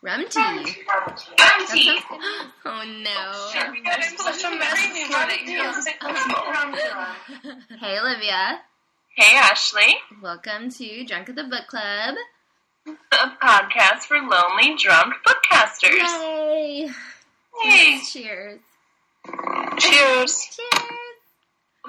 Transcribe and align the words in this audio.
Rum 0.00 0.24
tea. 0.30 0.40
Rum 0.40 0.64
That 1.38 1.66
tea. 1.72 1.84
sounds 1.86 2.04
good. 2.08 2.20
Oh 2.64 2.84
no. 2.84 3.50
Shit, 3.52 3.70
we 3.72 3.82
got 3.82 3.98
in 3.98 4.16
such 4.18 4.44
a 4.44 4.50
mess 4.56 4.80
this 4.92 5.10
morning. 5.10 5.46
Hey 7.80 7.98
Olivia. 7.98 8.60
Hey, 9.16 9.36
Ashley. 9.36 9.96
Welcome 10.22 10.70
to 10.70 11.04
Drunk 11.04 11.28
at 11.30 11.34
the 11.34 11.44
Book 11.44 11.66
Club. 11.66 12.14
A 12.86 12.92
podcast 13.42 14.04
for 14.06 14.18
lonely, 14.18 14.76
drunk 14.78 15.14
bookcasters. 15.26 15.92
Yay! 15.92 16.88
Hey. 17.62 18.00
Cheers. 18.00 18.60
Cheers. 19.78 20.46
Cheers. 20.56 20.92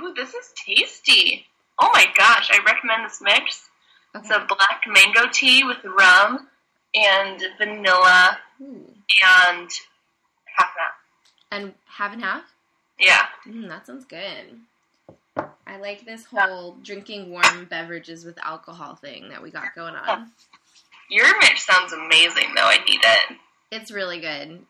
Ooh, 0.01 0.13
this 0.15 0.33
is 0.33 0.51
tasty. 0.65 1.45
Oh 1.79 1.89
my 1.93 2.05
gosh, 2.17 2.49
I 2.51 2.59
recommend 2.65 3.05
this 3.05 3.21
mix. 3.21 3.69
It's 4.15 4.29
a 4.31 4.45
black 4.47 4.81
mango 4.87 5.29
tea 5.31 5.63
with 5.63 5.77
rum 5.85 6.47
and 6.95 7.41
vanilla 7.57 8.39
Ooh. 8.61 8.93
and 9.23 9.69
half 10.55 10.71
that. 10.75 10.93
And 11.51 11.73
half 11.85 12.13
and 12.13 12.21
half? 12.21 12.43
Yeah. 12.99 13.25
Mm, 13.47 13.67
that 13.69 13.87
sounds 13.87 14.05
good. 14.05 14.59
I 15.65 15.77
like 15.77 16.05
this 16.05 16.25
whole 16.25 16.77
drinking 16.83 17.29
warm 17.29 17.65
beverages 17.65 18.25
with 18.25 18.37
alcohol 18.43 18.95
thing 18.95 19.29
that 19.29 19.41
we 19.41 19.51
got 19.51 19.75
going 19.75 19.95
on. 19.95 20.31
Your 21.09 21.27
mix 21.39 21.65
sounds 21.65 21.93
amazing, 21.93 22.53
though. 22.55 22.63
I 22.65 22.77
need 22.87 23.01
it. 23.03 23.37
It's 23.71 23.91
really 23.91 24.19
good. 24.19 24.65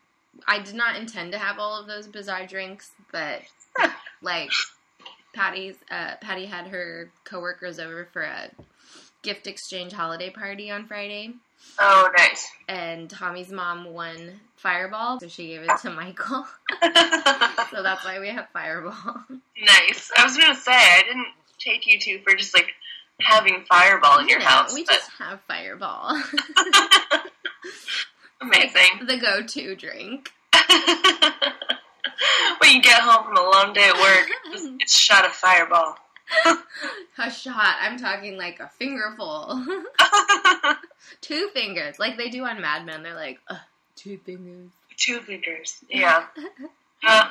I 0.47 0.59
did 0.59 0.75
not 0.75 0.95
intend 0.95 1.31
to 1.31 1.37
have 1.37 1.59
all 1.59 1.79
of 1.79 1.87
those 1.87 2.07
bizarre 2.07 2.45
drinks, 2.45 2.91
but 3.11 3.41
like 4.21 4.51
Patty's 5.33 5.75
uh, 5.89 6.15
Patty 6.21 6.45
had 6.45 6.67
her 6.67 7.11
coworkers 7.23 7.79
over 7.79 8.07
for 8.11 8.21
a 8.21 8.49
gift 9.21 9.47
exchange 9.47 9.91
holiday 9.91 10.29
party 10.29 10.71
on 10.71 10.85
Friday, 10.85 11.33
Oh, 11.79 12.09
nice. 12.17 12.49
and 12.67 13.09
Tommy's 13.09 13.51
mom 13.51 13.85
won 13.85 14.39
Fireball, 14.57 15.19
so 15.19 15.27
she 15.27 15.47
gave 15.47 15.61
it 15.61 15.69
to 15.81 15.89
Michael. 15.91 16.45
so 16.81 17.83
that's 17.83 18.03
why 18.03 18.19
we 18.19 18.29
have 18.29 18.47
Fireball. 18.51 19.23
nice. 19.61 20.11
I 20.17 20.23
was 20.25 20.35
gonna 20.37 20.55
say 20.55 20.71
I 20.73 21.03
didn't 21.07 21.27
take 21.59 21.85
you 21.87 21.99
two 21.99 22.19
for 22.23 22.35
just 22.35 22.53
like 22.53 22.67
having 23.21 23.63
Fireball 23.69 24.19
in 24.19 24.27
your 24.29 24.41
house, 24.41 24.73
we 24.73 24.83
but 24.85 24.93
just 24.93 25.11
have 25.19 25.39
Fireball. 25.47 26.17
amazing. 28.41 29.05
the 29.07 29.17
go-to 29.17 29.75
drink. 29.75 30.31
when 32.59 32.75
you 32.75 32.81
get 32.81 33.01
home 33.01 33.25
from 33.25 33.37
a 33.37 33.49
long 33.49 33.73
day 33.73 33.87
at 33.87 33.95
work, 33.95 34.29
it's, 34.53 34.67
it's 34.81 34.97
shot 34.97 35.25
of 35.25 35.31
Fireball. 35.31 35.95
A 37.17 37.29
shot. 37.31 37.75
I'm 37.81 37.97
talking 37.97 38.37
like 38.37 38.59
a 38.59 38.69
fingerful. 38.69 39.65
two 41.21 41.49
fingers, 41.53 41.99
like 41.99 42.17
they 42.17 42.29
do 42.29 42.45
on 42.45 42.61
Mad 42.61 42.85
Men. 42.85 43.03
They're 43.03 43.13
like, 43.15 43.39
two 43.95 44.17
fingers. 44.25 44.69
Two 44.97 45.19
fingers. 45.21 45.77
Yeah. 45.89 46.25
Uh, 47.05 47.29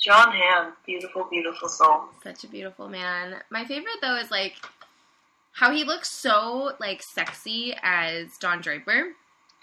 John 0.00 0.32
Hamm, 0.32 0.72
beautiful, 0.86 1.26
beautiful 1.30 1.68
soul. 1.68 2.02
Such 2.22 2.44
a 2.44 2.48
beautiful 2.48 2.88
man. 2.88 3.34
My 3.50 3.64
favorite 3.64 3.96
though 4.00 4.16
is 4.16 4.30
like 4.30 4.54
how 5.52 5.72
he 5.72 5.82
looks 5.84 6.08
so 6.10 6.72
like 6.80 7.02
sexy 7.02 7.74
as 7.82 8.36
Don 8.38 8.60
Draper, 8.60 9.12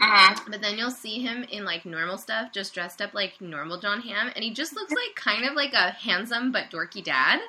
Mm-hmm. 0.02 0.52
but 0.52 0.62
then 0.62 0.78
you'll 0.78 0.92
see 0.92 1.22
him 1.22 1.46
in 1.50 1.64
like 1.64 1.86
normal 1.86 2.18
stuff, 2.18 2.52
just 2.52 2.74
dressed 2.74 3.02
up 3.02 3.14
like 3.14 3.40
normal 3.40 3.80
John 3.80 4.02
Hamm, 4.02 4.30
and 4.36 4.44
he 4.44 4.52
just 4.54 4.74
looks 4.76 4.92
like 4.92 5.16
kind 5.16 5.46
of 5.46 5.54
like 5.56 5.72
a 5.72 5.92
handsome 5.92 6.52
but 6.52 6.70
dorky 6.70 7.02
dad. 7.02 7.40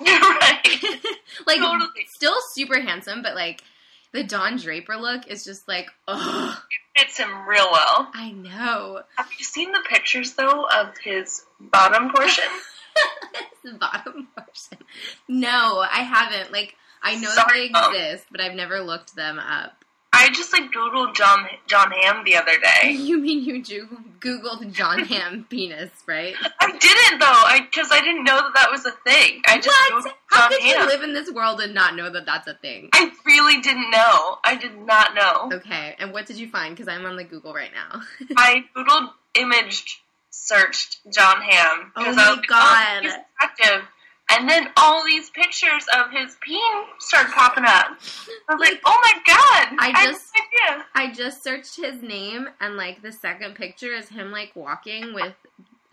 Right. 0.00 0.62
like 1.46 1.58
Totally. 1.58 2.06
still 2.08 2.36
super 2.52 2.80
handsome, 2.80 3.22
but 3.22 3.34
like 3.34 3.62
the 4.12 4.24
Don 4.24 4.56
Draper 4.56 4.96
look 4.96 5.26
is 5.26 5.44
just 5.44 5.68
like, 5.68 5.88
ugh. 6.08 6.58
Fits 6.96 7.18
him 7.18 7.46
real 7.46 7.68
well. 7.70 8.10
I 8.14 8.30
know. 8.32 9.02
Have 9.16 9.28
you 9.38 9.44
seen 9.44 9.72
the 9.72 9.84
pictures 9.88 10.32
though 10.34 10.66
of 10.66 10.96
his 11.02 11.44
bottom 11.60 12.10
portion? 12.10 12.44
the 13.64 13.74
bottom 13.74 14.28
portion. 14.34 14.78
No, 15.28 15.78
I 15.80 16.00
haven't. 16.00 16.52
Like, 16.52 16.74
I 17.02 17.16
know 17.16 17.28
Sorry, 17.28 17.68
that 17.70 17.90
they 17.92 17.98
exist, 18.08 18.26
but 18.30 18.40
I've 18.40 18.54
never 18.54 18.80
looked 18.80 19.14
them 19.14 19.38
up. 19.38 19.84
I 20.16 20.30
just 20.30 20.52
like 20.52 20.72
googled 20.72 21.14
John 21.14 21.46
John 21.66 21.90
Hamm 21.90 22.24
the 22.24 22.36
other 22.36 22.58
day. 22.58 22.92
You 23.06 23.18
mean 23.18 23.44
you 23.44 23.62
googled 24.20 24.72
John 24.72 25.00
Hamm 25.04 25.46
penis, 25.48 25.90
right? 26.06 26.34
I 26.60 26.72
didn't 26.72 27.20
though, 27.20 27.26
I 27.26 27.60
because 27.60 27.88
I 27.92 28.00
didn't 28.00 28.24
know 28.24 28.36
that 28.36 28.52
that 28.54 28.70
was 28.70 28.84
a 28.86 28.90
thing. 28.90 29.42
I 29.46 29.58
just 29.58 29.78
what? 29.90 30.14
How 30.26 30.48
could 30.48 30.62
you 30.62 30.86
live 30.86 31.02
in 31.02 31.14
this 31.14 31.30
world 31.30 31.60
and 31.60 31.74
not 31.74 31.94
know 31.94 32.10
that 32.10 32.26
that's 32.26 32.48
a 32.48 32.54
thing? 32.54 32.88
I 32.94 33.12
really 33.26 33.60
didn't 33.60 33.90
know. 33.90 34.38
I 34.44 34.56
did 34.60 34.76
not 34.78 35.14
know. 35.14 35.50
Okay, 35.58 35.94
and 35.98 36.12
what 36.12 36.26
did 36.26 36.36
you 36.36 36.48
find? 36.48 36.74
Because 36.74 36.88
I'm 36.88 37.06
on 37.06 37.16
the 37.16 37.24
Google 37.24 37.54
right 37.54 37.70
now. 37.72 38.02
I 38.36 38.64
googled 38.76 39.10
imaged 39.34 39.98
searched 40.30 40.98
John 41.12 41.40
Hamm. 41.40 41.92
Oh 41.96 42.00
because 42.00 42.16
my 42.16 42.22
I 42.22 42.30
was 42.30 42.36
like, 42.38 42.46
oh, 42.50 42.54
God. 42.54 42.98
oh, 42.98 43.02
he's 43.02 43.12
attractive. 43.12 43.88
And 44.30 44.48
then 44.48 44.68
all 44.76 45.04
these 45.04 45.30
pictures 45.30 45.84
of 45.96 46.10
his 46.10 46.36
peen 46.40 46.60
started 46.98 47.32
popping 47.32 47.64
up. 47.64 47.96
I 48.48 48.54
was 48.54 48.60
like, 48.60 48.80
oh 48.84 48.98
my 49.02 49.20
god! 49.24 49.76
I 49.78 50.04
just- 50.04 50.32
idea. 50.36 50.84
I 50.94 51.12
just 51.12 51.44
searched 51.44 51.76
his 51.76 52.02
name, 52.02 52.48
and 52.60 52.76
like 52.76 53.02
the 53.02 53.12
second 53.12 53.54
picture 53.54 53.92
is 53.92 54.08
him 54.08 54.32
like 54.32 54.50
walking 54.56 55.14
with 55.14 55.34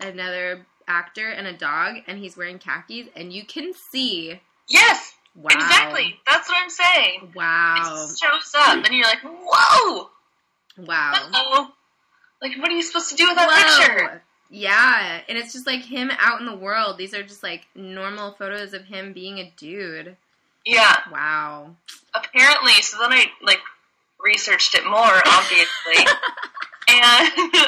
another 0.00 0.66
actor 0.88 1.28
and 1.28 1.46
a 1.46 1.52
dog, 1.52 1.96
and 2.08 2.18
he's 2.18 2.36
wearing 2.36 2.58
khakis, 2.58 3.06
and 3.14 3.32
you 3.32 3.44
can 3.44 3.72
see. 3.72 4.40
Yes, 4.68 5.14
Wow. 5.36 5.50
exactly. 5.52 6.18
That's 6.26 6.48
what 6.48 6.62
I'm 6.62 6.70
saying. 6.70 7.32
Wow. 7.34 7.76
It 8.10 8.18
shows 8.18 8.52
up, 8.56 8.84
and 8.84 8.94
you're 8.94 9.04
like, 9.06 9.22
whoa! 9.22 10.10
Wow. 10.78 11.12
Uh-oh. 11.14 11.68
Like, 12.42 12.58
what 12.58 12.68
are 12.68 12.74
you 12.74 12.82
supposed 12.82 13.10
to 13.10 13.16
do 13.16 13.26
with 13.28 13.36
that 13.36 13.48
Whoa. 13.48 13.86
picture? 13.86 14.22
Yeah, 14.56 15.20
and 15.28 15.36
it's 15.36 15.52
just 15.52 15.66
like 15.66 15.82
him 15.82 16.12
out 16.20 16.38
in 16.38 16.46
the 16.46 16.54
world. 16.54 16.96
These 16.96 17.12
are 17.12 17.24
just 17.24 17.42
like 17.42 17.66
normal 17.74 18.32
photos 18.32 18.72
of 18.72 18.84
him 18.84 19.12
being 19.12 19.38
a 19.38 19.52
dude. 19.56 20.16
Yeah, 20.64 20.96
Wow. 21.10 21.74
apparently. 22.14 22.72
So 22.82 22.98
then 23.00 23.12
I 23.12 23.26
like 23.42 23.58
researched 24.24 24.76
it 24.76 24.84
more, 24.84 25.20
obviously, 25.26 26.06
and 26.88 27.64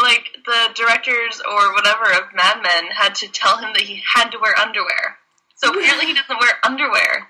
like 0.00 0.24
the 0.46 0.70
directors 0.74 1.42
or 1.50 1.74
whatever 1.74 2.04
of 2.12 2.34
Mad 2.34 2.62
Men 2.62 2.90
had 2.92 3.14
to 3.16 3.28
tell 3.28 3.58
him 3.58 3.74
that 3.74 3.82
he 3.82 4.02
had 4.14 4.30
to 4.30 4.38
wear 4.38 4.58
underwear. 4.58 5.18
So 5.56 5.68
apparently 5.70 6.06
he 6.06 6.14
doesn't 6.14 6.40
wear 6.40 6.52
underwear, 6.64 7.28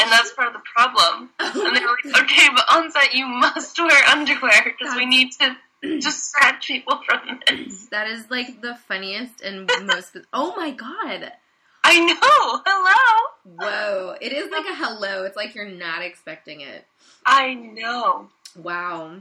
and 0.00 0.10
that's 0.10 0.32
part 0.32 0.48
of 0.48 0.54
the 0.54 0.62
problem. 0.74 1.28
And 1.38 1.76
they 1.76 1.80
were 1.80 1.96
like, 2.04 2.22
okay, 2.22 2.48
but 2.56 2.64
on 2.70 2.90
set 2.90 3.12
you 3.14 3.26
must 3.26 3.78
wear 3.78 4.02
underwear 4.08 4.62
because 4.64 4.94
we 4.96 5.04
need 5.06 5.32
to 5.32 5.56
distract 6.00 6.66
people 6.66 7.00
from 7.06 7.40
this. 7.48 7.86
that 7.86 8.08
is 8.08 8.30
like 8.30 8.60
the 8.60 8.74
funniest 8.88 9.40
and 9.42 9.70
most. 9.84 10.16
Oh 10.32 10.54
my 10.56 10.70
god. 10.70 11.32
I 11.86 12.00
know. 12.00 12.62
Hello. 12.64 13.58
Whoa. 13.60 14.16
It 14.20 14.32
is 14.32 14.50
like 14.50 14.64
a 14.66 14.74
hello. 14.74 15.24
It's 15.24 15.36
like 15.36 15.54
you're 15.54 15.68
not 15.68 16.02
expecting 16.02 16.60
it. 16.62 16.86
I 17.26 17.54
know. 17.54 18.28
Wow. 18.56 19.16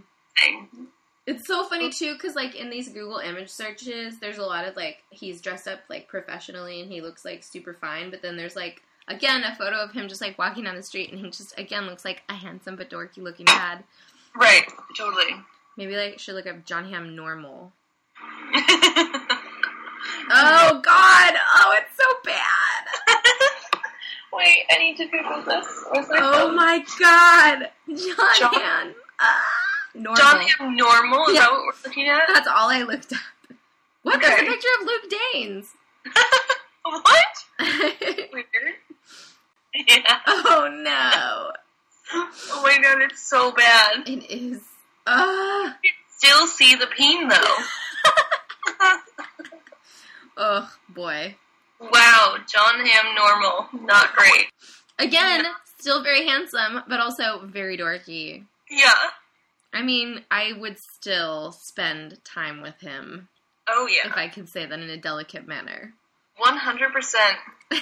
It's 1.26 1.48
so 1.48 1.64
funny 1.66 1.90
too, 1.90 2.14
because 2.14 2.36
like 2.36 2.56
in 2.56 2.70
these 2.70 2.90
Google 2.90 3.18
image 3.20 3.50
searches, 3.50 4.20
there's 4.20 4.38
a 4.40 4.44
lot 4.46 4.68
of 4.68 4.76
like 4.76 4.98
he's 5.10 5.42
dressed 5.42 5.68
up 5.68 5.80
like 5.90 6.08
professionally 6.08 6.82
and 6.82 6.92
he 6.92 7.02
looks 7.02 7.24
like 7.24 7.44
super 7.44 7.74
fine, 7.74 8.10
but 8.10 8.22
then 8.22 8.36
there's 8.38 8.56
like 8.56 8.82
again 9.08 9.44
a 9.44 9.56
photo 9.56 9.78
of 9.78 9.92
him 9.92 10.08
just 10.08 10.22
like 10.22 10.38
walking 10.38 10.64
down 10.66 10.76
the 10.76 10.84
street 10.84 11.12
and 11.12 11.20
he 11.20 11.30
just 11.30 11.58
again 11.58 11.86
looks 11.86 12.04
like 12.06 12.24
a 12.30 12.34
handsome 12.34 12.76
but 12.76 12.90
dorky 12.90 13.20
looking 13.20 13.46
dad. 13.46 13.84
Right. 14.36 14.64
Totally. 14.98 15.36
Maybe 15.78 15.96
like 15.96 16.20
should 16.20 16.36
look 16.36 16.48
up 16.48 16.66
John 16.66 16.90
Hamm 16.92 17.16
normal. 17.16 17.72
Oh 20.36 20.82
God! 20.84 21.34
Oh, 21.56 21.76
it's 21.78 21.98
so 21.98 22.06
bad. 22.24 22.86
Wait, 24.34 24.64
I 24.72 24.78
need 24.80 24.98
to 24.98 25.06
Google 25.06 25.44
this. 25.44 25.68
Oh 25.94 26.02
phone? 26.04 26.56
my 26.56 26.80
God, 27.00 27.70
John, 27.90 28.30
John- 28.40 28.54
Hamm. 28.54 28.94
Ah, 29.20 29.44
normal. 29.94 30.16
John 30.16 30.42
Hamm 30.42 30.76
normal? 30.78 31.26
Is 31.28 31.36
Yeah. 31.36 31.42
that 31.42 31.52
what 31.52 31.62
we're 31.66 31.90
looking 31.90 32.08
at? 32.08 32.22
That's 32.28 32.48
all 32.48 32.70
I 32.70 32.84
looked 32.84 33.12
up. 33.14 33.20
What? 34.04 34.22
There's 34.22 34.42
a 34.42 34.46
picture 34.46 34.68
of 34.82 34.88
Luke 34.88 35.12
Danes. 35.34 35.74
what? 36.84 37.16
Weird. 38.34 38.76
Yeah. 39.76 40.20
oh 40.28 40.70
no. 40.84 41.52
Oh 42.14 42.62
my 42.64 42.78
god, 42.82 43.02
it's 43.02 43.22
so 43.28 43.52
bad. 43.52 44.08
It 44.08 44.32
is. 44.32 44.62
Uh, 45.06 45.72
Still 46.18 46.48
see 46.48 46.76
the 46.76 46.88
peen 46.88 47.28
though. 47.28 47.36
oh 50.38 50.72
boy. 50.90 51.36
wow, 51.80 52.36
John 52.52 52.86
Hamm 52.86 53.16
normal. 53.16 53.68
Not 53.86 54.16
great. 54.16 54.48
Again, 55.00 55.46
still 55.80 56.04
very 56.04 56.26
handsome, 56.26 56.82
but 56.88 57.00
also 57.00 57.46
very 57.46 57.78
dorky. 57.78 58.46
Yeah. 58.70 58.94
I 59.74 59.82
mean, 59.82 60.22
I 60.32 60.54
would 60.58 60.78
still 60.80 61.52
spend 61.52 62.24
time 62.24 62.62
with 62.62 62.80
him 62.80 63.28
Oh 63.68 63.88
yeah. 63.88 64.10
if 64.10 64.16
I 64.16 64.28
could 64.28 64.48
say 64.48 64.66
that 64.66 64.80
in 64.80 64.90
a 64.90 64.98
delicate 64.98 65.48
manner. 65.48 65.94
One 66.38 66.58
hundred 66.58 66.94
percent. 66.94 67.38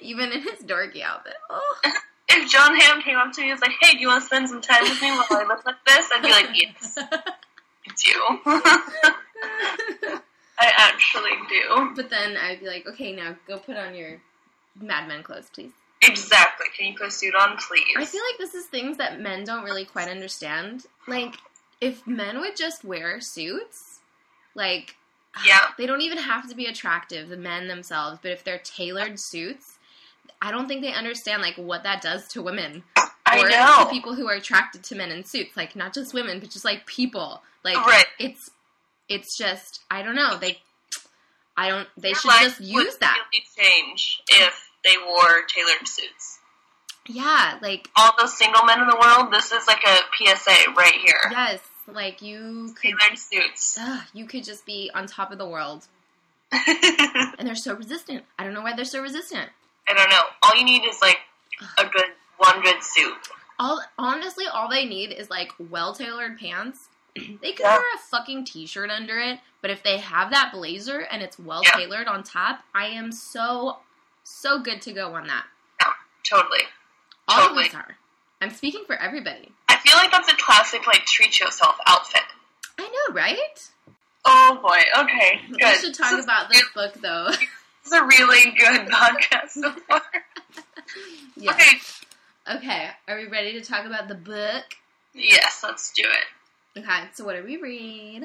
Even 0.00 0.30
in 0.32 0.42
his 0.42 0.62
dorky 0.64 1.02
outfit. 1.02 1.34
Oh. 1.50 1.76
If 2.30 2.50
John 2.50 2.74
Hamm 2.78 3.00
came 3.02 3.16
up 3.16 3.32
to 3.32 3.40
me 3.40 3.50
and 3.50 3.58
was 3.58 3.62
like, 3.62 3.76
"Hey, 3.80 3.94
do 3.94 4.00
you 4.00 4.08
want 4.08 4.22
to 4.22 4.26
spend 4.26 4.48
some 4.48 4.60
time 4.60 4.82
with 4.82 5.00
me 5.00 5.10
while 5.10 5.26
I 5.30 5.44
look 5.44 5.64
like 5.64 5.82
this?" 5.86 6.08
I'd 6.14 6.22
be 6.22 6.30
like, 6.30 6.48
"Yes." 6.54 6.98
needs 7.86 8.06
you. 8.06 8.38
I 10.60 10.72
actually 10.76 11.30
do. 11.48 11.92
but 11.94 12.10
then 12.10 12.36
I'd 12.36 12.60
be 12.60 12.66
like, 12.66 12.86
okay, 12.86 13.12
now 13.14 13.36
go 13.46 13.58
put 13.58 13.76
on 13.76 13.94
your 13.94 14.20
Mad 14.80 15.06
Men 15.08 15.22
clothes, 15.22 15.48
please. 15.52 15.70
Exactly. 16.02 16.66
Can 16.76 16.86
you 16.92 16.98
put 16.98 17.08
a 17.08 17.10
suit 17.10 17.34
on, 17.38 17.56
please? 17.56 17.84
I 17.96 18.04
feel 18.04 18.22
like 18.30 18.38
this 18.38 18.54
is 18.54 18.66
things 18.66 18.96
that 18.98 19.20
men 19.20 19.44
don't 19.44 19.64
really 19.64 19.84
quite 19.84 20.08
understand. 20.08 20.84
Like, 21.06 21.34
if 21.80 22.06
men 22.06 22.40
would 22.40 22.56
just 22.56 22.84
wear 22.84 23.20
suits, 23.20 24.00
like, 24.54 24.96
Yeah. 25.44 25.68
they 25.78 25.86
don't 25.86 26.02
even 26.02 26.18
have 26.18 26.48
to 26.48 26.54
be 26.56 26.66
attractive, 26.66 27.28
the 27.28 27.36
men 27.36 27.68
themselves, 27.68 28.18
but 28.22 28.30
if 28.32 28.42
they're 28.44 28.58
tailored 28.58 29.18
suits, 29.20 29.77
I 30.40 30.50
don't 30.52 30.68
think 30.68 30.82
they 30.82 30.92
understand, 30.92 31.42
like, 31.42 31.56
what 31.56 31.82
that 31.82 32.00
does 32.02 32.28
to 32.28 32.42
women. 32.42 32.84
I 33.26 33.40
or 33.40 33.48
know. 33.48 33.84
to 33.84 33.90
people 33.90 34.14
who 34.14 34.26
are 34.28 34.34
attracted 34.34 34.82
to 34.84 34.94
men 34.94 35.10
in 35.10 35.24
suits. 35.24 35.56
Like, 35.56 35.74
not 35.76 35.92
just 35.92 36.14
women, 36.14 36.38
but 36.40 36.50
just, 36.50 36.64
like, 36.64 36.86
people. 36.86 37.42
Like, 37.64 37.76
Right. 37.84 38.06
it's, 38.18 38.50
it's 39.08 39.36
just, 39.36 39.80
I 39.90 40.02
don't 40.02 40.14
know, 40.14 40.36
they, 40.38 40.58
I 41.56 41.68
don't, 41.70 41.88
they 41.96 42.10
Their 42.10 42.14
should 42.14 42.30
just 42.40 42.60
use 42.60 42.72
would 42.74 43.00
that. 43.00 43.18
Really 43.32 43.70
change 43.70 44.22
if 44.28 44.70
they 44.84 44.94
wore 45.04 45.42
tailored 45.48 45.86
suits. 45.88 46.38
Yeah, 47.08 47.58
like, 47.60 47.88
All 47.96 48.12
those 48.18 48.36
single 48.38 48.64
men 48.64 48.80
in 48.80 48.86
the 48.86 48.96
world, 49.02 49.32
this 49.32 49.50
is 49.50 49.66
like 49.66 49.82
a 49.84 49.98
PSA 50.24 50.72
right 50.76 50.92
here. 50.94 51.20
yes, 51.30 51.60
like, 51.86 52.22
you 52.22 52.74
could 52.80 52.92
Tailored 53.00 53.18
suits. 53.18 53.76
Ugh, 53.80 54.02
you 54.14 54.26
could 54.26 54.44
just 54.44 54.64
be 54.66 54.90
on 54.94 55.06
top 55.06 55.32
of 55.32 55.38
the 55.38 55.48
world. 55.48 55.86
And 56.52 57.46
they're 57.46 57.54
so 57.54 57.74
resistant. 57.74 58.24
I 58.38 58.44
don't 58.44 58.52
know 58.54 58.62
why 58.62 58.74
they're 58.74 58.84
so 58.84 59.00
resistant. 59.02 59.50
Don't 59.94 60.10
know. 60.10 60.22
All 60.42 60.56
you 60.56 60.64
need 60.64 60.82
is 60.84 61.00
like 61.00 61.18
a 61.78 61.84
good 61.84 62.06
one 62.36 62.60
good 62.62 62.82
suit. 62.82 63.16
All 63.58 63.80
honestly, 63.98 64.46
all 64.46 64.68
they 64.68 64.84
need 64.84 65.12
is 65.12 65.28
like 65.30 65.52
well 65.58 65.94
tailored 65.94 66.38
pants. 66.38 66.88
they 67.16 67.52
could 67.52 67.60
Yeah. 67.60 67.76
wear 67.76 67.94
a 67.96 67.98
fucking 68.10 68.44
t 68.44 68.66
shirt 68.66 68.90
under 68.90 69.18
it, 69.18 69.40
but 69.62 69.70
if 69.70 69.82
they 69.82 69.98
have 69.98 70.30
that 70.30 70.52
blazer 70.52 71.00
and 71.00 71.22
it's 71.22 71.38
well 71.38 71.62
Yeah. 71.64 71.72
tailored 71.72 72.06
on 72.06 72.22
top, 72.22 72.60
I 72.74 72.86
am 72.86 73.10
so 73.12 73.78
so 74.24 74.60
good 74.60 74.82
to 74.82 74.92
go 74.92 75.14
on 75.14 75.26
that. 75.26 75.44
Totally. 76.28 76.60
All 77.26 77.40
Totally. 77.48 77.62
of 77.68 77.68
us 77.70 77.74
are. 77.74 77.96
I'm 78.42 78.50
speaking 78.50 78.84
for 78.86 78.94
everybody. 78.96 79.50
I 79.68 79.76
feel 79.78 79.94
like 79.96 80.10
that's 80.12 80.30
a 80.30 80.36
classic 80.36 80.86
like 80.86 81.04
treat 81.06 81.40
yourself 81.40 81.76
outfit. 81.86 82.22
I 82.78 82.82
know, 82.82 83.14
right? 83.14 83.68
Oh 84.24 84.58
boy. 84.62 84.80
Okay. 85.02 85.40
Good. 85.50 85.58
We 85.62 85.74
should 85.78 85.94
talk 85.94 86.22
about 86.22 86.50
this 86.50 86.62
book 86.74 86.94
though. 87.00 87.30
Is 87.88 87.94
a 87.94 88.04
really 88.04 88.50
good 88.50 88.88
podcast 88.88 89.48
so 89.48 89.72
far. 89.88 90.02
yeah. 91.36 91.52
Okay. 91.52 91.78
Okay. 92.56 92.88
Are 93.08 93.16
we 93.16 93.26
ready 93.28 93.54
to 93.54 93.62
talk 93.62 93.86
about 93.86 94.08
the 94.08 94.14
book? 94.14 94.64
Yes, 95.14 95.62
let's 95.62 95.90
do 95.94 96.02
it. 96.02 96.80
Okay. 96.80 97.04
So 97.14 97.24
what 97.24 97.32
did 97.32 97.46
we 97.46 97.56
read? 97.56 98.24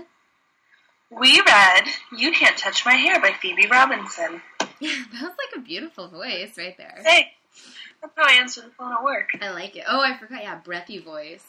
We 1.09 1.41
read 1.47 1.83
"You 2.17 2.33
Can't 2.33 2.57
Touch 2.57 2.85
My 2.85 2.95
Hair" 2.95 3.21
by 3.21 3.31
Phoebe 3.31 3.67
Robinson. 3.67 4.41
Yeah, 4.79 4.91
that 5.13 5.21
was 5.21 5.31
like 5.31 5.55
a 5.55 5.61
beautiful 5.61 6.09
voice 6.09 6.57
right 6.57 6.75
there. 6.77 7.01
Hey, 7.05 7.31
that's 8.01 8.13
how 8.17 8.25
I 8.25 8.33
answer 8.41 8.61
the 8.61 8.69
phone 8.71 8.91
at 8.91 9.01
work. 9.01 9.29
I 9.39 9.51
like 9.51 9.77
it. 9.77 9.85
Oh, 9.87 10.01
I 10.01 10.17
forgot. 10.17 10.41
Yeah, 10.43 10.59
breathy 10.61 10.99
voice. 10.99 11.45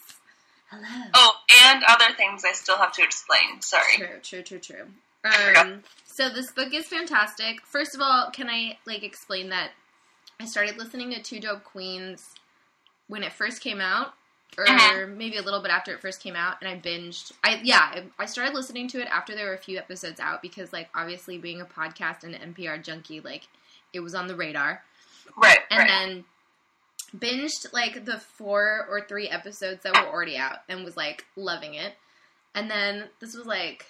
Hello. 0.71 1.11
Oh, 1.15 1.33
and 1.65 1.83
other 1.89 2.15
things 2.17 2.45
I 2.45 2.53
still 2.53 2.77
have 2.77 2.93
to 2.93 3.03
explain. 3.03 3.61
Sorry. 3.61 3.97
True, 3.97 4.19
true, 4.23 4.43
true, 4.43 4.59
true. 4.61 4.87
Um, 5.25 5.83
so 6.07 6.29
this 6.29 6.51
book 6.53 6.73
is 6.75 6.87
fantastic. 6.87 7.61
First 7.65 7.95
of 7.95 8.01
all, 8.01 8.31
can 8.31 8.49
I 8.49 8.79
like 8.87 9.03
explain 9.03 9.49
that 9.51 9.71
I 10.41 10.45
started 10.47 10.77
listening 10.79 11.11
to 11.13 11.23
Two 11.23 11.41
Dope 11.41 11.65
Queens 11.65 12.35
when 13.09 13.23
it 13.23 13.33
first 13.33 13.61
came 13.61 13.81
out, 13.81 14.15
or 14.59 14.69
Uh-huh. 14.69 15.07
maybe 15.07 15.37
a 15.37 15.43
little 15.43 15.63
bit 15.63 15.71
after 15.71 15.93
it 15.95 16.01
first 16.01 16.23
came 16.23 16.37
out, 16.37 16.57
and 16.61 16.69
I 16.69 16.77
binged. 16.79 17.33
I 17.43 17.61
yeah, 17.63 17.79
I, 17.81 18.05
I 18.19 18.27
started 18.27 18.55
listening 18.55 18.89
to 18.89 19.01
it 19.01 19.09
after 19.09 19.35
there 19.35 19.47
were 19.47 19.55
a 19.55 19.59
few 19.59 19.79
episodes 19.79 20.21
out 20.21 20.43
because 20.43 20.73
like 20.73 20.89
obviously 20.95 21.39
being 21.39 21.61
a 21.61 21.65
podcast 21.65 22.23
and 22.25 22.35
an 22.35 22.55
NPR 22.55 22.83
junkie, 22.83 23.21
like 23.21 23.49
it 23.93 24.01
was 24.01 24.15
on 24.15 24.27
the 24.27 24.37
radar. 24.37 24.83
Right. 25.37 25.59
and 25.71 25.79
right. 25.79 25.89
then 25.89 26.25
binged 27.17 27.73
like 27.73 28.05
the 28.05 28.19
four 28.19 28.87
or 28.91 29.01
three 29.07 29.29
episodes 29.29 29.83
that 29.83 29.93
were 29.95 30.13
already 30.13 30.37
out 30.37 30.59
and 30.69 30.85
was 30.85 30.97
like 30.97 31.25
loving 31.37 31.75
it. 31.75 31.95
And 32.55 32.71
then 32.71 33.05
this 33.21 33.35
was 33.37 33.47
like 33.47 33.87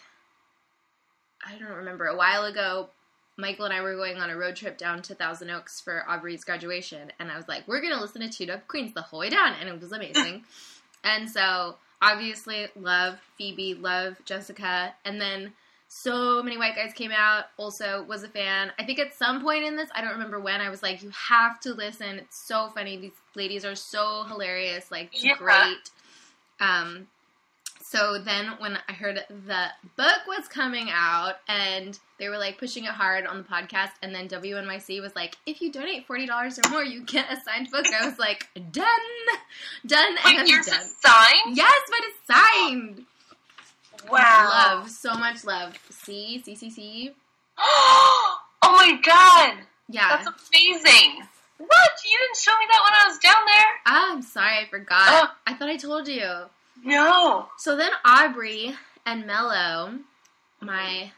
I 1.47 1.57
don't 1.59 1.77
remember 1.77 2.07
a 2.07 2.17
while 2.17 2.45
ago. 2.45 2.89
Michael 3.37 3.65
and 3.65 3.75
I 3.75 3.81
were 3.81 3.97
going 3.97 4.17
on 4.17 4.31
a 4.31 4.37
road 4.37 4.55
trip 4.55 4.79
down 4.79 5.03
to 5.03 5.15
Thousand 5.15 5.51
Oaks 5.51 5.81
for 5.81 6.05
Aubrey's 6.09 6.45
graduation, 6.45 7.11
and 7.19 7.31
I 7.31 7.37
was 7.37 7.49
like, 7.49 7.67
"We're 7.67 7.81
gonna 7.81 8.01
listen 8.01 8.21
to 8.23 8.29
Two 8.29 8.47
Dope 8.47 8.69
Queens 8.69 8.95
the 8.95 9.03
whole 9.03 9.21
way 9.21 9.31
down," 9.31 9.55
and 9.55 9.69
it 9.69 9.81
was 9.81 9.93
amazing. 9.93 10.45
and 11.05 11.29
so, 11.29 11.77
obviously, 12.01 12.69
love 12.77 13.19
Phoebe, 13.37 13.75
love 13.75 14.17
Jessica, 14.25 14.95
and 15.05 15.21
then 15.21 15.53
so 15.89 16.43
many 16.43 16.57
white 16.57 16.77
guys 16.77 16.93
came 16.93 17.11
out. 17.13 17.47
Also, 17.57 18.05
was 18.05 18.23
a 18.23 18.29
fan. 18.29 18.73
I 18.79 18.85
think 18.85 19.01
at 19.01 19.15
some 19.15 19.43
point 19.43 19.65
in 19.65 19.77
this, 19.77 19.91
I 19.95 20.01
don't 20.01 20.13
remember 20.13 20.39
when, 20.39 20.61
I 20.61 20.71
was 20.71 20.83
like, 20.83 21.03
"You 21.03 21.11
have 21.11 21.59
to 21.61 21.75
listen. 21.75 22.19
It's 22.21 22.47
so 22.47 22.69
funny. 22.69 22.97
These 22.97 23.21
ladies 23.35 23.65
are 23.65 23.75
so 23.75 24.23
hilarious. 24.25 24.93
Like, 24.93 25.11
Yeah. 25.13 25.35
great." 25.37 25.91
Um, 26.61 27.09
so 27.95 28.19
then 28.19 28.47
when 28.59 28.77
I 28.89 28.93
heard 28.93 29.25
the 29.29 29.67
book 29.97 30.21
was 30.27 30.49
coming 30.49 30.89
out 30.91 31.35
and 31.47 31.97
they 32.19 32.29
were 32.29 32.39
like 32.39 32.59
pushing 32.59 32.85
it 32.85 32.91
hard 32.91 33.25
on 33.25 33.39
the 33.39 33.45
podcast, 33.45 33.91
and 34.03 34.13
then 34.13 34.29
WNYC 34.29 35.01
was 35.01 35.15
like, 35.15 35.37
if 35.47 35.63
you 35.63 35.71
donate 35.71 36.05
forty 36.05 36.27
dollars 36.27 36.59
or 36.59 36.69
more, 36.71 36.83
you 36.83 37.03
get 37.05 37.33
a 37.33 37.41
signed 37.41 37.71
book. 37.71 37.87
I 37.93 38.05
was 38.05 38.19
like, 38.19 38.49
done, 38.73 38.85
done, 39.87 40.17
Wait, 40.25 40.39
and 40.41 40.49
yours 40.49 40.67
done. 40.67 40.81
is 40.81 40.97
signed? 41.01 41.57
Yes, 41.57 41.81
but 41.89 42.01
it's 42.03 42.27
signed. 42.27 43.05
Wow. 44.11 44.51
Love, 44.51 44.91
so 44.91 45.15
much 45.15 45.45
love. 45.45 45.79
See, 45.91 46.43
see, 46.45 46.57
see, 46.57 46.71
see. 46.71 47.13
oh 47.59 48.39
my 48.63 48.99
god. 49.03 49.65
Yeah. 49.89 50.09
That's 50.09 50.27
amazing. 50.27 51.23
What? 51.59 51.91
You 52.05 52.19
didn't 52.19 52.37
show 52.39 52.59
me 52.59 52.67
that 52.73 52.81
when 52.83 52.95
I 52.95 53.09
was 53.09 53.19
down 53.19 53.35
there? 53.47 53.71
I'm 53.87 54.23
sorry, 54.23 54.59
I 54.59 54.69
forgot. 54.69 55.07
Oh. 55.09 55.29
I 55.47 55.55
thought 55.55 55.69
I 55.69 55.77
told 55.77 56.09
you. 56.09 56.47
No. 56.85 57.49
So 57.59 57.77
then 57.77 57.91
Aubrey 58.05 58.75
and 59.07 59.27
Mello, 59.27 59.99
my 60.61 61.11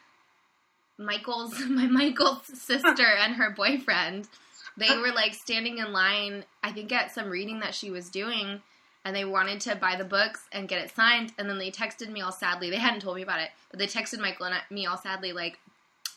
Michael's 0.98 1.58
my 1.68 1.86
Michael's 1.86 2.46
sister 2.46 3.06
and 3.06 3.34
her 3.34 3.50
boyfriend, 3.50 4.28
they 4.76 4.96
were 4.96 5.12
like 5.12 5.34
standing 5.34 5.78
in 5.78 5.92
line, 5.92 6.44
I 6.62 6.72
think 6.72 6.92
at 6.92 7.12
some 7.12 7.28
reading 7.28 7.60
that 7.60 7.74
she 7.74 7.90
was 7.90 8.08
doing, 8.08 8.62
and 9.04 9.14
they 9.14 9.24
wanted 9.24 9.60
to 9.62 9.76
buy 9.76 9.96
the 9.96 10.04
books 10.04 10.44
and 10.52 10.68
get 10.68 10.82
it 10.82 10.94
signed, 10.94 11.32
and 11.38 11.48
then 11.48 11.58
they 11.58 11.70
texted 11.70 12.10
me 12.10 12.20
all 12.20 12.32
sadly. 12.32 12.70
They 12.70 12.76
hadn't 12.76 13.00
told 13.00 13.16
me 13.16 13.22
about 13.22 13.40
it, 13.40 13.50
but 13.70 13.78
they 13.78 13.86
texted 13.86 14.20
Michael 14.20 14.46
and 14.46 14.56
me 14.70 14.86
all 14.86 14.98
sadly 14.98 15.32
like 15.32 15.58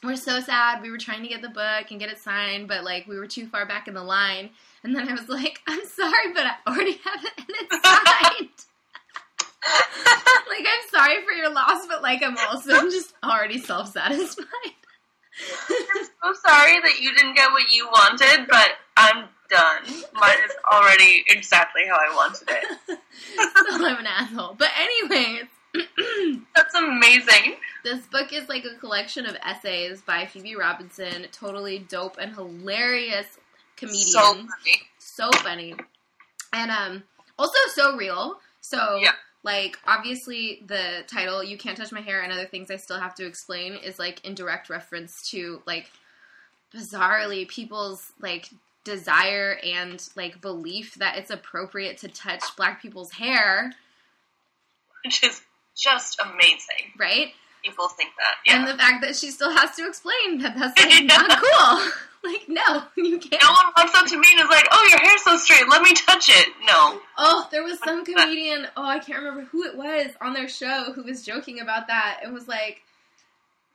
we're 0.04 0.16
so 0.16 0.40
sad. 0.40 0.82
We 0.82 0.92
were 0.92 0.98
trying 0.98 1.24
to 1.24 1.28
get 1.28 1.42
the 1.42 1.50
book 1.50 1.92
and 1.92 2.00
get 2.00 2.10
it 2.10 2.20
signed, 2.20 2.68
but 2.68 2.84
like 2.84 3.08
we 3.08 3.18
were 3.18 3.28
too 3.28 3.48
far 3.48 3.66
back 3.66 3.88
in 3.88 3.94
the 3.94 4.04
line. 4.04 4.52
And 4.84 4.96
then 4.96 5.10
I 5.10 5.14
was 5.14 5.28
like, 5.28 5.60
I'm 5.68 5.86
sorry, 5.86 6.34
but 6.34 6.46
I 6.46 6.54
already 6.68 6.94
have 7.04 7.26
it 7.26 7.34
and 7.38 7.48
it's 7.50 7.90
signed. 7.90 8.69
like 10.50 10.66
I'm 10.66 10.90
sorry 10.92 11.24
for 11.26 11.32
your 11.34 11.52
loss, 11.52 11.86
but 11.88 12.02
like 12.02 12.22
I'm 12.24 12.38
also 12.50 12.82
just 12.90 13.14
already 13.24 13.60
self 13.60 13.92
satisfied. 13.92 14.46
I'm 15.70 16.06
so 16.06 16.40
sorry 16.48 16.80
that 16.82 17.00
you 17.00 17.16
didn't 17.16 17.36
get 17.36 17.52
what 17.52 17.72
you 17.72 17.88
wanted, 17.88 18.48
but 18.50 18.70
I'm 18.98 19.26
done. 19.50 19.84
Mine 20.14 20.38
is 20.46 20.56
already 20.72 21.24
exactly 21.30 21.84
how 21.88 21.96
I 21.96 22.14
wanted 22.16 22.50
it. 22.50 23.00
so 23.70 23.86
I'm 23.86 23.98
an 23.98 24.06
asshole. 24.06 24.56
But 24.58 24.70
anyways, 24.78 25.46
That's 26.56 26.76
amazing. 26.76 27.56
this 27.84 28.06
book 28.08 28.34
is 28.34 28.50
like 28.50 28.66
a 28.66 28.76
collection 28.80 29.26
of 29.26 29.38
essays 29.44 30.02
by 30.02 30.26
Phoebe 30.26 30.56
Robinson, 30.56 31.28
totally 31.32 31.80
dope 31.80 32.18
and 32.20 32.34
hilarious 32.34 33.38
comedian. 33.78 34.08
So 34.08 34.34
funny. 34.34 34.48
so 34.98 35.32
funny 35.32 35.76
and 36.52 36.72
um 36.72 37.04
also 37.38 37.58
so 37.74 37.96
real 37.96 38.40
so 38.62 38.98
Yeah. 39.02 39.12
Like 39.44 39.78
obviously 39.88 40.62
the 40.68 41.04
title 41.08 41.44
you 41.44 41.58
can't 41.58 41.78
touch 41.78 41.92
my 41.92 42.02
hair 42.02 42.22
and 42.22 42.32
other 42.34 42.46
things 42.46 42.70
i 42.70 42.76
still 42.76 43.00
have 43.00 43.16
to 43.16 43.26
explain 43.26 43.74
is 43.76 43.98
like 43.98 44.24
in 44.26 44.34
direct 44.36 44.70
reference 44.70 45.30
to 45.30 45.62
like 45.66 45.90
bizarrely 46.76 47.48
people's 47.48 48.12
like 48.20 48.50
desire 48.84 49.58
and 49.64 50.08
like 50.16 50.42
belief 50.42 50.96
that 50.96 51.18
it's 51.18 51.32
appropriate 51.32 51.98
to 51.98 52.08
touch 52.08 52.42
black 52.58 52.82
people's 52.82 53.12
hair 53.12 53.72
Which 55.06 55.24
is 55.24 55.42
just 55.78 56.20
amazing. 56.24 56.92
right 56.98 57.30
People 57.64 57.90
think 57.90 58.12
that. 58.18 58.36
Yeah. 58.46 58.60
and 58.60 58.68
the 58.68 58.78
fact 58.78 59.02
that 59.02 59.16
she 59.18 59.32
still 59.32 59.52
has 59.52 59.76
to 59.76 59.86
explain 59.86 60.40
that 60.40 60.56
that's 60.58 60.80
like 60.82 61.04
not 61.06 61.42
cool 61.42 61.92
like 62.24 62.46
no 62.48 62.84
you 62.98 63.18
can't 63.20 63.42
no 63.42 63.50
one 63.50 63.74
walks 63.78 63.96
up 63.96 64.06
to 64.08 64.18
me 64.18 64.28
and 64.34 64.42
is 64.44 64.50
like, 64.50 64.68
"Oh, 64.72 64.88
your 64.90 65.00
hair's 65.00 65.24
so 65.24 65.38
straight. 65.38 65.68
Let 65.70 65.82
me 65.82 65.94
touch 65.94 66.30
it." 66.30 66.50
No. 66.66 67.00
Oh, 67.18 67.48
there 67.52 67.64
was 67.64 67.80
some 67.80 68.04
comedian, 68.06 68.68
oh, 68.78 68.86
I 68.86 69.00
can't 69.00 69.20
remember 69.20 69.44
who 69.46 69.64
it 69.64 69.76
was 69.76 70.12
on 70.22 70.34
their 70.34 70.48
show 70.50 70.92
who 70.94 71.04
was 71.04 71.26
joking 71.26 71.60
about 71.60 71.88
that. 71.88 72.22
It 72.24 72.32
was 72.32 72.48
like, 72.48 72.82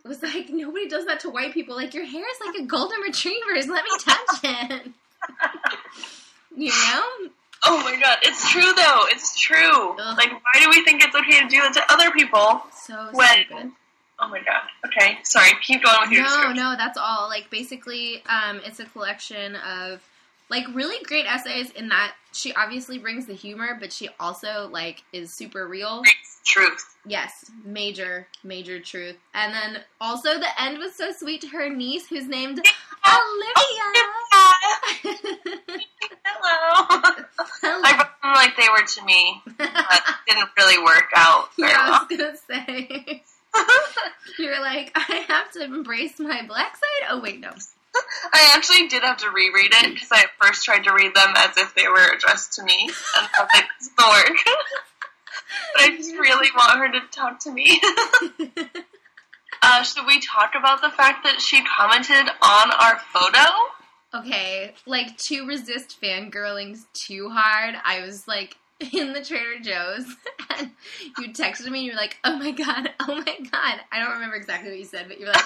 it 0.05 0.09
was 0.09 0.23
like, 0.23 0.49
nobody 0.51 0.89
does 0.89 1.07
that 1.07 1.21
to 1.21 1.31
white 1.31 1.53
people. 1.55 1.77
Like, 1.77 1.95
your 1.95 2.05
hair 2.07 2.23
is 2.23 2.39
like 2.47 2.63
a 2.63 2.67
golden 2.67 3.01
retriever's. 3.01 3.67
Let 3.69 3.85
me 3.85 3.91
touch 4.01 4.41
it. 4.45 4.93
you 6.57 6.69
know? 6.69 7.31
Oh 7.67 7.79
my 7.83 7.99
god, 7.99 8.19
it's 8.23 8.51
true 8.51 8.73
though. 8.77 9.01
It's 9.11 9.39
true. 9.41 9.93
Ugh. 9.99 10.17
Like, 10.19 10.33
why 10.33 10.61
do 10.61 10.69
we 10.69 10.85
think 10.85 11.03
it's 11.03 11.15
okay 11.15 11.41
to 11.41 11.49
do 11.49 11.63
it 11.63 11.73
to 11.75 11.93
other 11.93 12.11
people? 12.11 12.63
So 12.77 13.09
When- 13.13 13.27
stupid. 13.47 13.73
Oh 14.21 14.29
my 14.29 14.39
god. 14.39 14.63
Okay, 14.87 15.19
sorry. 15.25 15.51
Keep 15.63 15.85
going 15.85 15.97
with 16.03 16.13
your 16.13 16.25
No, 16.25 16.53
no, 16.53 16.75
that's 16.77 16.99
all. 16.99 17.29
Like 17.29 17.51
basically, 17.51 18.23
um, 18.27 18.61
it's 18.65 18.81
a 18.81 18.85
collection 18.85 19.57
of 19.57 20.01
like 20.51 20.65
really 20.75 21.03
great 21.05 21.27
essays 21.27 21.71
in 21.71 21.89
that 21.89 22.15
she 22.33 22.53
obviously 22.55 22.99
brings 22.99 23.27
the 23.27 23.35
humor, 23.35 23.77
but 23.79 23.93
she 23.93 24.09
also 24.21 24.69
like 24.71 25.03
is 25.13 25.33
super 25.33 25.67
real. 25.67 26.03
It's 26.05 26.41
truth. 26.45 26.97
Yes, 27.07 27.51
major, 27.65 28.29
major 28.43 28.79
truth. 28.81 29.17
And 29.35 29.53
then 29.53 29.83
also 30.01 30.39
the 30.39 30.63
end 30.63 30.79
was 30.79 30.95
so 30.95 31.13
sweet 31.13 31.41
to 31.43 31.49
her 31.49 31.69
niece, 31.69 32.07
who's 32.09 32.27
named 32.27 32.59
Olivia. 33.07 33.85
Hello. 36.25 37.01
I 37.63 37.97
wrote 37.97 38.23
them 38.23 38.35
like 38.35 38.57
they 38.57 38.69
were 38.69 38.87
to 38.87 39.05
me, 39.05 39.43
but 39.59 39.67
it 39.67 40.15
didn't 40.27 40.51
really 40.57 40.83
work 40.83 41.11
out 41.17 41.49
yeah, 41.57 41.77
I 41.79 42.07
was 42.09 42.17
gonna 42.17 42.37
say. 42.67 43.23
You're 44.39 44.61
like, 44.61 44.93
I 44.95 45.25
have 45.29 45.51
to 45.53 45.63
embrace 45.63 46.19
my 46.19 46.43
black 46.47 46.77
side. 46.77 47.09
Oh 47.11 47.21
wait, 47.21 47.41
no. 47.41 47.51
I 48.33 48.53
actually 48.57 48.89
did 48.89 49.03
have 49.03 49.19
to 49.19 49.31
reread 49.31 49.73
it 49.73 49.95
because 49.95 50.09
I 50.11 50.25
first 50.41 50.65
tried 50.65 50.85
to 50.85 50.93
read 50.93 51.15
them 51.15 51.33
as 51.37 51.57
if 51.57 51.75
they 51.75 51.87
were 51.87 52.13
addressed 52.13 52.55
to 52.55 52.65
me, 52.65 52.91
and 53.17 53.29
I 53.39 53.43
was 53.43 53.49
like, 53.55 53.67
this 53.79 53.91
doesn't 53.97 54.31
work. 54.31 54.39
but 55.75 55.83
I 55.83 55.97
just 55.97 56.13
really 56.13 56.49
want 56.57 56.79
her 56.79 56.93
to 56.93 57.01
talk 57.13 57.39
to 57.41 57.53
me. 57.53 57.67
uh, 59.63 59.83
should 59.83 60.07
we 60.07 60.21
talk 60.21 60.53
about 60.59 60.83
the 60.83 60.91
fact 60.91 61.25
that 61.25 61.41
she 61.41 61.63
commented 61.63 62.33
on 62.43 62.71
our 62.73 62.99
photo? 63.13 63.49
Okay, 64.15 64.75
like 64.87 65.17
to 65.19 65.47
resist 65.47 66.01
fangirling 66.01 66.81
too 66.93 67.31
hard, 67.31 67.75
I 67.85 68.01
was 68.01 68.27
like 68.27 68.57
in 68.93 69.13
the 69.13 69.23
Trader 69.23 69.61
Joe's 69.63 70.17
and 70.59 70.71
you 71.19 71.33
texted 71.33 71.71
me 71.71 71.81
and 71.81 71.87
you're 71.87 71.97
like, 71.97 72.19
oh 72.25 72.37
my 72.37 72.51
god, 72.51 72.93
oh 73.01 73.15
my 73.15 73.37
god. 73.51 73.81
I 73.93 74.01
don't 74.01 74.13
remember 74.13 74.37
exactly 74.37 74.71
what 74.71 74.79
you 74.79 74.85
said, 74.85 75.07
but 75.09 75.19
you're 75.19 75.31
like, 75.31 75.45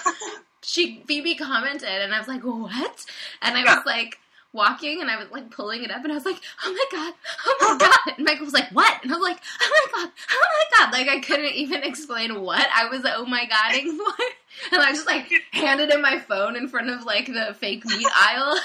she, 0.63 1.03
Phoebe 1.07 1.37
commented 1.37 1.89
and 1.89 2.15
I 2.15 2.19
was 2.19 2.29
like, 2.29 2.43
what? 2.43 3.05
And 3.43 3.57
I 3.57 3.63
was 3.63 3.85
like, 3.87 4.19
walking 4.53 5.01
and 5.01 5.11
I 5.11 5.17
was 5.19 5.31
like 5.31 5.51
pulling 5.51 5.85
it 5.85 5.91
up 5.91 6.03
and 6.03 6.13
I 6.13 6.15
was 6.15 6.25
like, 6.25 6.41
oh 6.65 6.73
my 6.73 6.85
god, 6.99 7.15
oh 7.47 7.57
my 7.61 7.79
god. 7.79 8.15
And 8.17 8.25
Michael 8.25 8.45
was 8.45 8.55
like, 8.55 8.71
what? 8.71 9.03
And 9.03 9.13
I 9.13 9.17
was 9.17 9.23
like, 9.23 9.41
oh 9.61 9.89
my 9.93 10.01
god, 10.01 10.13
oh 10.31 10.45
my 10.57 10.79
god. 10.79 10.93
Like 10.93 11.09
I 11.09 11.21
couldn't 11.21 11.55
even 11.55 11.83
explain 11.83 12.41
what 12.41 12.67
I 12.75 12.89
was 12.89 13.03
oh 13.05 13.27
my 13.27 13.47
godding 13.47 13.97
for. 13.97 14.25
And 14.73 14.83
I 14.83 14.93
just 14.93 15.07
like 15.07 15.31
handed 15.53 15.91
him 15.91 16.01
my 16.01 16.19
phone 16.19 16.57
in 16.57 16.69
front 16.69 16.91
of 16.91 17.05
like 17.05 17.27
the 17.27 17.55
fake 17.59 17.85
meat 17.85 18.09
aisle. 18.21 18.59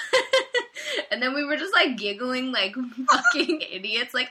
and 1.11 1.21
then 1.21 1.33
we 1.33 1.43
were 1.43 1.57
just 1.57 1.73
like 1.73 1.97
giggling 1.97 2.51
like 2.51 2.75
fucking 2.75 3.61
idiots, 3.71 4.13
like 4.13 4.29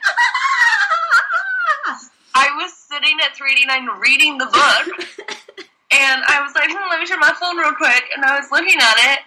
I 2.35 2.49
was 2.57 2.73
sitting 2.73 3.19
at 3.25 3.37
389 3.37 4.01
reading 4.01 4.39
the 4.39 4.47
book, 4.47 4.85
and 5.93 6.23
I 6.27 6.41
was 6.43 6.55
like, 6.55 6.71
hmm, 6.71 6.91
let 6.91 7.01
me 7.01 7.07
turn 7.07 7.21
my 7.21 7.33
phone 7.39 7.57
real 7.57 7.75
quick, 7.75 8.05
and 8.17 8.25
I 8.25 8.39
was 8.39 8.51
looking 8.51 8.79
at 8.81 8.97
it, 9.13 9.21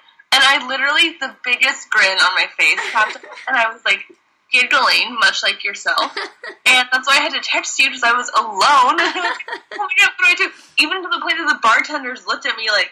I 0.45 0.67
literally, 0.67 1.17
the 1.19 1.35
biggest 1.43 1.89
grin 1.89 2.17
on 2.17 2.31
my 2.35 2.45
face 2.57 2.79
popped 2.91 3.15
up, 3.17 3.23
and 3.47 3.57
I 3.57 3.71
was 3.71 3.81
like, 3.85 4.05
giggling, 4.51 5.17
much 5.19 5.43
like 5.43 5.63
yourself, 5.63 6.15
and 6.65 6.87
that's 6.91 7.07
why 7.07 7.17
I 7.17 7.23
had 7.27 7.33
to 7.33 7.41
text 7.41 7.77
you, 7.79 7.89
because 7.89 8.03
I 8.03 8.13
was 8.13 8.29
alone, 8.37 8.99
I 9.01 9.11
was 9.11 9.15
like, 9.15 9.59
oh 9.73 9.83
my 9.83 9.95
god, 9.97 10.11
what 10.15 10.37
do 10.37 10.43
I 10.43 10.47
do? 10.47 10.49
Even 10.79 11.03
to 11.03 11.09
the 11.09 11.19
point 11.21 11.37
that 11.37 11.49
the 11.49 11.59
bartenders 11.61 12.25
looked 12.27 12.45
at 12.45 12.55
me 12.55 12.69
like, 12.69 12.91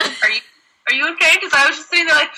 are 0.00 0.30
you, 0.30 0.40
are 0.88 0.94
you 0.94 1.04
okay? 1.14 1.32
Because 1.34 1.54
I 1.54 1.66
was 1.66 1.76
just 1.76 1.88
sitting 1.88 2.06
there 2.06 2.14
like, 2.14 2.30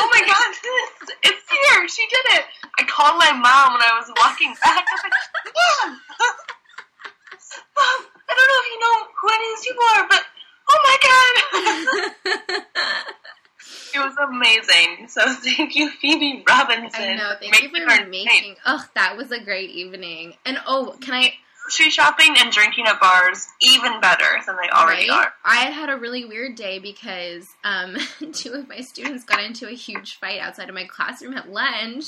oh 0.00 0.08
my 0.10 0.22
god, 0.26 0.48
it's, 0.50 1.12
it's 1.28 1.44
here, 1.50 1.88
she 1.88 2.04
did 2.08 2.40
it. 2.40 2.44
I 2.78 2.84
called 2.84 3.18
my 3.18 3.32
mom 3.32 3.74
when 3.74 3.82
I 3.84 3.98
was 3.98 4.08
walking 4.16 4.54
back. 4.62 4.84
I 4.84 4.92
was 4.94 5.04
like, 5.04 5.18
Mom! 5.52 6.00
Mom, 7.76 7.98
I 8.28 8.32
don't 8.36 8.48
know 8.48 8.60
if 8.62 8.68
you 8.70 8.78
know 8.78 8.96
who 9.18 9.26
any 9.28 9.46
of 9.46 9.52
these 9.56 9.64
people 9.66 9.86
are, 9.96 10.06
but 10.08 10.22
oh 10.70 10.78
my 10.84 10.96
god! 11.02 12.62
it 13.94 13.98
was 13.98 14.16
amazing. 14.28 15.08
So 15.08 15.34
thank 15.34 15.74
you, 15.74 15.90
Phoebe 15.90 16.44
Robinson. 16.48 17.02
I 17.02 17.14
know, 17.14 17.32
for 17.34 17.40
thank 17.40 17.62
you 17.62 17.70
making 17.72 17.86
for 17.86 17.92
our 17.92 17.98
night. 18.00 18.10
making 18.10 18.56
oh, 18.66 18.84
that 18.94 19.16
was 19.16 19.30
a 19.30 19.40
great 19.40 19.70
evening. 19.70 20.34
And 20.44 20.58
oh, 20.66 20.96
can 21.00 21.14
I 21.14 21.32
Grocery 21.70 21.90
shopping 21.90 22.34
and 22.38 22.50
drinking 22.50 22.86
at 22.88 23.00
bars 23.00 23.46
even 23.60 24.00
better 24.00 24.24
than 24.44 24.56
they 24.56 24.68
already 24.70 25.08
right? 25.08 25.26
are. 25.26 25.32
I 25.44 25.70
had 25.70 25.88
a 25.88 25.96
really 25.96 26.24
weird 26.24 26.56
day 26.56 26.80
because 26.80 27.46
um, 27.62 27.96
two 28.32 28.54
of 28.54 28.68
my 28.68 28.80
students 28.80 29.24
got 29.24 29.40
into 29.40 29.68
a 29.68 29.72
huge 29.72 30.18
fight 30.18 30.40
outside 30.40 30.68
of 30.68 30.74
my 30.74 30.84
classroom 30.84 31.34
at 31.34 31.48
lunch, 31.48 32.06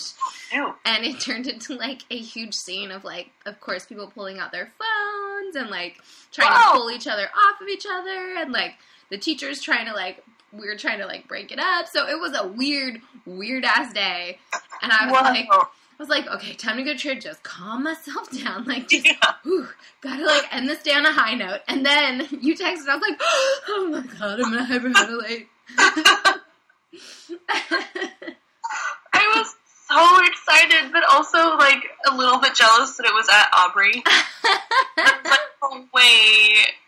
Ew. 0.52 0.75
and 0.85 1.04
it 1.04 1.21
turned 1.21 1.47
into 1.47 1.76
like 1.76 2.02
a 2.11 2.19
huge 2.19 2.54
scene 2.54 2.90
of 2.90 3.04
like, 3.04 3.31
of 3.47 3.61
course, 3.61 3.87
people 3.87 4.11
pulling 4.12 4.40
out 4.40 4.50
their 4.50 4.66
phones 4.66 5.32
and 5.56 5.70
like 5.70 5.99
trying 6.30 6.50
Wow. 6.50 6.72
to 6.72 6.78
pull 6.78 6.90
each 6.90 7.06
other 7.06 7.25
off 7.28 7.61
of 7.61 7.68
each 7.68 7.87
other, 7.90 8.37
and 8.38 8.52
like 8.52 8.75
the 9.11 9.18
teachers 9.18 9.61
trying 9.61 9.87
to 9.87 9.92
like 9.92 10.22
we 10.52 10.66
were 10.66 10.76
trying 10.76 10.99
to 10.99 11.06
like 11.06 11.26
break 11.28 11.50
it 11.52 11.58
up. 11.58 11.87
So 11.88 12.06
it 12.08 12.18
was 12.20 12.34
a 12.38 12.46
weird, 12.46 13.00
weird 13.26 13.64
ass 13.64 13.92
day, 13.92 14.38
and 14.82 14.92
I 14.92 15.06
was 15.11 15.14
Whoa. 15.14 15.22
like, 15.30 15.46
I 15.50 15.66
was 15.99 16.08
like, 16.08 16.26
okay, 16.26 16.54
time 16.54 16.76
to 16.76 16.82
go 16.82 16.92
to 16.92 16.99
church. 16.99 17.22
Just 17.25 17.42
calm 17.42 17.84
myself 17.84 18.30
down, 18.44 18.64
like 18.64 18.88
just 18.88 19.06
Yeah. 19.06 19.14
whew, 19.44 19.68
gotta 20.00 20.25
like 20.26 20.44
end 20.54 20.68
this 20.68 20.82
day 20.82 20.92
on 20.94 21.06
a 21.06 21.12
high 21.12 21.34
note. 21.34 21.61
And 21.68 21.84
then 21.87 22.26
you 22.40 22.54
texted, 22.54 22.88
I 22.88 22.96
was 22.96 23.04
like, 23.08 23.20
oh 23.68 23.88
my 23.90 24.02
god, 24.18 24.40
I'm 24.40 24.52
gonna 24.52 24.66
hyperventilate. 24.66 25.46
So 29.92 30.25
excited, 30.25 30.90
but 30.90 31.02
also 31.11 31.56
like 31.58 31.84
a 32.11 32.16
little 32.16 32.40
bit 32.40 32.54
jealous 32.54 32.96
that 32.96 33.04
it 33.04 33.12
was 33.12 33.28
at 33.28 33.49
Aubrey. 33.52 34.02
I 34.06 34.61
was 34.96 35.30
like, 35.30 35.40
oh, 35.62 35.84
wait. 35.92 36.82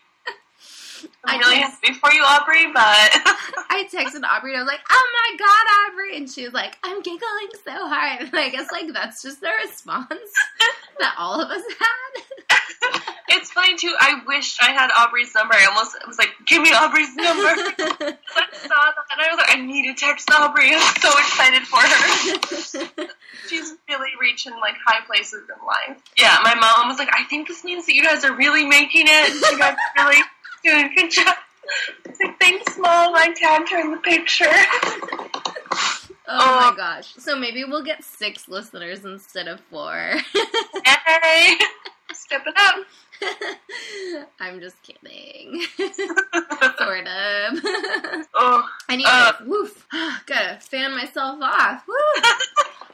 I 1.23 1.37
really 1.37 1.59
just- 1.59 1.83
happy 1.83 2.15
you, 2.15 2.23
Aubrey, 2.23 2.65
but 2.73 2.81
I 3.69 3.87
texted 3.91 4.23
Aubrey 4.23 4.51
and 4.53 4.59
I 4.59 4.63
was 4.63 4.67
like, 4.67 4.81
oh 4.89 5.07
my 5.13 5.37
god, 5.37 5.91
Aubrey. 5.91 6.17
And 6.17 6.29
she 6.29 6.43
was 6.45 6.53
like, 6.53 6.77
I'm 6.83 7.01
giggling 7.01 7.49
so 7.63 7.87
hard. 7.87 8.21
And 8.21 8.35
I 8.35 8.49
guess 8.49 8.71
like 8.71 8.91
that's 8.93 9.21
just 9.21 9.41
the 9.41 9.49
response 9.63 10.09
that 10.99 11.15
all 11.17 11.41
of 11.41 11.49
us 11.49 11.63
had. 11.79 13.01
it's 13.29 13.51
funny 13.51 13.75
too. 13.75 13.93
I 13.99 14.21
wished 14.25 14.61
I 14.61 14.71
had 14.71 14.89
Aubrey's 14.95 15.33
number. 15.35 15.53
I 15.55 15.65
almost 15.65 15.95
was 16.07 16.17
like, 16.17 16.29
give 16.45 16.61
me 16.61 16.69
Aubrey's 16.69 17.15
number. 17.15 17.49
I 17.49 18.15
saw 18.53 18.69
that 18.69 19.05
and 19.11 19.21
I 19.21 19.29
was 19.29 19.37
like, 19.37 19.57
I 19.57 19.61
need 19.61 19.87
to 19.87 19.93
text 19.93 20.29
Aubrey. 20.31 20.69
I'm 20.73 20.95
so 21.01 21.09
excited 21.17 21.63
for 21.63 21.79
her. 21.79 23.07
She's 23.49 23.73
really 23.89 24.11
reaching 24.19 24.53
like 24.53 24.75
high 24.85 25.05
places 25.05 25.43
in 25.49 25.65
life. 25.65 26.01
Yeah, 26.17 26.37
my 26.43 26.55
mom 26.55 26.87
was 26.87 26.97
like, 26.97 27.09
I 27.13 27.23
think 27.25 27.47
this 27.47 27.63
means 27.63 27.85
that 27.87 27.93
you 27.93 28.03
guys 28.03 28.23
are 28.23 28.35
really 28.35 28.65
making 28.65 29.05
it. 29.07 29.51
You 29.51 29.59
guys 29.59 29.75
really 29.97 30.21
doing 30.65 30.85
a 30.85 30.95
good 30.95 31.11
job. 31.11 31.35
It's 32.05 32.19
like, 32.23 32.39
thanks, 32.39 32.77
mom. 32.77 33.13
I 33.15 33.33
tagged 33.35 33.69
her 33.71 33.79
in 33.81 33.91
the 33.91 33.97
picture. 33.97 34.45
oh 36.27 36.55
my 36.57 36.71
Oh. 36.71 36.73
gosh. 36.75 37.13
So 37.17 37.35
maybe 37.35 37.63
we'll 37.63 37.83
get 37.83 38.03
six 38.03 38.47
listeners 38.47 39.03
instead 39.05 39.47
of 39.47 39.59
four. 39.71 40.13
Hey, 40.85 41.55
step 42.13 42.43
it 42.45 42.55
up. 42.57 42.75
I'm 44.39 44.59
just 44.59 44.75
kidding. 44.83 45.63
sort 45.77 47.07
of. 47.07 47.59
Oh, 48.33 48.67
Anyways, 48.89 49.11
Uh. 49.13 49.31
woof. 49.45 49.87
Gotta 50.25 50.59
fan 50.61 50.91
myself 50.95 51.39
off. 51.41 51.83
Woo. 51.87 51.95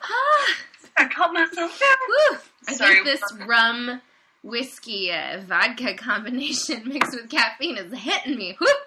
Ah, 0.03 0.45
I 0.97 1.07
caught 1.07 1.33
myself 1.33 1.79
down. 1.79 1.97
woo. 2.09 2.37
I 2.67 2.73
Sorry, 2.73 2.93
think 2.95 3.05
this 3.05 3.21
rum 3.47 4.01
whiskey 4.43 5.11
uh, 5.11 5.41
vodka 5.45 5.93
combination 5.97 6.83
mixed 6.87 7.13
with 7.13 7.29
caffeine 7.29 7.77
is 7.77 7.93
hitting 7.97 8.37
me. 8.37 8.57
Whoop. 8.59 8.69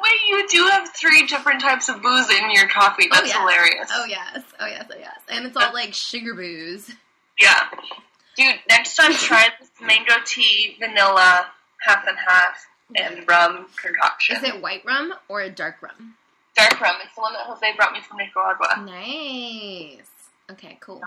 Wait, 0.00 0.20
you 0.28 0.48
do 0.48 0.68
have 0.68 0.88
three 0.94 1.26
different 1.26 1.60
types 1.60 1.88
of 1.88 2.00
booze 2.00 2.30
in 2.30 2.50
your 2.52 2.68
coffee. 2.68 3.08
That's 3.10 3.28
yeah. 3.28 3.40
hilarious. 3.40 3.90
Oh 3.92 4.04
yes, 4.04 4.42
oh 4.60 4.66
yes, 4.66 4.86
oh 4.90 4.96
yes. 4.98 5.20
And 5.28 5.46
it's 5.46 5.56
all 5.56 5.72
like 5.72 5.92
sugar 5.92 6.34
booze. 6.34 6.90
Yeah. 7.38 7.68
Dude, 8.36 8.54
next 8.68 8.94
time 8.94 9.12
try 9.14 9.48
this 9.58 9.70
mango 9.80 10.14
tea, 10.24 10.76
vanilla, 10.78 11.46
half 11.80 12.06
and 12.06 12.16
half, 12.16 12.66
and 12.96 13.28
rum 13.28 13.66
concoction. 13.76 14.36
Is 14.36 14.44
it 14.44 14.62
white 14.62 14.84
rum 14.84 15.12
or 15.28 15.40
a 15.40 15.50
dark 15.50 15.82
rum? 15.82 16.14
Dark 16.54 16.80
rum. 16.80 16.96
It's 17.04 17.14
the 17.14 17.20
one 17.20 17.32
that 17.32 17.42
Jose 17.46 17.66
brought 17.76 17.92
me 17.92 18.00
from 18.00 18.18
Nicaragua. 18.18 18.84
Nice. 18.84 20.08
Okay, 20.50 20.78
cool. 20.80 21.02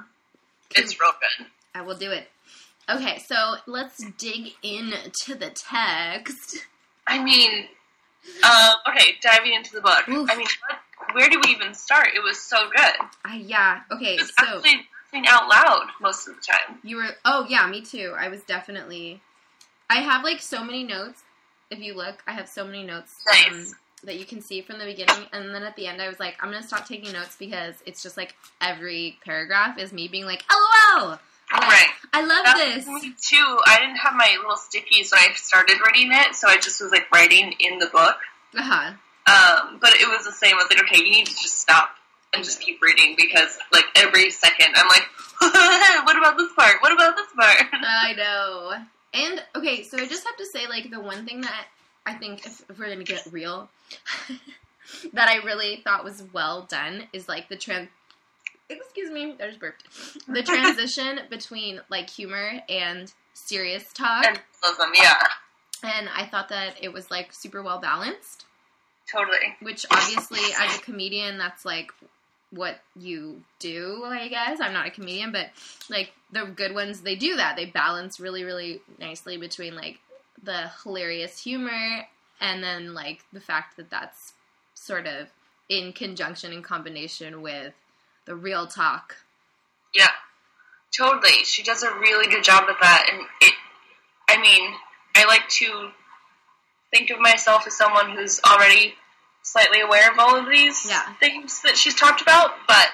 It's 0.76 1.00
real 1.00 1.12
good. 1.20 1.48
I 1.74 1.82
will 1.82 1.96
do 1.96 2.12
it. 2.12 2.28
Okay, 2.90 3.20
so 3.20 3.56
let's 3.68 4.04
dig 4.18 4.54
into 4.64 5.36
the 5.36 5.50
text. 5.50 6.66
I 7.08 7.24
mean, 7.24 7.66
um, 8.44 8.74
okay, 8.90 9.16
diving 9.22 9.54
into 9.54 9.74
the 9.74 9.82
book. 9.82 10.08
Oof. 10.10 10.30
I 10.30 10.36
mean, 10.36 10.48
what, 10.68 11.16
where 11.16 11.30
do 11.30 11.40
we 11.46 11.52
even 11.52 11.74
start? 11.74 12.10
It 12.16 12.24
was 12.24 12.40
so 12.40 12.70
good. 12.76 12.96
Uh, 13.26 13.36
yeah. 13.36 13.82
Okay, 13.92 14.18
so 14.18 14.24
actually 14.40 14.82
laughing 15.14 15.28
out 15.28 15.48
loud 15.50 15.88
most 16.02 16.28
of 16.28 16.36
the 16.36 16.42
time. 16.42 16.80
you 16.84 16.98
were. 16.98 17.16
Oh 17.26 17.46
yeah, 17.50 17.68
me 17.68 17.82
too. 17.82 18.14
I 18.18 18.28
was 18.30 18.42
definitely. 18.44 19.22
I 19.90 20.02
have 20.02 20.24
like 20.24 20.42
so 20.42 20.64
many 20.64 20.84
notes. 20.84 21.24
If 21.70 21.80
you 21.80 21.96
look, 21.96 22.22
I 22.28 22.34
have 22.34 22.50
so 22.50 22.66
many 22.66 22.84
notes 22.84 23.16
um, 23.50 23.66
that 24.04 24.20
you 24.20 24.26
can 24.26 24.42
see 24.42 24.62
from 24.62 24.78
the 24.80 24.86
beginning, 24.86 25.26
and 25.32 25.56
then 25.56 25.64
at 25.64 25.76
the 25.78 25.88
end, 25.88 26.02
I 26.02 26.10
was 26.10 26.20
like, 26.20 26.36
I'm 26.42 26.52
gonna 26.52 26.64
stop 26.64 26.88
taking 26.88 27.14
notes 27.14 27.38
because 27.38 27.76
it's 27.86 28.04
just 28.04 28.18
like 28.18 28.36
every 28.60 29.18
paragraph 29.24 29.78
is 29.78 29.94
me 29.94 30.08
being 30.08 30.26
like, 30.26 30.44
"LOL." 30.50 31.20
Right. 31.62 31.90
I 32.14 32.22
love 32.26 32.46
That's 32.46 32.86
this. 32.86 32.88
Me 32.88 33.14
too. 33.22 33.58
I 33.66 33.80
didn't 33.80 33.98
have 33.98 34.14
my 34.16 34.36
little 34.38 34.58
stickies 34.58 35.12
when 35.12 35.20
I 35.22 35.34
started 35.36 35.78
reading 35.86 36.12
it, 36.12 36.36
so 36.36 36.48
I 36.48 36.58
just 36.58 36.82
was 36.82 36.92
like 36.92 37.10
writing 37.12 37.54
in 37.60 37.80
the 37.80 37.88
book. 37.88 38.18
Uh-huh. 38.58 38.94
Um, 39.28 39.78
but 39.80 39.92
it 39.96 40.08
was 40.08 40.26
the 40.26 40.32
same. 40.32 40.56
I 40.56 40.58
was 40.58 40.68
like, 40.70 40.84
okay, 40.84 41.04
you 41.04 41.12
need 41.12 41.26
to 41.28 41.34
just 41.34 41.60
stop 41.60 41.92
and 42.34 42.44
just 42.44 42.60
keep 42.60 42.82
reading 42.82 43.16
because, 43.18 43.58
like, 43.72 43.86
every 43.96 44.30
second 44.30 44.74
I'm 44.76 44.88
like, 44.88 45.08
what 46.06 46.18
about 46.18 46.38
this 46.38 46.52
part? 46.54 46.78
What 46.82 46.92
about 46.92 47.16
this 47.16 47.28
part? 47.38 47.68
I 47.74 48.14
know. 48.14 48.74
And 49.14 49.44
okay, 49.56 49.84
so 49.84 49.98
I 49.98 50.06
just 50.08 50.26
have 50.26 50.38
to 50.38 50.46
say, 50.46 50.68
like, 50.68 50.90
the 50.90 51.00
one 51.00 51.26
thing 51.26 51.42
that 51.42 51.68
I 52.06 52.14
think, 52.14 52.46
if, 52.46 52.62
if 52.70 52.80
we're 52.80 52.90
gonna 52.90 53.04
get 53.04 53.28
real, 53.32 53.70
that 55.14 55.30
I 55.30 55.38
really 55.46 55.82
thought 55.84 56.04
was 56.04 56.24
well 56.34 56.64
done 56.64 57.04
is 57.14 57.28
like 57.28 57.50
the 57.50 57.56
trans. 57.56 57.90
Excuse 58.72 59.12
me, 59.12 59.36
I 59.42 59.48
just 59.48 59.60
burped. 59.60 59.84
The 60.28 60.44
transition 60.44 61.20
between 61.30 61.82
like 61.90 62.10
humor 62.10 62.62
and 62.70 63.12
serious 63.34 63.92
talk, 63.94 64.26
And 64.26 64.40
yeah, 64.96 65.16
and 65.84 66.10
I 66.16 66.26
thought 66.26 66.50
that 66.50 66.76
it 66.82 66.94
was 66.94 67.10
like 67.12 67.34
super 67.34 67.62
well 67.64 67.80
balanced. 67.80 68.46
totally. 69.12 69.56
Which 69.62 69.86
obviously, 69.92 70.40
as 70.58 70.78
a 70.78 70.82
comedian, 70.82 71.38
that's 71.38 71.66
like 71.66 71.92
what 72.52 72.80
you 72.96 73.42
do. 73.60 74.04
I 74.06 74.28
guess 74.28 74.60
I'm 74.60 74.74
not 74.74 74.88
a 74.88 74.92
comedian, 74.92 75.32
but 75.32 75.48
like 75.90 76.12
the 76.32 76.46
good 76.46 76.74
ones, 76.74 77.02
they 77.02 77.16
do 77.16 77.36
that. 77.38 77.56
They 77.56 77.66
balance 77.66 78.20
really, 78.20 78.44
really 78.44 78.82
nicely 79.00 79.38
between 79.38 79.76
like 79.76 80.00
the 80.44 80.70
hilarious 80.84 81.42
humor 81.42 82.06
and 82.40 82.64
then 82.64 82.94
like 82.94 83.24
the 83.32 83.40
fact 83.40 83.78
that 83.78 83.90
that's 83.90 84.34
sort 84.74 85.08
of 85.08 85.30
in 85.70 85.94
conjunction 85.94 86.52
and 86.52 86.64
combination 86.64 87.42
with 87.42 87.74
the 88.32 88.38
real 88.38 88.66
talk. 88.66 89.18
Yeah, 89.94 90.08
totally. 90.98 91.44
She 91.44 91.64
does 91.64 91.84
a 91.84 91.94
really 92.00 92.32
good 92.32 92.46
job 92.46 92.64
at 92.70 92.78
that, 92.80 93.08
and 93.12 93.28
it. 93.42 93.54
I 94.30 94.40
mean, 94.40 94.72
I 95.18 95.26
like 95.26 95.50
to 95.60 95.90
think 96.92 97.10
of 97.10 97.20
myself 97.20 97.68
as 97.68 97.78
someone 97.78 98.12
who's 98.12 98.40
already 98.50 98.96
slightly 99.44 99.82
aware 99.82 100.10
of 100.10 100.18
all 100.18 100.38
of 100.38 100.50
these 100.50 100.86
Yeah. 100.88 101.14
things 101.16 101.62
that 101.64 101.76
she's 101.76 101.96
talked 101.96 102.22
about, 102.22 102.52
but 102.70 102.88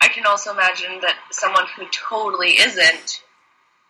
I 0.00 0.06
can 0.06 0.26
also 0.26 0.52
imagine 0.52 1.00
that 1.00 1.16
someone 1.32 1.66
who 1.74 1.86
totally 1.88 2.60
isn't 2.60 3.20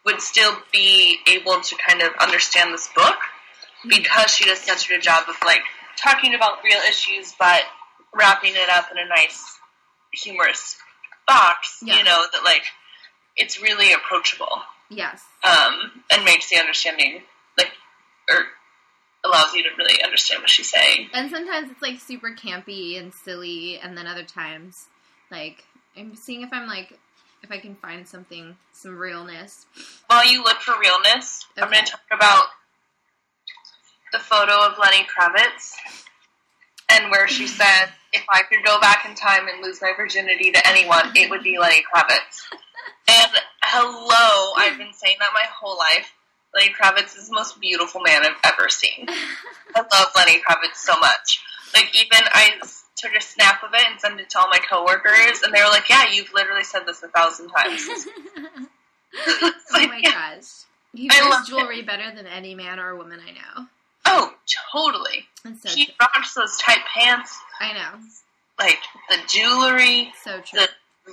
would 0.07 0.23
still 0.23 0.57
be 0.73 1.19
able 1.31 1.61
to 1.61 1.77
kind 1.87 2.01
of 2.01 2.15
understand 2.15 2.73
this 2.73 2.89
book 2.97 3.19
hmm. 3.83 3.91
because 3.91 4.31
she 4.31 4.47
does 4.47 4.61
such 4.61 4.87
a 4.87 4.89
good 4.89 5.03
job 5.03 5.25
of 5.29 5.37
like 5.45 5.61
talking 5.99 6.35
about 6.35 6.65
real 6.65 6.81
issues, 6.89 7.35
but 7.39 7.61
wrapping 8.15 8.55
it 8.55 8.71
up 8.71 8.91
in 8.91 8.97
a 8.97 9.07
nice, 9.07 9.59
humorous 10.13 10.79
box. 11.27 11.79
Yeah. 11.83 11.99
You 11.99 12.05
know 12.05 12.23
that 12.33 12.45
like 12.45 12.65
it's 13.37 13.61
really 13.61 13.93
approachable 13.93 14.63
Yes. 14.91 15.23
um, 15.43 16.03
and 16.11 16.25
makes 16.25 16.51
the 16.51 16.57
understanding 16.57 17.23
like 17.59 17.71
or 18.31 18.45
allows 19.25 19.55
you 19.55 19.63
to 19.63 19.71
really 19.79 20.03
understand 20.03 20.43
what 20.43 20.51
she's 20.51 20.71
saying. 20.71 21.09
And 21.15 21.31
sometimes 21.31 21.71
it's 21.71 21.83
like 21.83 21.99
super 21.99 22.31
campy 22.33 22.99
and 22.99 23.13
silly, 23.13 23.79
and 23.83 23.97
then 23.97 24.07
other 24.07 24.23
times, 24.25 24.87
like 25.31 25.65
I'm 25.97 26.15
seeing 26.17 26.43
if 26.43 26.51
I'm 26.53 26.67
like 26.67 26.99
if 27.43 27.51
I 27.51 27.59
can 27.59 27.75
find 27.77 28.07
something 28.09 28.57
some 28.73 28.97
realness. 28.97 29.67
While 30.07 30.27
you 30.31 30.43
look 30.45 30.59
for 30.61 30.79
realness, 30.79 31.47
I'm 31.59 31.71
going 31.71 31.85
to 31.85 31.91
talk 31.91 32.01
about 32.11 32.45
the 34.13 34.19
photo 34.19 34.65
of 34.67 34.79
Lenny 34.79 35.05
Kravitz 35.05 35.73
and 36.91 37.11
where 37.11 37.29
she 37.29 37.47
said, 37.59 37.87
if 38.15 38.25
I 38.29 38.43
could 38.43 38.65
go 38.65 38.81
back 38.81 39.05
in 39.07 39.15
time 39.15 39.49
and 39.49 39.63
lose 39.63 39.83
my 39.83 39.93
virginity 39.97 40.53
to 40.53 40.69
anyone, 40.69 41.11
it 41.17 41.29
would 41.29 41.43
be 41.43 41.59
Lenny 41.59 41.83
Kravitz. 41.83 42.47
And 43.09 43.33
hello, 43.63 44.53
I've 44.57 44.79
been 44.79 44.95
saying 44.95 45.17
that 45.19 45.31
my 45.35 45.47
whole 45.53 45.77
life. 45.77 46.13
Lenny 46.55 46.73
Kravitz 46.73 47.19
is 47.19 47.29
the 47.29 47.35
most 47.35 47.61
beautiful 47.61 48.01
man 48.01 48.25
I've 48.25 48.39
ever 48.45 48.69
seen. 48.69 49.07
I 49.75 49.81
love 49.81 50.09
Lenny 50.17 50.41
Kravitz 50.41 50.77
so 50.77 50.97
much. 50.99 51.43
Like, 51.75 51.91
even 51.95 52.25
I 52.33 52.53
took 52.97 53.13
a 53.15 53.21
snap 53.21 53.65
of 53.65 53.75
it 53.75 53.85
and 53.91 54.01
sent 54.01 54.21
it 54.21 54.31
to 54.31 54.39
all 54.39 54.49
my 54.49 54.59
coworkers, 54.59 55.43
and 55.43 55.53
they 55.53 55.61
were 55.61 55.71
like, 55.71 55.89
yeah, 55.89 56.05
you've 56.13 56.33
literally 56.33 56.63
said 56.63 56.83
this 56.87 57.03
a 57.03 57.09
thousand 57.09 57.49
times. 57.49 57.89
oh 59.27 59.53
my 59.73 60.01
yeah. 60.03 60.37
gosh. 60.37 60.65
He 60.95 61.11
wears 61.13 61.29
love 61.29 61.47
jewelry 61.47 61.83
better 61.83 62.15
than 62.15 62.27
any 62.27 62.55
man 62.55 62.79
or 62.79 62.95
woman 62.95 63.21
I 63.21 63.33
know. 63.33 63.67
Oh, 64.07 64.34
totally. 64.73 65.27
So 65.61 65.69
he 65.71 65.87
true. 65.87 65.95
rocks 66.01 66.35
those 66.35 66.57
tight 66.59 66.81
pants, 66.97 67.39
I 67.61 67.73
know. 67.73 67.99
like 68.59 68.79
the 69.11 69.19
jewelry, 69.29 70.13
So 70.23 70.41
true. 70.41 70.61
the 70.61 70.69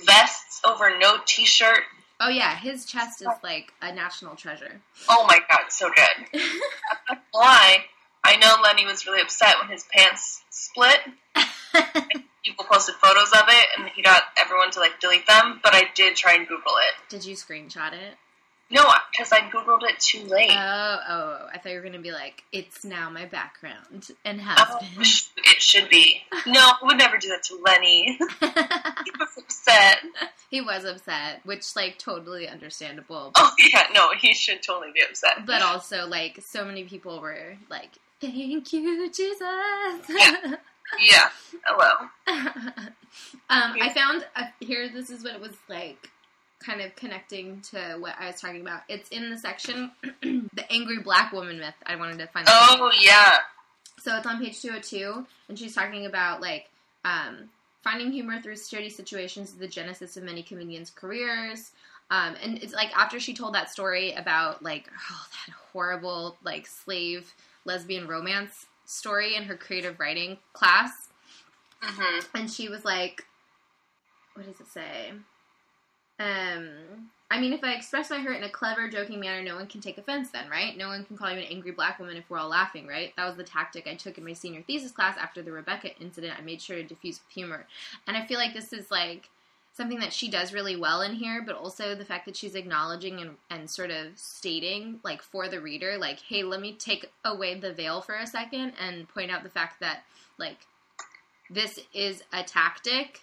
vests 0.06 0.60
over 0.66 0.96
no 0.98 1.16
t-shirt. 1.26 1.80
Oh 2.20 2.28
yeah, 2.28 2.54
his 2.56 2.84
chest 2.86 3.20
is 3.20 3.28
like 3.42 3.72
a 3.82 3.92
national 3.92 4.36
treasure. 4.36 4.80
Oh 5.08 5.24
my 5.28 5.38
god, 5.50 5.70
so 5.70 5.90
good. 5.94 6.40
Why? 7.32 7.78
I 8.24 8.36
know 8.36 8.56
Lenny 8.62 8.86
was 8.86 9.04
really 9.06 9.20
upset 9.20 9.56
when 9.60 9.68
his 9.70 9.84
pants 9.92 10.42
split. 10.50 11.00
People 12.44 12.64
posted 12.70 12.94
photos 12.96 13.32
of 13.32 13.44
it, 13.48 13.66
and 13.76 13.88
he 13.94 14.02
got 14.02 14.22
everyone 14.36 14.70
to 14.72 14.80
like 14.80 15.00
delete 15.00 15.26
them. 15.26 15.60
But 15.62 15.74
I 15.74 15.84
did 15.94 16.14
try 16.16 16.34
and 16.34 16.46
Google 16.46 16.74
it. 16.88 17.08
Did 17.10 17.24
you 17.24 17.34
screenshot 17.34 17.92
it? 17.92 18.14
No, 18.72 18.90
because 19.10 19.30
I 19.32 19.40
Googled 19.50 19.82
it 19.82 20.00
too 20.00 20.24
late. 20.24 20.50
Oh, 20.50 20.98
oh, 21.08 21.46
I 21.52 21.58
thought 21.58 21.70
you 21.72 21.76
were 21.78 21.84
gonna 21.84 21.98
be 22.00 22.10
like, 22.10 22.42
it's 22.52 22.84
now 22.84 23.10
my 23.10 23.26
background 23.26 24.08
and 24.24 24.40
Oh, 24.58 24.78
been. 24.80 25.02
it 25.02 25.60
should 25.62 25.88
be. 25.90 26.22
No, 26.46 26.60
I 26.60 26.76
would 26.82 26.96
never 26.98 27.18
do 27.18 27.28
that 27.28 27.42
to 27.44 27.56
Lenny. 27.64 28.18
he 28.40 29.10
was 29.20 29.36
upset. 29.38 29.98
he 30.50 30.60
was 30.60 30.84
upset, 30.84 31.40
which 31.44 31.76
like 31.76 31.98
totally 31.98 32.48
understandable. 32.48 33.30
Oh 33.36 33.52
yeah, 33.58 33.84
no, 33.94 34.08
he 34.18 34.32
should 34.34 34.62
totally 34.62 34.92
be 34.94 35.02
upset. 35.02 35.44
But 35.46 35.62
also, 35.62 36.06
like, 36.06 36.40
so 36.42 36.64
many 36.64 36.84
people 36.84 37.20
were 37.20 37.56
like, 37.68 37.90
"Thank 38.20 38.72
you, 38.72 39.10
Jesus." 39.10 39.38
Yeah. 40.08 40.56
Yeah, 41.00 41.28
hello. 41.64 42.08
um, 42.26 43.76
I 43.80 43.92
found 43.94 44.26
uh, 44.36 44.44
here. 44.60 44.88
This 44.92 45.10
is 45.10 45.22
what 45.24 45.34
it 45.34 45.40
was 45.40 45.52
like, 45.68 46.10
kind 46.62 46.80
of 46.80 46.94
connecting 46.96 47.60
to 47.72 47.96
what 47.98 48.14
I 48.18 48.28
was 48.28 48.40
talking 48.40 48.60
about. 48.60 48.82
It's 48.88 49.08
in 49.10 49.30
the 49.30 49.38
section, 49.38 49.90
the 50.22 50.64
angry 50.70 50.98
black 51.00 51.32
woman 51.32 51.58
myth. 51.58 51.74
I 51.86 51.96
wanted 51.96 52.18
to 52.18 52.26
find. 52.28 52.46
Oh 52.48 52.90
yeah, 53.00 53.38
So 54.00 54.16
it's 54.16 54.26
on 54.26 54.42
page 54.42 54.60
202, 54.62 55.26
and 55.48 55.58
she's 55.58 55.74
talking 55.74 56.06
about 56.06 56.40
like 56.40 56.70
um, 57.04 57.50
finding 57.82 58.12
humor 58.12 58.40
through 58.40 58.56
sturdy 58.56 58.88
situations 58.90 59.50
is 59.50 59.56
the 59.56 59.68
genesis 59.68 60.16
of 60.16 60.22
many 60.24 60.42
comedians' 60.42 60.90
careers. 60.90 61.72
Um, 62.10 62.34
and 62.42 62.58
it's 62.62 62.74
like 62.74 62.90
after 62.96 63.18
she 63.18 63.32
told 63.32 63.54
that 63.54 63.70
story 63.70 64.12
about 64.12 64.62
like 64.62 64.88
oh, 65.10 65.26
that 65.46 65.54
horrible 65.72 66.36
like 66.44 66.66
slave 66.66 67.32
lesbian 67.64 68.06
romance 68.06 68.66
story 68.84 69.34
in 69.36 69.44
her 69.44 69.56
creative 69.56 69.98
writing 69.98 70.36
class, 70.52 71.08
hmm 71.80 72.18
and 72.34 72.50
she 72.50 72.68
was 72.68 72.84
like, 72.84 73.24
what 74.34 74.46
does 74.46 74.60
it 74.60 74.66
say? 74.66 75.12
Um, 76.22 76.68
I 77.30 77.40
mean, 77.40 77.54
if 77.54 77.64
I 77.64 77.72
express 77.72 78.10
my 78.10 78.18
hurt 78.18 78.36
in 78.36 78.44
a 78.44 78.50
clever, 78.50 78.88
joking 78.88 79.18
manner, 79.18 79.42
no 79.42 79.56
one 79.56 79.66
can 79.66 79.80
take 79.80 79.96
offense 79.96 80.30
then, 80.30 80.50
right? 80.50 80.76
No 80.76 80.88
one 80.88 81.04
can 81.04 81.16
call 81.16 81.30
you 81.30 81.38
an 81.38 81.46
angry 81.50 81.72
black 81.72 81.98
woman 81.98 82.16
if 82.16 82.28
we're 82.28 82.38
all 82.38 82.50
laughing, 82.50 82.86
right? 82.86 83.12
That 83.16 83.26
was 83.26 83.36
the 83.36 83.42
tactic 83.42 83.86
I 83.86 83.94
took 83.94 84.18
in 84.18 84.24
my 84.24 84.34
senior 84.34 84.62
thesis 84.62 84.92
class 84.92 85.16
after 85.16 85.40
the 85.40 85.50
Rebecca 85.50 85.96
incident. 85.98 86.34
I 86.38 86.42
made 86.42 86.60
sure 86.60 86.76
to 86.76 86.82
diffuse 86.82 87.20
with 87.24 87.34
humor. 87.34 87.66
And 88.06 88.16
I 88.16 88.26
feel 88.26 88.38
like 88.38 88.52
this 88.52 88.72
is 88.74 88.90
like 88.90 89.30
something 89.74 90.00
that 90.00 90.12
she 90.12 90.30
does 90.30 90.52
really 90.52 90.76
well 90.76 91.00
in 91.00 91.14
here, 91.14 91.42
but 91.44 91.56
also 91.56 91.94
the 91.94 92.04
fact 92.04 92.26
that 92.26 92.36
she's 92.36 92.54
acknowledging 92.54 93.20
and, 93.20 93.36
and 93.48 93.70
sort 93.70 93.90
of 93.90 94.08
stating, 94.16 95.00
like, 95.02 95.22
for 95.22 95.48
the 95.48 95.60
reader, 95.60 95.96
like, 95.96 96.20
hey, 96.20 96.42
let 96.42 96.60
me 96.60 96.74
take 96.74 97.10
away 97.24 97.58
the 97.58 97.72
veil 97.72 98.02
for 98.02 98.14
a 98.14 98.26
second 98.26 98.74
and 98.78 99.08
point 99.08 99.30
out 99.30 99.42
the 99.42 99.48
fact 99.48 99.80
that, 99.80 100.02
like, 100.38 100.58
this 101.48 101.78
is 101.94 102.22
a 102.34 102.42
tactic 102.42 103.20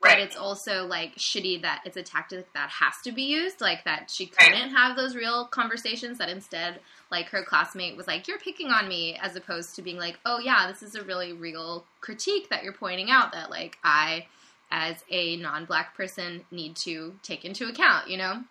but 0.00 0.18
it's 0.18 0.36
also 0.36 0.86
like 0.86 1.16
shitty 1.16 1.62
that 1.62 1.82
it's 1.84 1.96
a 1.96 2.02
tactic 2.02 2.52
that 2.52 2.70
has 2.70 2.94
to 3.02 3.12
be 3.12 3.22
used 3.22 3.60
like 3.60 3.84
that 3.84 4.10
she 4.10 4.26
couldn't 4.26 4.70
have 4.70 4.96
those 4.96 5.16
real 5.16 5.46
conversations 5.46 6.18
that 6.18 6.28
instead 6.28 6.80
like 7.10 7.28
her 7.28 7.42
classmate 7.42 7.96
was 7.96 8.06
like 8.06 8.28
you're 8.28 8.38
picking 8.38 8.68
on 8.68 8.88
me 8.88 9.18
as 9.20 9.36
opposed 9.36 9.74
to 9.74 9.82
being 9.82 9.98
like 9.98 10.18
oh 10.24 10.38
yeah 10.38 10.70
this 10.70 10.82
is 10.82 10.94
a 10.94 11.02
really 11.02 11.32
real 11.32 11.84
critique 12.00 12.48
that 12.48 12.62
you're 12.62 12.72
pointing 12.72 13.10
out 13.10 13.32
that 13.32 13.50
like 13.50 13.76
i 13.82 14.26
as 14.70 14.96
a 15.10 15.36
non-black 15.36 15.96
person 15.96 16.44
need 16.50 16.76
to 16.76 17.14
take 17.22 17.44
into 17.44 17.66
account 17.68 18.08
you 18.08 18.16
know? 18.16 18.42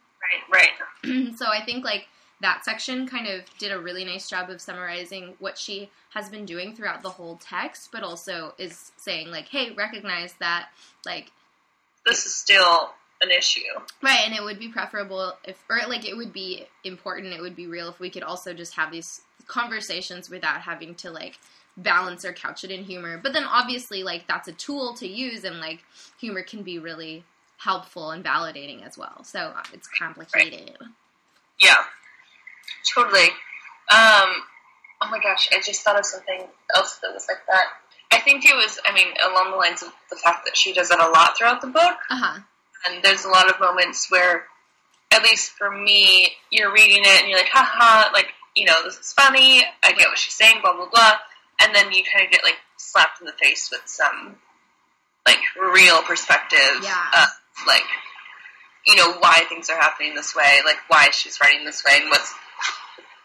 Right, 0.52 0.70
right. 1.04 1.36
so 1.38 1.46
I 1.48 1.64
think 1.64 1.86
like 1.86 2.08
that 2.41 2.63
section 2.63 3.08
kind 3.08 3.28
of 3.28 3.41
did 3.58 3.71
a 3.71 3.80
really 3.80 4.06
nice 4.06 4.30
job 4.30 4.50
of 4.50 4.62
summarizing 4.62 5.34
what 5.39 5.58
she 5.58 5.89
has 6.10 6.30
been 6.30 6.45
doing 6.45 6.76
throughout 6.76 7.02
the 7.02 7.10
whole 7.10 7.38
text, 7.38 7.89
but 7.91 8.04
also 8.04 8.54
is 8.58 8.91
saying 8.97 9.30
like, 9.30 9.47
hey, 9.47 9.71
recognize 9.71 10.34
that 10.39 10.69
like 11.06 11.32
This 12.06 12.26
is 12.26 12.36
still 12.36 12.91
an 13.21 13.32
issue. 13.32 13.62
right, 14.04 14.21
and 14.26 14.36
it 14.36 14.43
would 14.43 14.60
be 14.60 14.67
preferable 14.67 15.34
if 15.43 15.63
or 15.69 15.80
like 15.88 16.08
it 16.08 16.15
would 16.15 16.32
be 16.32 16.65
important, 16.84 17.34
it 17.34 17.41
would 17.41 17.56
be 17.56 17.65
real 17.67 17.89
if 17.89 18.00
we 18.00 18.10
could 18.10 18.23
also 18.23 18.54
just 18.54 18.76
have 18.76 18.91
these 18.91 19.21
conversations 19.47 20.30
without 20.30 20.62
having 20.62 20.93
to 20.95 21.10
like 21.10 21.39
balance 21.78 22.26
or 22.26 22.34
couch 22.34 22.63
it 22.63 22.71
in 22.71 22.84
humor. 22.84 23.19
But 23.21 23.34
then 23.34 23.43
obviously 23.45 24.04
like 24.04 24.28
that's 24.28 24.47
a 24.47 24.54
tool 24.54 24.93
to 24.95 25.08
use 25.08 25.43
and 25.43 25.60
like 25.60 25.84
humor 26.19 26.43
can 26.43 26.62
be 26.62 26.78
really 26.78 27.23
helpful 27.58 28.12
and 28.12 28.23
validating 28.23 28.86
as 28.86 28.97
well. 28.97 29.23
So 29.23 29.39
uh, 29.39 29.63
it's 29.73 29.88
complicated. 29.88 30.78
Yeah, 31.60 31.84
totally. 32.94 33.30
Um, 33.90 34.44
oh 35.02 35.10
my 35.10 35.20
gosh, 35.22 35.48
I 35.52 35.62
just 35.66 35.82
thought 35.82 36.00
of 36.00 36.06
something 36.06 36.42
else 36.76 37.00
that 37.02 37.14
was 37.14 37.26
like 37.28 37.46
that. 37.48 37.66
I 38.12 38.20
think 38.20 38.46
it 38.46 38.56
was, 38.56 38.80
I 38.86 38.94
mean, 38.94 39.08
along 39.30 39.52
the 39.52 39.58
lines 39.58 39.84
of 39.84 39.92
the 40.10 40.16
fact 40.16 40.46
that 40.46 40.56
she 40.56 40.74
does 40.74 40.92
it 40.92 41.00
a 41.00 41.10
lot 41.10 41.38
throughout 41.38 41.62
the 41.62 41.68
book. 41.68 41.98
Uh 42.10 42.18
huh. 42.18 42.40
And 42.88 43.04
there's 43.04 43.26
a 43.26 43.30
lot 43.30 43.50
of 43.50 43.60
moments 43.60 44.10
where, 44.10 44.46
at 45.12 45.24
least 45.24 45.52
for 45.52 45.70
me, 45.70 46.34
you're 46.52 46.72
reading 46.72 47.02
it 47.02 47.22
and 47.22 47.30
you're 47.30 47.40
like, 47.40 47.52
haha, 47.52 48.12
like, 48.14 48.28
you 48.56 48.66
know, 48.66 48.84
this 48.84 48.98
is 48.98 49.14
funny, 49.14 49.64
I 49.84 49.92
get 49.94 50.08
what 50.08 50.18
she's 50.18 50.34
saying, 50.34 50.62
blah, 50.62 50.76
blah, 50.76 50.90
blah. 50.90 51.14
And 51.62 51.74
then 51.76 51.92
you 51.92 52.04
kind 52.04 52.26
of 52.26 52.32
get, 52.32 52.44
like, 52.44 52.58
slapped 52.78 53.20
in 53.20 53.26
the 53.26 53.34
face 53.34 53.70
with 53.72 53.82
some, 53.86 54.36
like, 55.26 55.40
real 55.74 56.02
perspective. 56.04 56.82
Yeah. 56.84 57.06
Of, 57.18 57.28
like, 57.68 57.84
you 58.86 58.96
know, 58.96 59.14
why 59.20 59.44
things 59.50 59.70
are 59.70 59.78
happening 59.78 60.16
this 60.16 60.36
way, 60.36 60.60
like, 60.66 60.78
why 60.88 61.10
she's 61.12 61.40
writing 61.42 61.66
this 61.66 61.84
way, 61.84 62.00
and 62.02 62.10
what's 62.10 62.34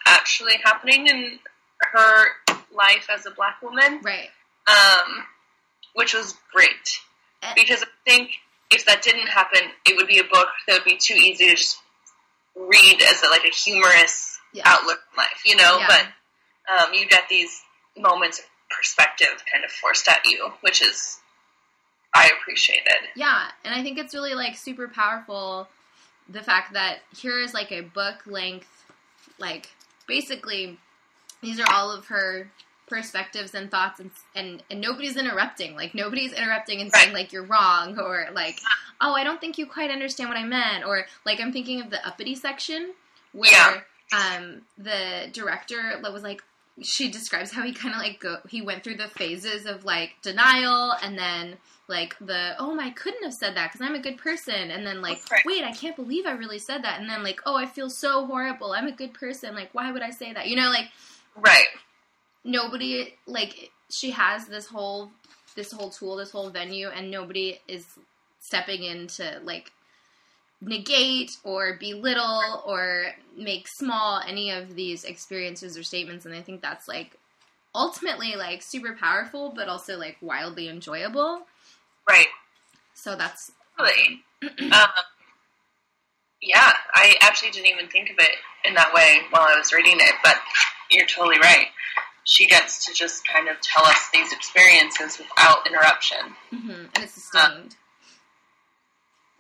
actually 0.07 0.55
happening 0.65 1.07
in 1.07 1.38
her 1.93 2.27
life 2.75 3.09
as 3.15 3.27
a 3.27 3.31
black 3.31 3.61
woman 3.62 4.01
Right. 4.03 4.31
um, 4.67 5.25
which 5.95 6.15
was 6.15 6.35
great 6.53 6.99
because 7.57 7.83
I 7.83 7.87
think 8.05 8.31
if 8.71 8.87
that 8.87 9.03
didn't 9.03 9.27
happen, 9.27 9.61
it 9.87 9.97
would 9.97 10.07
be 10.07 10.19
a 10.19 10.25
book 10.25 10.49
that 10.67 10.75
would 10.75 10.85
be 10.85 10.97
too 10.97 11.15
easy 11.15 11.47
to 11.51 11.55
just 11.57 11.77
read 12.57 13.03
as 13.03 13.23
a, 13.23 13.29
like 13.29 13.45
a 13.45 13.55
humorous 13.55 14.38
Yeah. 14.55 14.62
outlook 14.67 15.01
in 15.12 15.17
life, 15.19 15.43
you 15.45 15.57
know. 15.57 15.79
Yeah. 15.79 15.87
But 15.88 16.83
um, 16.87 16.95
you 16.95 17.07
get 17.07 17.29
these 17.29 17.62
moments 17.97 18.38
of 18.38 18.45
perspective 18.71 19.43
kind 19.53 19.65
of 19.65 19.71
forced 19.73 20.09
at 20.09 20.21
you, 20.25 20.53
which 20.61 20.81
is 20.83 21.19
I 22.15 22.31
appreciate 22.41 22.83
it. 22.87 23.09
Yeah, 23.17 23.49
and 23.65 23.75
I 23.75 23.83
think 23.83 23.99
it's 23.99 24.15
really 24.15 24.35
like 24.35 24.57
super 24.57 24.87
powerful 24.88 25.69
the 26.29 26.43
fact 26.43 26.73
that 26.75 26.99
here 27.17 27.41
is 27.41 27.53
like 27.53 27.73
a 27.73 27.81
book 27.81 28.23
length 28.27 28.69
like 29.38 29.69
basically 30.07 30.79
these 31.41 31.59
are 31.61 31.67
all 31.73 31.91
of 31.91 32.07
her 32.07 32.51
perspectives 32.88 33.55
and 33.55 33.71
thoughts 33.71 34.01
and 34.01 34.11
and, 34.35 34.62
and 34.71 34.81
nobody's 34.81 35.17
interrupting. 35.17 35.75
Like 35.75 35.95
nobody's 35.95 36.33
interrupting 36.33 36.81
and 36.81 36.93
saying 36.93 37.12
like 37.12 37.33
you're 37.33 37.45
wrong 37.45 37.99
or 37.99 38.27
like 38.35 38.59
oh, 39.01 39.15
I 39.15 39.25
don't 39.25 39.41
think 39.41 39.59
you 39.59 39.67
quite 39.67 39.91
understand 39.91 40.29
what 40.29 40.38
I 40.38 40.45
meant 40.45 40.85
or 40.85 41.07
like 41.27 41.41
I'm 41.41 41.53
thinking 41.53 41.81
of 41.81 41.91
the 41.91 42.07
uppity 42.07 42.35
section 42.35 42.93
where 43.33 43.49
Yeah. 43.51 43.81
um 44.37 44.62
the 44.79 45.29
director 45.33 45.99
was 46.03 46.23
like 46.23 46.43
she 46.81 47.11
describes 47.11 47.53
how 47.53 47.63
he 47.63 47.73
kind 47.73 47.95
of 47.95 48.01
like 48.01 48.21
go 48.21 48.39
he 48.49 48.63
went 48.63 48.83
through 48.83 48.97
the 48.97 49.09
phases 49.09 49.67
of 49.67 49.85
like 49.85 50.13
denial 50.23 50.95
and 51.03 51.19
then 51.19 51.57
like 51.89 52.17
the 52.19 52.55
oh 52.59 52.79
I 52.81 52.91
couldn't 52.91 53.23
have 53.25 53.35
said 53.35 53.57
that 53.57 53.71
because 53.73 53.87
I'm 53.87 53.95
a 53.95 54.01
good 54.03 54.17
person. 54.17 54.71
And 54.71 54.87
then 54.87 55.03
like 55.03 55.19
Right. 55.31 55.43
wait 55.45 55.65
I 55.65 55.73
can't 55.73 55.97
believe 55.97 56.25
I 56.27 56.33
really 56.33 56.59
said 56.59 56.83
that. 56.85 57.01
And 57.01 57.09
then 57.11 57.23
like 57.23 57.41
oh 57.45 57.57
I 57.57 57.67
feel 57.67 57.91
so 57.91 58.27
horrible. 58.27 58.73
I'm 58.73 58.87
a 58.87 58.93
good 58.93 59.13
person. 59.13 59.55
Like 59.55 59.75
why 59.75 59.93
would 59.93 60.03
I 60.03 60.11
say 60.11 60.33
that? 60.33 60.49
You 60.49 60.57
know 60.57 60.71
like 60.71 60.87
Right. 61.37 61.67
nobody 62.45 63.15
like 63.27 63.71
she 63.91 64.11
has 64.11 64.47
this 64.47 64.67
whole 64.67 65.11
this 65.55 65.73
whole 65.73 65.91
tool 65.91 66.17
this 66.17 66.31
whole 66.31 66.51
venue 66.51 66.89
and 66.89 67.11
nobody 67.11 67.59
is 67.69 67.87
stepping 68.41 68.83
in 68.83 69.07
to 69.07 69.41
like 69.45 69.71
negate 70.64 71.37
or 71.44 71.77
belittle 71.79 72.62
or 72.64 73.07
make 73.37 73.66
small 73.68 74.20
any 74.27 74.51
of 74.51 74.75
these 74.77 75.05
experiences 75.05 75.77
or 75.77 75.83
statements 75.83 76.25
and 76.25 76.35
i 76.35 76.40
think 76.40 76.62
that's 76.62 76.87
like 76.87 77.18
ultimately 77.75 78.35
like 78.37 78.62
super 78.62 78.94
powerful 78.94 79.53
but 79.55 79.68
also 79.68 79.98
like 79.98 80.16
wildly 80.22 80.68
enjoyable 80.68 81.42
Right. 82.09 82.29
so 82.94 83.16
that's 83.16 83.51
Really. 83.79 84.22
um, 84.72 84.88
yeah, 86.40 86.72
I 86.94 87.14
actually 87.20 87.51
didn't 87.53 87.68
even 87.68 87.88
think 87.88 88.11
of 88.11 88.16
it 88.18 88.37
in 88.64 88.75
that 88.75 88.92
way 88.92 89.20
while 89.31 89.42
I 89.48 89.57
was 89.57 89.72
reading 89.72 89.96
it, 89.98 90.14
but 90.25 90.37
you're 90.90 91.07
totally 91.07 91.38
right. 91.38 91.66
She 92.25 92.46
gets 92.46 92.85
to 92.87 92.92
just 92.92 93.27
kind 93.27 93.48
of 93.48 93.57
tell 93.61 93.85
us 93.87 94.09
these 94.12 94.33
experiences 94.33 95.18
without 95.18 95.66
interruption. 95.66 96.18
hmm 96.51 96.70
and 96.94 97.05
it's 97.05 97.14
sustained 97.14 97.77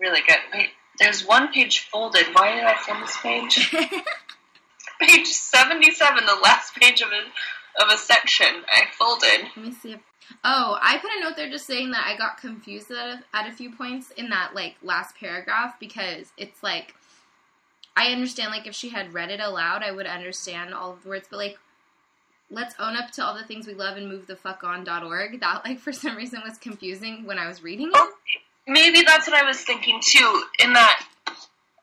Really 0.00 0.20
good. 0.26 0.38
Wait, 0.52 0.70
there's 1.02 1.26
one 1.26 1.52
page 1.52 1.80
folded. 1.90 2.26
Why 2.32 2.54
did 2.54 2.64
I 2.64 2.76
fold 2.76 3.02
this 3.02 3.16
page? 3.20 3.70
page 5.00 5.26
77, 5.26 6.24
the 6.24 6.40
last 6.42 6.74
page 6.76 7.00
of 7.00 7.08
a, 7.08 7.82
of 7.82 7.92
a 7.92 7.98
section. 7.98 8.46
I 8.68 8.84
folded. 8.96 9.48
Let 9.56 9.66
me 9.66 9.72
see 9.72 9.92
if. 9.92 10.00
Oh, 10.44 10.78
I 10.80 10.98
put 10.98 11.10
a 11.10 11.20
note 11.20 11.36
there 11.36 11.50
just 11.50 11.66
saying 11.66 11.90
that 11.90 12.06
I 12.06 12.16
got 12.16 12.38
confused 12.38 12.90
at 12.90 12.96
a, 12.96 13.24
at 13.34 13.48
a 13.48 13.52
few 13.52 13.74
points 13.74 14.12
in 14.12 14.30
that 14.30 14.54
like 14.54 14.76
last 14.82 15.16
paragraph 15.16 15.74
because 15.80 16.32
it's 16.38 16.62
like 16.62 16.94
I 17.96 18.12
understand 18.12 18.50
like 18.50 18.66
if 18.66 18.74
she 18.74 18.90
had 18.90 19.12
read 19.12 19.30
it 19.30 19.40
aloud, 19.40 19.82
I 19.82 19.90
would 19.90 20.06
understand 20.06 20.72
all 20.72 20.92
of 20.92 21.02
the 21.02 21.08
words, 21.08 21.26
but 21.28 21.36
like 21.36 21.58
let's 22.50 22.74
own 22.78 22.96
up 22.96 23.10
to 23.12 23.24
all 23.24 23.34
the 23.34 23.44
things 23.44 23.66
we 23.66 23.74
love 23.74 23.96
and 23.96 24.08
move 24.08 24.26
the 24.26 24.36
fuck 24.36 24.62
on.org. 24.64 25.40
That 25.40 25.64
like 25.64 25.78
for 25.80 25.92
some 25.92 26.16
reason 26.16 26.40
was 26.44 26.58
confusing 26.58 27.26
when 27.26 27.38
I 27.38 27.48
was 27.48 27.62
reading 27.62 27.90
it. 27.92 28.10
Maybe 28.66 29.02
that's 29.02 29.26
what 29.28 29.36
I 29.42 29.46
was 29.46 29.60
thinking 29.60 30.00
too. 30.02 30.44
In 30.60 30.72
that, 30.74 31.04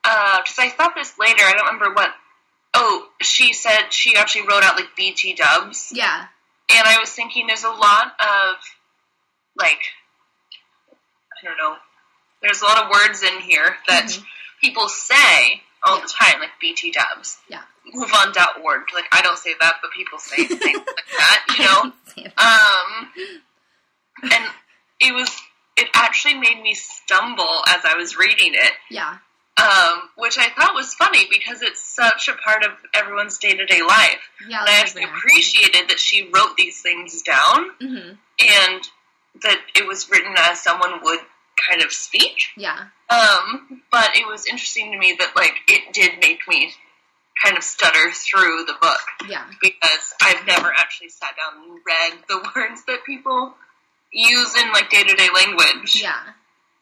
because 0.03 0.57
I 0.59 0.69
thought 0.69 0.93
this 0.95 1.13
later. 1.19 1.43
I 1.43 1.53
don't 1.53 1.65
remember 1.73 1.93
what. 1.93 2.09
Oh, 2.73 3.07
she 3.21 3.53
said 3.53 3.87
she 3.91 4.15
actually 4.15 4.47
wrote 4.47 4.63
out 4.63 4.75
like 4.75 4.95
BT 4.95 5.33
Dubs, 5.33 5.91
Yeah, 5.93 6.25
and 6.69 6.87
I 6.87 6.99
was 6.99 7.09
thinking 7.09 7.47
there's 7.47 7.63
a 7.63 7.69
lot 7.69 8.13
of 8.19 8.55
like 9.57 9.79
I 11.41 11.45
don't 11.45 11.57
know. 11.57 11.75
There's 12.41 12.61
a 12.61 12.65
lot 12.65 12.83
of 12.83 12.89
words 12.91 13.23
in 13.23 13.39
here 13.41 13.75
that 13.87 14.05
Mhm. 14.05 14.23
people 14.61 14.87
say 14.87 15.61
all 15.83 15.97
Yeah. 15.97 16.03
the 16.03 16.07
time, 16.17 16.39
like 16.39 16.51
BT 16.61 16.91
Dubs. 16.91 17.37
Yeah. 17.49 17.63
Move 17.93 18.13
on 18.13 18.31
dot 18.33 18.61
org. 18.61 18.83
Like 18.93 19.07
I 19.11 19.21
don't 19.21 19.37
say 19.37 19.53
that, 19.59 19.75
but 19.81 19.91
people 19.91 20.19
say 20.19 20.43
things 20.45 20.77
like 20.77 21.05
that. 21.17 21.45
You 21.57 21.63
know. 21.65 21.93
Um, 22.37 23.09
and 24.23 24.45
it 24.99 25.13
was, 25.13 25.29
it 25.79 25.87
actually 25.93 26.35
made 26.35 26.61
me 26.61 26.73
stumble 26.75 27.63
as 27.69 27.81
I 27.85 27.95
was 27.97 28.17
reading 28.17 28.53
it, 28.53 28.71
yeah, 28.89 29.17
um, 29.61 30.09
which 30.17 30.37
I 30.37 30.49
thought 30.49 30.73
was 30.73 30.93
funny 30.93 31.27
because 31.29 31.61
it's 31.61 31.81
such 31.81 32.27
a 32.29 32.33
part 32.33 32.63
of 32.63 32.71
everyone's 32.93 33.37
day 33.37 33.55
to 33.55 33.65
day 33.65 33.81
life. 33.81 34.21
yeah. 34.47 34.61
And 34.61 34.69
I 34.69 34.79
actually 34.79 35.03
appreciated 35.03 35.89
that 35.89 35.99
she 35.99 36.29
wrote 36.33 36.55
these 36.57 36.81
things 36.81 37.21
down 37.23 37.69
hmm 37.79 38.11
and 38.41 38.87
that 39.43 39.59
it 39.75 39.85
was 39.87 40.09
written 40.09 40.33
as 40.37 40.61
someone 40.61 41.01
would 41.03 41.19
kind 41.69 41.81
of 41.83 41.91
speak. 41.91 42.35
Yeah, 42.55 42.85
Um, 43.09 43.81
but 43.91 44.15
it 44.15 44.25
was 44.25 44.45
interesting 44.45 44.91
to 44.93 44.97
me 44.97 45.15
that, 45.19 45.35
like, 45.35 45.55
it 45.67 45.93
did 45.93 46.11
make 46.21 46.39
me 46.47 46.71
kind 47.43 47.57
of 47.57 47.63
stutter 47.63 48.11
through 48.11 48.63
the 48.65 48.75
book 48.81 48.99
yeah, 49.29 49.45
because 49.61 50.13
I've 50.21 50.45
never 50.47 50.71
actually 50.73 51.09
sat 51.09 51.35
down 51.37 51.63
and 51.63 51.79
read 51.85 52.23
the 52.27 52.49
words 52.55 52.83
that 52.85 53.03
people 53.05 53.53
use 54.11 54.55
in 54.61 54.71
like 54.71 54.89
day 54.89 55.03
to 55.03 55.15
day 55.15 55.27
language. 55.33 56.01
yeah, 56.01 56.15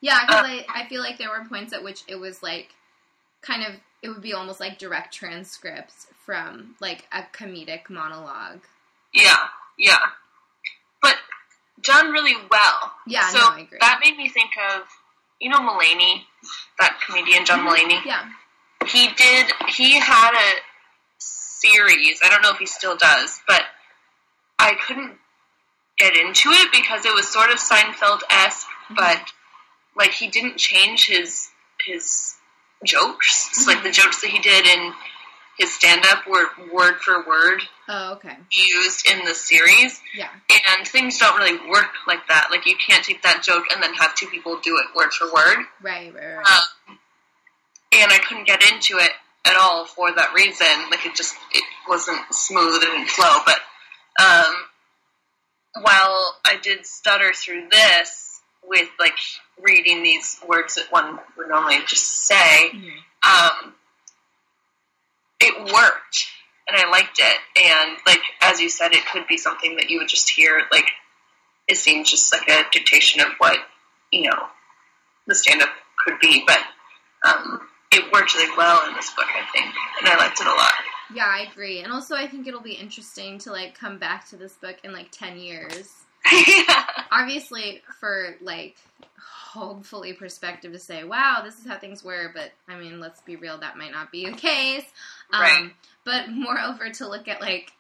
yeah. 0.02 0.20
Because 0.26 0.44
Uh, 0.44 0.48
I 0.48 0.66
I 0.84 0.88
feel 0.88 1.02
like 1.02 1.18
there 1.18 1.30
were 1.30 1.46
points 1.48 1.74
at 1.74 1.84
which 1.84 2.04
it 2.08 2.16
was 2.16 2.42
like 2.44 2.70
kind 3.42 3.64
of 3.66 3.74
it 4.02 4.10
would 4.10 4.22
be 4.22 4.34
almost 4.34 4.60
like 4.60 4.78
direct 4.78 5.14
transcripts 5.14 6.08
from 6.26 6.76
like 6.80 7.06
a 7.12 7.24
comedic 7.34 7.90
monologue. 7.90 8.62
yeah, 9.14 9.48
yeah. 9.78 9.98
But 11.02 11.16
done 11.82 12.12
really 12.12 12.36
well. 12.50 12.92
Yeah, 13.08 13.28
so 13.30 13.40
no, 13.40 13.48
I 13.50 13.60
agree. 13.62 13.78
that 13.80 14.00
made 14.04 14.18
me 14.18 14.30
think 14.30 14.52
of 14.72 14.84
you 15.40 15.50
know 15.50 15.60
Mulaney, 15.60 16.24
that 16.80 17.00
comedian 17.06 17.46
John 17.46 17.60
Mulaney. 17.66 18.00
Yeah, 18.06 18.30
He 18.88 19.08
did. 19.10 19.52
He 19.70 20.00
had 20.00 20.34
a 20.34 20.62
series. 21.20 22.20
I 22.24 22.30
don't 22.30 22.42
know 22.42 22.52
if 22.52 22.58
he 22.58 22.66
still 22.66 22.96
does, 22.98 23.40
but 23.48 23.64
I 24.60 24.76
couldn't 24.88 25.18
get 25.98 26.16
into 26.16 26.50
it 26.52 26.72
because 26.72 27.06
it 27.06 27.14
was 27.14 27.28
sort 27.32 27.50
of 27.50 27.58
Seinfeld 27.60 28.22
esque, 28.30 28.68
Mhm. 28.90 28.96
but 28.96 29.32
like 29.96 30.12
he 30.12 30.28
didn't 30.28 30.58
change 30.58 31.06
his 31.08 31.50
his 31.86 32.36
jokes. 32.84 33.48
It's 33.52 33.68
like 33.68 33.84
the 33.84 33.92
jokes 33.92 34.22
that 34.22 34.30
he 34.30 34.40
did 34.40 34.66
in 34.68 34.94
his 35.58 35.74
stand 35.74 36.06
up 36.06 36.28
were 36.28 36.50
word 36.72 37.02
for 37.02 37.24
word 37.26 37.68
Oh, 37.90 38.12
okay. 38.14 38.38
used 38.52 39.10
in 39.10 39.26
the 39.26 39.34
series. 39.34 40.00
Yeah. 40.14 40.30
And 40.76 40.88
things 40.88 41.18
don't 41.18 41.36
really 41.38 41.58
work 41.70 41.90
like 42.06 42.28
that. 42.28 42.50
Like 42.52 42.66
you 42.68 42.76
can't 42.78 43.04
take 43.04 43.24
that 43.24 43.42
joke 43.44 43.66
and 43.72 43.82
then 43.82 43.94
have 43.96 44.14
two 44.16 44.28
people 44.28 44.58
do 44.60 44.78
it 44.78 44.96
word 44.96 45.12
for 45.14 45.32
word. 45.34 45.66
Right, 45.82 46.14
right, 46.14 46.36
right. 46.38 46.46
Um, 46.88 47.00
and 47.94 48.12
I 48.12 48.20
couldn't 48.20 48.46
get 48.46 48.64
into 48.72 48.98
it 49.00 49.12
at 49.46 49.56
all 49.56 49.86
for 49.86 50.12
that 50.14 50.34
reason. 50.34 50.68
Like 50.92 51.06
it 51.06 51.16
just 51.16 51.36
it 51.54 51.64
wasn't 51.88 52.22
smooth, 52.32 52.76
it 52.84 52.86
didn't 52.86 53.10
flow. 53.10 53.38
But 53.46 53.60
um, 54.24 54.56
while 55.82 56.36
I 56.46 56.58
did 56.62 56.86
stutter 56.86 57.34
through 57.34 57.68
this 57.70 58.42
with 58.64 58.90
like 59.00 59.18
reading 59.62 60.04
these 60.04 60.40
words 60.48 60.76
that 60.76 60.92
one 60.92 61.20
would 61.38 61.48
normally 61.48 61.80
just 61.88 62.26
say, 62.26 62.70
Mhm. 62.74 63.04
um, 63.24 63.76
it 65.40 65.74
worked 65.74 66.28
and 66.68 66.76
I 66.76 66.90
liked 66.90 67.20
it. 67.20 67.38
And 67.64 67.98
like 68.06 68.22
as 68.42 68.60
you 68.60 68.70
said, 68.70 68.94
it 68.94 69.06
could 69.12 69.28
be 69.28 69.38
something 69.38 69.76
that 69.78 69.90
you 69.90 70.00
would 70.00 70.10
just 70.10 70.30
hear. 70.30 70.68
Like 70.72 70.90
it 71.68 71.78
seems 71.78 72.10
just 72.10 72.32
like 72.32 72.48
a 72.50 72.66
dictation 72.72 73.22
of 73.22 73.30
what 73.38 73.58
you 74.12 74.30
know 74.30 74.48
the 75.28 75.36
stand 75.36 75.62
up 75.62 75.70
could 76.04 76.20
be, 76.20 76.44
but 76.46 76.60
um, 77.28 77.62
it 77.92 78.12
worked 78.12 78.34
really 78.36 78.56
well 78.58 78.88
in 78.88 78.96
this 78.96 79.12
book, 79.12 79.28
I 79.28 79.46
think, 79.52 79.74
and 80.00 80.08
I 80.10 80.18
liked 80.18 80.40
it 80.40 80.48
a 80.48 80.50
lot. 80.50 80.74
Yeah, 81.14 81.26
I 81.26 81.48
agree. 81.52 81.80
And 81.82 81.92
also 81.92 82.16
I 82.16 82.28
think 82.28 82.48
it'll 82.48 82.62
be 82.62 82.74
interesting 82.74 83.38
to 83.40 83.52
like 83.52 83.78
come 83.78 83.98
back 83.98 84.28
to 84.30 84.36
this 84.38 84.54
book 84.54 84.78
in 84.84 84.92
like 84.94 85.10
10 85.12 85.38
years. 85.40 85.94
yeah. 86.32 86.86
Obviously 87.12 87.82
for 88.00 88.36
like 88.42 88.76
hopefully 89.20 90.14
perspective 90.14 90.74
to 90.74 90.80
say, 90.80 91.04
wow, 91.04 91.42
this 91.44 91.58
is 91.60 91.66
how 91.66 91.78
things 91.78 92.04
were, 92.04 92.32
but 92.34 92.52
I 92.68 92.78
mean, 92.78 93.00
let's 93.00 93.22
be 93.22 93.36
real, 93.38 93.58
that 93.60 93.78
might 93.78 93.92
not 93.92 94.12
be 94.12 94.26
the 94.26 94.34
case. 94.36 94.84
Um, 95.32 95.42
Right. 95.42 95.72
but 96.04 96.30
moreover 96.30 96.90
to 96.90 97.08
look 97.08 97.28
at 97.28 97.42
like 97.42 97.72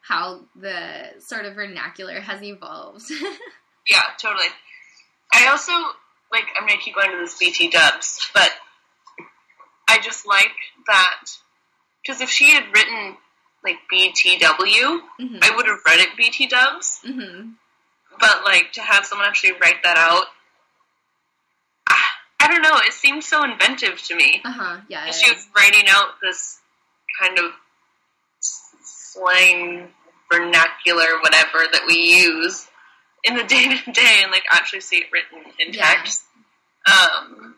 how 0.00 0.40
the 0.54 1.18
sort 1.18 1.46
of 1.46 1.54
vernacular 1.54 2.20
has 2.20 2.42
evolved. 2.42 3.04
Yeah, 3.86 4.00
totally. 4.18 4.46
I 5.34 5.48
also 5.48 5.70
like. 6.32 6.44
I'm 6.58 6.66
gonna 6.66 6.80
keep 6.80 6.94
going 6.94 7.10
to 7.10 7.18
this 7.18 7.36
BT 7.38 7.68
Dubs, 7.68 8.30
but 8.32 8.50
I 9.90 9.98
just 9.98 10.26
like 10.26 10.52
that 10.86 11.20
because 12.04 12.20
if 12.20 12.28
she 12.30 12.50
had 12.52 12.64
written 12.74 13.16
like 13.64 13.76
BTW, 13.92 15.00
hmm 15.18 15.38
I 15.42 15.50
would 15.56 15.66
have 15.66 15.78
read 15.86 16.00
it 16.00 16.16
BT 16.16 16.46
Dubs. 16.48 17.00
hmm 17.04 17.50
But 18.20 18.44
like 18.44 18.72
to 18.72 18.82
have 18.82 19.06
someone 19.06 19.26
actually 19.26 19.52
write 19.52 19.82
that 19.82 19.96
out, 19.96 20.26
ah, 21.88 22.10
I 22.40 22.48
don't 22.48 22.62
know. 22.62 22.76
It 22.86 22.92
seemed 22.92 23.24
so 23.24 23.42
inventive 23.42 24.00
to 24.08 24.16
me. 24.16 24.42
Uh-huh. 24.44 24.80
Yeah. 24.88 25.06
it 25.06 25.14
she 25.14 25.30
was 25.32 25.46
writing 25.56 25.84
out 25.88 26.20
this 26.22 26.58
kind 27.20 27.38
of 27.38 27.52
slang 28.82 29.88
vernacular, 30.30 31.18
whatever 31.22 31.64
that 31.72 31.82
we 31.86 31.94
use 31.96 32.66
in 33.22 33.36
the 33.36 33.44
day 33.44 33.76
to 33.84 33.92
day, 33.92 34.20
and 34.22 34.30
like 34.32 34.44
actually 34.50 34.80
see 34.80 34.96
it 34.98 35.06
written 35.12 35.50
in 35.58 35.72
Yeah. 35.72 35.86
text. 35.94 36.24
Um, 36.86 37.54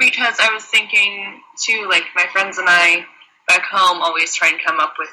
because 0.00 0.34
I 0.40 0.52
was 0.52 0.64
thinking 0.64 1.40
too, 1.64 1.86
like 1.88 2.02
my 2.16 2.24
friends 2.32 2.58
and 2.58 2.66
I 2.68 3.04
back 3.46 3.62
home 3.70 4.00
always 4.02 4.34
try 4.34 4.48
and 4.48 4.58
come 4.64 4.80
up 4.80 4.94
with 4.98 5.10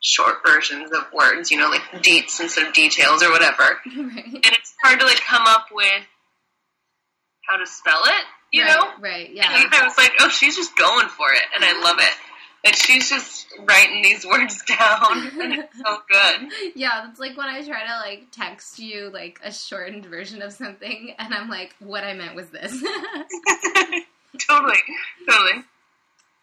short 0.00 0.36
versions 0.46 0.92
of 0.92 1.04
words, 1.12 1.50
you 1.50 1.58
know, 1.58 1.70
like 1.70 1.82
deets 2.04 2.38
instead 2.40 2.68
of 2.68 2.74
details 2.74 3.22
or 3.22 3.30
whatever. 3.32 3.62
right. 3.86 4.24
And 4.24 4.46
it's 4.46 4.74
hard 4.82 5.00
to 5.00 5.06
like 5.06 5.20
come 5.26 5.42
up 5.46 5.66
with 5.72 6.04
how 7.48 7.56
to 7.56 7.66
spell 7.66 8.02
it, 8.04 8.24
you 8.52 8.62
right, 8.62 8.70
know? 8.76 8.88
Right. 9.00 9.28
And 9.28 9.36
Yeah. 9.36 9.48
I 9.50 9.84
was 9.84 9.96
like, 9.96 10.12
oh, 10.20 10.28
she's 10.28 10.56
just 10.56 10.76
going 10.76 11.08
for 11.08 11.26
it, 11.32 11.42
and 11.54 11.64
I 11.64 11.80
love 11.82 11.96
it. 11.98 12.14
And 12.66 12.74
she's 12.74 13.08
just 13.08 13.46
writing 13.68 14.02
these 14.02 14.26
words 14.26 14.60
down, 14.66 15.30
and 15.40 15.52
it's 15.54 15.78
so 15.78 15.98
good. 16.10 16.50
Yeah, 16.74 17.04
that's 17.06 17.20
like 17.20 17.36
when 17.36 17.46
I 17.46 17.62
try 17.64 17.86
to 17.86 17.96
like 18.04 18.26
text 18.32 18.80
you 18.80 19.08
like 19.12 19.38
a 19.44 19.52
shortened 19.52 20.04
version 20.06 20.42
of 20.42 20.52
something, 20.52 21.14
and 21.18 21.32
I'm 21.32 21.48
like, 21.48 21.76
what 21.78 22.02
I 22.02 22.12
meant 22.14 22.34
was 22.34 22.48
this. 22.50 22.72
totally, 24.48 24.78
totally. 25.28 25.64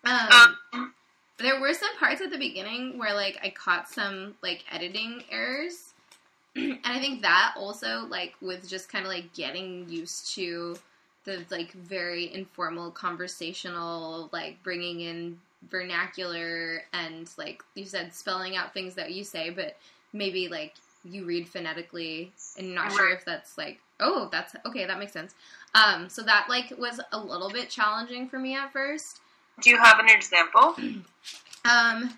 um, 0.06 0.56
Um, 0.72 0.94
there 1.40 1.60
were 1.60 1.74
some 1.74 1.96
parts 1.98 2.22
at 2.22 2.32
the 2.32 2.38
beginning 2.38 2.98
where 2.98 3.14
like 3.14 3.40
I 3.44 3.50
caught 3.50 3.90
some 3.90 4.36
like 4.42 4.64
editing 4.72 5.24
errors, 5.30 5.92
and 6.56 6.80
I 6.86 7.00
think 7.00 7.24
that 7.24 7.56
also 7.58 8.06
like 8.08 8.34
with 8.42 8.70
just 8.70 8.88
kind 8.90 9.06
of 9.06 9.12
like 9.12 9.34
getting 9.34 9.90
used 9.90 10.34
to 10.36 10.78
the 11.26 11.44
like 11.50 11.72
very 11.74 12.34
informal 12.34 12.92
conversational 12.92 14.30
like 14.32 14.62
bringing 14.64 15.00
in 15.02 15.40
vernacular 15.70 16.84
and 16.94 17.30
like 17.38 17.64
you 17.76 17.86
said 17.86 18.14
spelling 18.14 18.56
out 18.56 18.74
things 18.74 18.96
that 18.96 19.12
you 19.12 19.24
say 19.24 19.50
but 19.50 19.78
maybe 20.12 20.48
like 20.48 20.76
you 21.06 21.26
read 21.26 21.48
phonetically 21.48 22.32
and 22.58 22.68
you're 22.68 22.76
not 22.76 22.92
sure 22.92 23.10
if 23.10 23.24
that's 23.26 23.58
like 23.58 23.80
oh 24.00 24.30
that's 24.32 24.56
okay 24.66 24.86
that 24.86 25.00
makes 25.00 25.14
sense 25.14 25.36
um 25.76 26.10
so 26.10 26.22
that 26.22 26.46
like 26.50 26.74
was 26.78 27.00
a 27.12 27.18
little 27.18 27.50
bit 27.50 27.70
challenging 27.70 28.28
for 28.28 28.40
me 28.40 28.56
at 28.56 28.72
first 28.72 29.22
do 29.62 29.70
you 29.70 29.78
have 29.78 30.00
an 30.00 30.10
example? 30.10 30.76
um, 31.66 32.18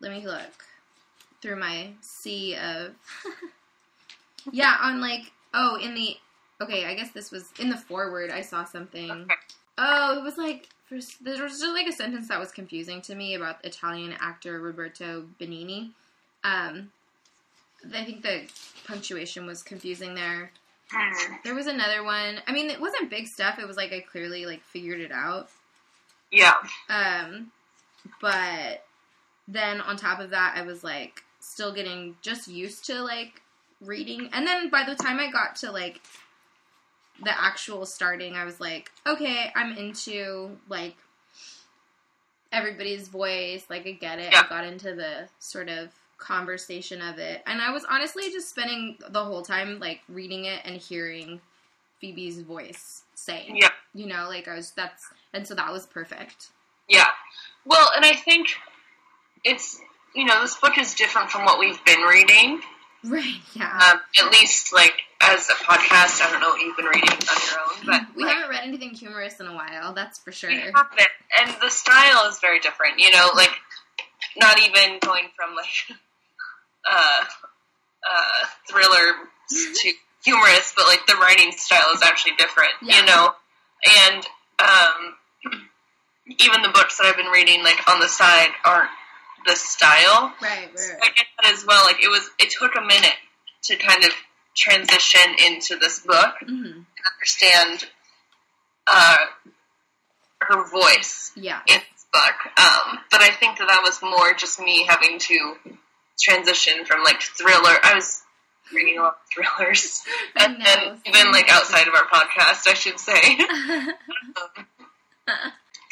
let 0.00 0.12
me 0.12 0.26
look 0.26 0.64
through 1.42 1.56
my 1.56 1.90
sea 2.00 2.56
of. 2.56 2.94
yeah, 4.52 4.76
on 4.80 5.00
like 5.00 5.32
oh, 5.54 5.78
in 5.82 5.94
the 5.94 6.16
okay, 6.62 6.86
I 6.86 6.94
guess 6.94 7.10
this 7.10 7.30
was 7.30 7.50
in 7.58 7.68
the 7.68 7.76
forward. 7.76 8.30
I 8.30 8.40
saw 8.40 8.64
something. 8.64 9.10
Okay. 9.10 9.34
Oh, 9.78 10.18
it 10.18 10.22
was 10.22 10.38
like 10.38 10.68
there 10.90 11.42
was 11.42 11.58
just 11.58 11.74
like 11.74 11.88
a 11.88 11.92
sentence 11.92 12.28
that 12.28 12.38
was 12.38 12.52
confusing 12.52 13.02
to 13.02 13.14
me 13.14 13.34
about 13.34 13.64
Italian 13.64 14.14
actor 14.20 14.60
Roberto 14.60 15.24
Benigni. 15.40 15.90
Um, 16.44 16.90
I 17.94 18.04
think 18.04 18.22
the 18.22 18.42
punctuation 18.86 19.46
was 19.46 19.62
confusing 19.62 20.14
there. 20.14 20.50
Hmm. 20.90 21.34
There 21.44 21.54
was 21.54 21.66
another 21.66 22.04
one. 22.04 22.38
I 22.46 22.52
mean, 22.52 22.70
it 22.70 22.80
wasn't 22.80 23.10
big 23.10 23.26
stuff. 23.26 23.58
It 23.58 23.66
was 23.66 23.76
like 23.76 23.92
I 23.92 24.00
clearly 24.00 24.46
like 24.46 24.62
figured 24.62 25.00
it 25.00 25.12
out. 25.12 25.48
Yeah, 26.30 26.54
Um, 26.88 27.52
but 28.20 28.84
then 29.48 29.80
on 29.80 29.96
top 29.96 30.20
of 30.20 30.30
that, 30.30 30.54
I 30.56 30.62
was 30.62 30.82
like 30.82 31.22
still 31.40 31.72
getting 31.72 32.16
just 32.20 32.48
used 32.48 32.84
to 32.86 33.00
like 33.02 33.42
reading. 33.80 34.28
And 34.32 34.46
then 34.46 34.68
by 34.68 34.84
the 34.84 34.94
time 34.94 35.18
I 35.18 35.30
got 35.30 35.56
to 35.56 35.70
like 35.70 36.00
the 37.22 37.32
actual 37.38 37.86
starting, 37.86 38.34
I 38.34 38.44
was 38.44 38.60
like, 38.60 38.90
okay, 39.06 39.50
I'm 39.54 39.76
into 39.76 40.56
like 40.68 40.96
everybody's 42.52 43.08
voice. 43.08 43.64
Like 43.68 43.86
I 43.86 43.92
get 43.92 44.18
it. 44.18 44.32
Yeah. 44.32 44.42
I 44.44 44.48
got 44.48 44.64
into 44.64 44.94
the 44.94 45.28
sort 45.38 45.68
of 45.68 45.88
conversation 46.18 47.02
of 47.02 47.18
it. 47.18 47.42
And 47.46 47.60
I 47.60 47.72
was 47.72 47.84
honestly 47.88 48.30
just 48.30 48.48
spending 48.50 48.96
the 49.10 49.24
whole 49.24 49.42
time 49.42 49.78
like 49.80 50.00
reading 50.08 50.44
it 50.46 50.60
and 50.64 50.76
hearing 50.76 51.40
Phoebe's 52.00 52.40
voice 52.40 53.02
saying. 53.14 53.56
yeah, 53.56 53.68
You 53.94 54.06
know, 54.06 54.26
like 54.28 54.48
I 54.48 54.54
was 54.56 54.70
that's 54.72 55.04
and 55.32 55.46
so 55.46 55.54
that 55.54 55.72
was 55.72 55.86
perfect. 55.86 56.48
yeah. 56.88 57.06
Well, 57.64 57.90
and 57.96 58.04
I 58.04 58.12
think 58.14 58.48
it's 59.44 59.80
you 60.14 60.24
know 60.24 60.40
this 60.40 60.56
book 60.56 60.78
is 60.78 60.94
different 60.94 61.30
from 61.30 61.44
what 61.44 61.58
we've 61.58 61.84
been 61.84 62.00
reading. 62.02 62.60
Right, 63.04 63.34
yeah. 63.54 63.92
Um, 63.92 64.00
at 64.24 64.30
least 64.32 64.72
like 64.72 64.94
as 65.26 65.48
a 65.48 65.54
podcast, 65.54 66.22
I 66.22 66.30
don't 66.30 66.40
know 66.40 66.48
what 66.48 66.60
you've 66.60 66.76
been 66.76 66.86
reading 66.86 67.10
on 67.10 67.36
your 67.48 67.58
own, 67.60 67.86
but 67.86 68.16
we 68.16 68.24
like, 68.24 68.34
haven't 68.34 68.50
read 68.50 68.62
anything 68.64 68.90
humorous 68.90 69.40
in 69.40 69.46
a 69.46 69.54
while, 69.54 69.92
that's 69.92 70.18
for 70.18 70.32
sure. 70.32 70.50
We 70.50 70.56
haven't, 70.56 71.00
and 71.40 71.56
the 71.60 71.70
style 71.70 72.28
is 72.28 72.38
very 72.40 72.60
different. 72.60 72.98
You 72.98 73.10
know, 73.10 73.30
like 73.34 73.50
not 74.36 74.58
even 74.58 74.98
going 75.00 75.28
from 75.36 75.54
like 75.54 75.98
uh, 76.90 77.24
uh, 77.24 78.46
thriller 78.70 79.14
to 79.50 79.92
humorous, 80.24 80.72
but 80.76 80.86
like 80.86 81.06
the 81.06 81.16
writing 81.16 81.52
style 81.52 81.92
is 81.94 82.02
actually 82.02 82.36
different. 82.38 82.72
Yeah. 82.82 83.00
You 83.00 83.06
know, 83.06 83.30
and 84.06 84.26
um, 84.58 85.60
even 86.38 86.62
the 86.62 86.70
books 86.70 86.98
that 86.98 87.06
I've 87.06 87.16
been 87.16 87.32
reading, 87.32 87.62
like 87.62 87.88
on 87.88 88.00
the 88.00 88.08
side, 88.08 88.50
aren't 88.64 88.90
the 89.46 89.56
style. 89.56 90.32
Right, 90.42 90.68
So 90.74 90.88
right. 90.88 90.98
I 91.02 91.06
get 91.16 91.26
that 91.42 91.52
as 91.52 91.64
well. 91.66 91.84
Like 91.84 92.02
it 92.02 92.08
was, 92.08 92.28
it 92.38 92.50
took 92.50 92.72
a 92.76 92.80
minute 92.80 93.14
to 93.64 93.76
kind 93.76 94.04
of 94.04 94.10
transition 94.56 95.34
into 95.46 95.76
this 95.76 96.00
book 96.00 96.34
hmm 96.44 96.80
understand 97.14 97.84
uh, 98.88 99.16
her 100.40 100.64
voice 100.68 101.32
Yeah. 101.36 101.60
in 101.68 101.76
this 101.92 102.06
book. 102.12 102.34
Um, 102.58 102.98
but 103.10 103.20
I 103.20 103.30
think 103.30 103.58
that 103.58 103.68
that 103.68 103.82
was 103.84 104.00
more 104.02 104.34
just 104.34 104.58
me 104.60 104.84
having 104.88 105.18
to 105.18 105.54
transition 106.20 106.84
from 106.84 107.02
like 107.04 107.22
thriller. 107.22 107.76
I 107.82 107.92
was 107.94 108.22
reading 108.72 108.98
a 108.98 109.02
lot 109.02 109.14
of 109.14 109.18
thrillers, 109.32 110.02
and 110.36 110.56
then 110.64 111.00
even 111.06 111.30
like 111.32 111.48
outside 111.50 111.86
of 111.88 111.94
our 111.94 112.06
podcast, 112.06 112.66
I 112.68 112.74
should 112.74 112.98
say. 112.98 113.20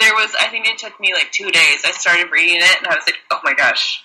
there 0.00 0.12
was, 0.14 0.35
I 0.40 0.48
think 0.48 0.66
it 0.68 0.79
took 0.79 0.98
me 1.00 1.12
like 1.14 1.31
two 1.31 1.50
days. 1.50 1.83
I 1.85 1.92
started 1.92 2.31
reading 2.33 2.57
it, 2.57 2.79
and 2.79 2.87
I 2.88 2.94
was 2.96 3.05
like, 3.07 3.16
oh 3.31 3.38
my 3.44 3.55
gosh, 3.55 4.03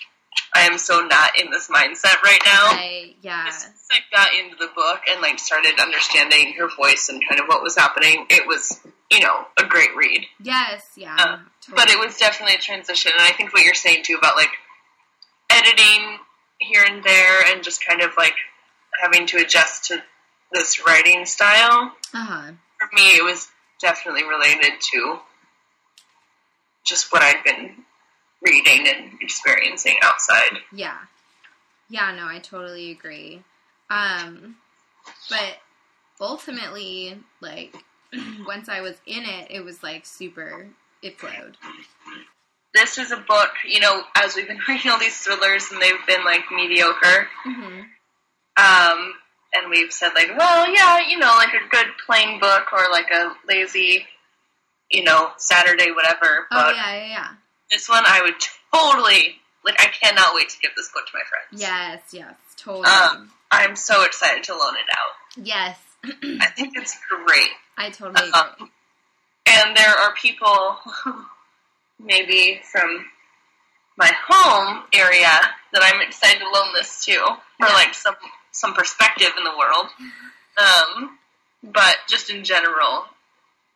I 0.54 0.62
am 0.62 0.78
so 0.78 1.00
not 1.00 1.38
in 1.38 1.50
this 1.50 1.68
mindset 1.68 2.20
right 2.22 2.40
now. 2.44 2.72
right, 2.72 3.14
yeah. 3.22 3.44
As 3.48 3.62
soon 3.62 3.72
as 3.72 3.88
I 3.90 3.98
got 4.14 4.28
into 4.34 4.56
the 4.56 4.68
book 4.74 5.00
and 5.10 5.20
like 5.22 5.38
started 5.38 5.78
understanding 5.80 6.54
her 6.58 6.68
voice 6.68 7.08
and 7.08 7.22
kind 7.28 7.40
of 7.40 7.46
what 7.46 7.62
was 7.62 7.76
happening, 7.76 8.26
it 8.30 8.46
was, 8.46 8.80
you 9.10 9.20
know, 9.20 9.44
a 9.58 9.64
great 9.64 9.90
read. 9.96 10.26
Yes, 10.42 10.84
yeah. 10.96 11.16
Uh, 11.18 11.38
But 11.74 11.88
it 11.90 11.98
was 11.98 12.16
definitely 12.16 12.56
a 12.56 12.58
transition, 12.58 13.12
and 13.16 13.22
I 13.22 13.32
think 13.32 13.52
what 13.52 13.64
you're 13.64 13.74
saying 13.74 14.02
too 14.04 14.16
about 14.18 14.36
like 14.36 14.50
editing 15.50 16.18
here 16.58 16.84
and 16.86 17.02
there, 17.04 17.52
and 17.52 17.62
just 17.62 17.84
kind 17.86 18.02
of 18.02 18.10
like 18.16 18.34
having 19.02 19.26
to 19.28 19.38
adjust 19.38 19.86
to 19.86 20.02
this 20.52 20.84
writing 20.86 21.26
style. 21.26 21.92
Uh 22.12 22.24
huh. 22.24 22.52
For 22.78 22.88
me, 22.94 23.02
it 23.10 23.24
was 23.24 23.48
definitely 23.80 24.24
related 24.24 24.72
to 24.92 25.18
just 26.84 27.12
what 27.12 27.22
I'd 27.22 27.42
been 27.44 27.84
reading 28.42 28.86
and 28.88 29.18
experiencing 29.20 29.96
outside. 30.02 30.58
Yeah. 30.72 30.98
Yeah, 31.88 32.14
no, 32.14 32.26
I 32.26 32.38
totally 32.38 32.90
agree. 32.92 33.42
Um, 33.90 34.56
but 35.28 35.56
ultimately, 36.20 37.18
like, 37.40 37.74
once 38.46 38.68
I 38.68 38.80
was 38.80 38.96
in 39.06 39.24
it, 39.24 39.48
it 39.50 39.64
was 39.64 39.82
like 39.82 40.06
super, 40.06 40.68
it 41.02 41.18
flowed. 41.18 41.56
This 42.72 42.98
is 42.98 43.10
a 43.10 43.16
book, 43.16 43.50
you 43.66 43.80
know, 43.80 44.02
as 44.16 44.36
we've 44.36 44.46
been 44.46 44.60
reading 44.68 44.90
all 44.90 44.98
these 44.98 45.16
thrillers 45.18 45.70
and 45.72 45.82
they've 45.82 46.06
been 46.06 46.24
like 46.24 46.42
mediocre. 46.52 47.28
hmm 47.42 47.80
Um, 48.56 49.14
and 49.52 49.68
we've 49.68 49.92
said 49.92 50.10
like, 50.14 50.30
well, 50.38 50.72
yeah, 50.72 51.00
you 51.08 51.18
know, 51.18 51.34
like 51.36 51.52
a 51.54 51.68
good 51.68 51.86
plain 52.06 52.38
book 52.38 52.72
or 52.72 52.86
like 52.92 53.10
a 53.10 53.32
lazy, 53.48 54.06
you 54.90 55.02
know, 55.02 55.30
Saturday 55.38 55.90
whatever. 55.90 56.46
Oh 56.52 56.70
yeah, 56.70 56.94
yeah, 56.94 57.06
yeah. 57.08 57.28
This 57.70 57.88
one, 57.88 58.02
I 58.06 58.20
would 58.22 58.34
totally 58.74 59.36
like. 59.64 59.76
I 59.80 59.86
cannot 59.86 60.34
wait 60.34 60.48
to 60.50 60.58
give 60.60 60.72
this 60.76 60.90
book 60.92 61.06
to 61.06 61.12
my 61.14 61.22
friends. 61.28 61.60
Yes, 61.62 62.02
yes, 62.12 62.34
totally. 62.56 62.86
Um, 62.86 63.30
I'm 63.50 63.76
so 63.76 64.04
excited 64.04 64.44
to 64.44 64.52
loan 64.54 64.74
it 64.74 64.90
out. 64.92 65.46
yes, 65.46 65.78
I 66.40 66.46
think 66.46 66.72
it's 66.76 66.96
great. 67.08 67.50
I 67.76 67.90
totally 67.90 68.28
agree. 68.28 68.32
Um, 68.32 68.70
and 69.48 69.76
there 69.76 69.90
are 69.90 70.14
people, 70.14 70.78
maybe 71.98 72.60
from 72.70 73.06
my 73.96 74.10
home 74.28 74.84
area, 74.94 75.28
that 75.72 75.82
I'm 75.84 76.00
excited 76.00 76.38
to 76.40 76.44
loan 76.50 76.72
this 76.74 77.04
to 77.06 77.12
for 77.58 77.66
Yeah. 77.68 77.74
like 77.74 77.94
some 77.94 78.14
some 78.52 78.74
perspective 78.74 79.30
in 79.38 79.44
the 79.44 79.56
world. 79.56 79.86
Um, 80.56 81.18
but 81.62 81.96
just 82.08 82.30
in 82.30 82.42
general, 82.44 83.04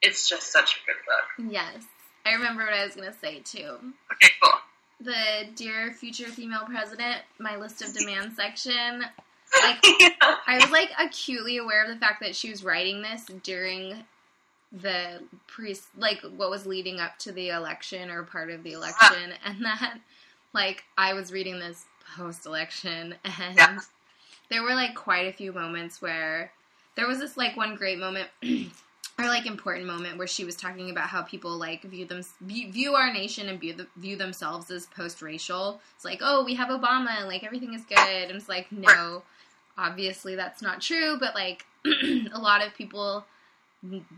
it's 0.02 0.28
just 0.28 0.50
such 0.52 0.76
a 0.76 0.86
good 0.86 0.96
book. 1.06 1.52
Yes, 1.52 1.84
I 2.26 2.32
remember 2.32 2.64
what 2.64 2.72
I 2.74 2.84
was 2.84 2.94
gonna 2.96 3.12
say 3.20 3.40
too. 3.40 3.76
Okay, 4.12 4.32
cool. 4.42 4.52
The 5.00 5.48
dear 5.54 5.92
future 5.92 6.28
female 6.28 6.64
president, 6.66 7.18
my 7.38 7.56
list 7.56 7.82
of 7.82 7.92
demands 7.92 8.36
section. 8.36 9.04
Like 9.62 9.84
yeah. 10.00 10.36
I 10.46 10.58
was 10.60 10.70
like 10.70 10.90
acutely 10.98 11.58
aware 11.58 11.84
of 11.84 11.88
the 11.90 11.96
fact 12.04 12.20
that 12.22 12.34
she 12.34 12.50
was 12.50 12.64
writing 12.64 13.02
this 13.02 13.26
during 13.42 14.04
the 14.72 15.20
pre 15.46 15.76
like 15.96 16.20
what 16.36 16.50
was 16.50 16.66
leading 16.66 16.98
up 16.98 17.16
to 17.20 17.30
the 17.32 17.50
election 17.50 18.10
or 18.10 18.24
part 18.24 18.50
of 18.50 18.64
the 18.64 18.72
election 18.72 19.32
and 19.44 19.64
that 19.64 19.98
like 20.52 20.82
I 20.98 21.12
was 21.14 21.30
reading 21.30 21.60
this 21.60 21.84
post 22.16 22.46
election 22.46 23.14
and 23.24 23.56
Yeah. 23.56 23.78
there 24.50 24.62
were 24.64 24.74
like 24.74 24.96
quite 24.96 25.28
a 25.28 25.32
few 25.32 25.52
moments 25.52 26.02
where 26.02 26.50
there 26.96 27.06
was 27.06 27.18
this 27.20 27.36
like 27.36 27.56
one 27.56 27.76
great 27.76 27.98
moment 27.98 28.28
or 29.18 29.26
like 29.26 29.46
important 29.46 29.86
moment 29.86 30.18
where 30.18 30.26
she 30.26 30.44
was 30.44 30.56
talking 30.56 30.90
about 30.90 31.08
how 31.08 31.22
people 31.22 31.56
like 31.56 31.82
view 31.82 32.04
them 32.04 32.22
view, 32.40 32.94
our 32.94 33.12
nation 33.12 33.48
and 33.48 33.60
view 33.60 33.72
the, 33.72 33.86
view 33.96 34.16
themselves 34.16 34.70
as 34.70 34.86
post-racial. 34.86 35.80
It's 35.94 36.04
like, 36.04 36.20
"Oh, 36.20 36.44
we 36.44 36.54
have 36.54 36.68
Obama 36.68 37.10
and 37.18 37.28
like 37.28 37.44
everything 37.44 37.74
is 37.74 37.84
good." 37.84 37.98
And 37.98 38.32
it's 38.32 38.48
like, 38.48 38.72
"No, 38.72 39.22
obviously 39.78 40.34
that's 40.34 40.62
not 40.62 40.80
true, 40.80 41.16
but 41.18 41.34
like 41.34 41.64
a 41.86 42.38
lot 42.38 42.64
of 42.66 42.74
people 42.74 43.24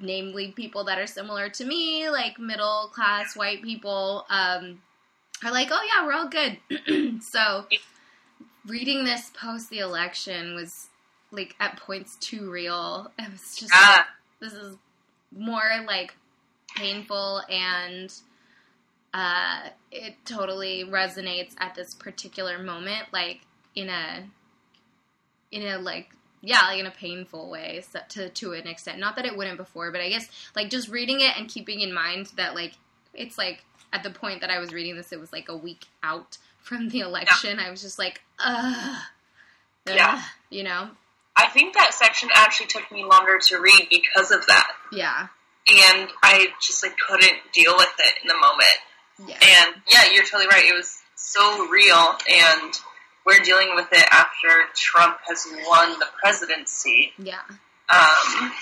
namely 0.01 0.53
people 0.53 0.85
that 0.85 0.99
are 0.99 1.07
similar 1.07 1.49
to 1.51 1.65
me, 1.65 2.09
like 2.09 2.39
middle 2.39 2.91
class 2.95 3.37
white 3.37 3.63
people 3.63 4.25
um 4.31 4.81
are 5.45 5.53
like, 5.53 5.69
"Oh 5.71 5.87
yeah, 5.95 6.07
we're 6.07 6.13
all 6.13 6.29
good." 6.29 7.23
so 7.23 7.67
reading 8.67 9.05
this 9.05 9.31
post 9.39 9.71
the 9.71 9.79
election 9.79 10.55
was 10.55 10.89
like 11.31 11.55
at 11.61 11.77
points 11.77 12.17
too 12.17 12.51
real. 12.51 13.11
It 13.19 13.31
was 13.31 13.57
just 13.57 13.73
like, 13.73 13.83
Ah, 13.83 14.09
this 14.41 14.53
is 14.53 14.77
more 15.33 15.85
like 15.87 16.15
painful 16.77 17.43
and 17.49 18.13
uh, 19.15 19.69
it 19.91 20.15
totally 20.25 20.85
resonates 20.85 21.55
at 21.59 21.75
this 21.75 21.95
particular 21.95 22.63
moment 22.63 23.07
like 23.13 23.41
in 23.75 23.89
a 23.89 24.25
in 25.51 25.63
a 25.63 25.79
like 25.79 26.11
yeah 26.43 26.63
like 26.63 26.81
in 26.81 26.87
a 26.87 26.91
painful 26.91 27.49
way 27.51 27.83
so, 27.91 28.01
to 28.09 28.29
to 28.31 28.53
an 28.53 28.67
extent. 28.67 28.99
Not 28.99 29.17
that 29.17 29.25
it 29.25 29.37
wouldn't 29.37 29.57
before 29.57 29.91
but 29.91 30.01
i 30.01 30.09
guess 30.09 30.29
like 30.55 30.71
just 30.71 30.89
reading 30.89 31.21
it 31.21 31.37
and 31.37 31.49
keeping 31.49 31.81
in 31.81 31.93
mind 31.93 32.31
that 32.37 32.55
like 32.55 32.75
it's 33.15 33.39
like 33.39 33.65
at 33.93 34.03
the 34.03 34.11
point 34.11 34.41
that 34.41 34.51
i 34.51 34.59
was 34.59 34.73
reading 34.73 34.97
this 34.97 35.13
it 35.13 35.21
was 35.21 35.33
like 35.33 35.49
a 35.49 35.57
week 35.57 35.87
out 36.03 36.39
from 36.67 36.89
the 36.89 37.01
election. 37.01 37.59
I 37.61 37.71
was 37.71 37.81
just 37.81 37.99
like 37.99 38.21
ugh, 38.45 38.75
ugh. 39.87 39.95
Yeah. 39.95 40.23
you 40.51 40.65
know? 40.65 40.91
I 41.37 41.47
think 41.49 41.75
that 41.75 41.95
section 41.95 42.29
actually 42.35 42.67
took 42.67 42.91
me 42.91 43.05
longer 43.05 43.39
to 43.39 43.61
read 43.61 43.89
because 43.91 44.31
of 44.31 44.47
that, 44.47 44.67
yeah 44.93 45.29
and 45.69 46.09
I 46.23 46.47
just 46.63 46.83
like 46.85 46.97
couldn't 46.99 47.39
deal 47.53 47.75
with 47.77 47.89
it 47.99 48.15
in 48.23 48.29
the 48.29 48.35
moment. 48.35 48.79
yeah 49.29 49.65
And 49.67 49.83
yeah, 49.89 50.13
you're 50.13 50.23
totally 50.25 50.47
right. 50.47 50.65
It 50.65 50.75
was 50.75 50.97
so 51.17 51.67
real, 51.69 52.15
and 52.31 52.73
we're 53.25 53.41
dealing 53.41 53.75
with 53.75 53.89
it 53.91 54.05
after 54.13 54.49
Trump 54.77 55.17
has 55.29 55.45
won 55.67 55.99
the 55.99 56.07
presidency. 56.23 57.13
yeah 57.19 57.41
Um, 57.93 58.53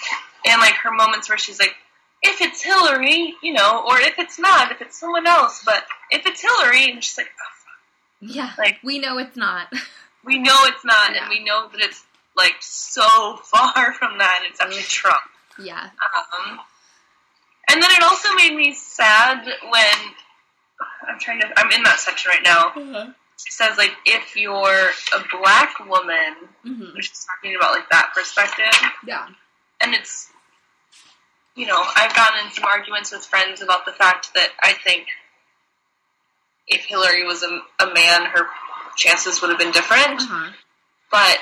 and 0.47 0.61
like 0.61 0.75
her 0.83 0.91
moments 0.93 1.29
where 1.29 1.37
she's 1.37 1.59
like, 1.61 1.75
if 2.23 2.41
it's 2.41 2.63
Hillary, 2.63 3.35
you 3.43 3.53
know, 3.53 3.85
or 3.87 3.99
if 4.01 4.19
it's 4.19 4.39
not, 4.39 4.73
if 4.73 4.81
it's 4.81 4.99
someone 4.99 5.27
else, 5.27 5.63
but 5.65 5.85
if 6.11 6.25
it's 6.27 6.41
Hillary, 6.41 6.91
and 6.91 7.05
she's 7.05 7.19
like, 7.19 7.29
oh, 7.29 8.27
yeah 8.35 8.53
Like- 8.57 8.79
we 8.83 8.99
know 8.99 9.19
it's 9.19 9.37
not 9.37 9.71
we 10.25 10.39
know 10.39 10.57
it's 10.65 10.85
not, 10.87 11.15
Yeah. 11.15 11.21
and 11.23 11.29
we 11.29 11.45
know 11.45 11.69
that 11.69 11.81
it's 11.83 12.03
like 12.35 12.55
so 12.61 13.37
far 13.45 13.93
from 13.93 14.17
that, 14.19 14.41
and 14.43 14.51
it's 14.51 14.61
actually 14.63 14.83
Trump. 14.85 15.21
Yeah 15.59 15.85
Um, 15.85 16.59
and 17.71 17.83
then 17.83 17.91
it 17.91 18.03
also 18.03 18.29
made 18.35 18.55
me 18.55 18.75
sad 18.75 19.45
when 19.47 20.15
I'm 21.09 21.19
trying 21.19 21.41
to. 21.41 21.49
I'm 21.57 21.71
in 21.73 21.83
that 21.85 21.99
section 22.01 22.31
right 22.31 22.43
now. 22.45 22.73
She 23.45 23.51
says 23.51 23.77
like, 23.79 23.93
if 24.07 24.37
you're 24.37 24.91
a 25.17 25.25
black 25.41 25.79
woman, 25.81 26.35
hmm 26.63 27.01
she's 27.01 27.27
talking 27.27 27.57
about 27.57 27.73
like 27.73 27.89
that 27.91 28.13
perspective, 28.15 28.73
yeah 29.07 29.27
and 29.81 29.95
it's. 29.95 30.31
You 31.57 31.67
know, 31.67 31.81
I've 31.97 32.13
gotten 32.17 32.47
in 32.47 32.53
some 32.53 32.65
arguments 32.65 33.13
with 33.13 33.25
friends 33.25 33.63
about 33.63 33.87
the 33.87 33.93
fact 33.93 34.35
that 34.35 34.49
I 34.61 34.73
think 34.73 35.07
if 36.67 36.85
Hillary 36.85 37.25
was 37.25 37.45
a, 37.45 37.61
a 37.85 37.95
man, 37.95 38.25
her 38.27 38.47
chances 38.97 39.41
would 39.41 39.51
have 39.51 39.59
been 39.59 39.71
different. 39.71 40.21
uh-huh 40.23 40.51
But 41.13 41.39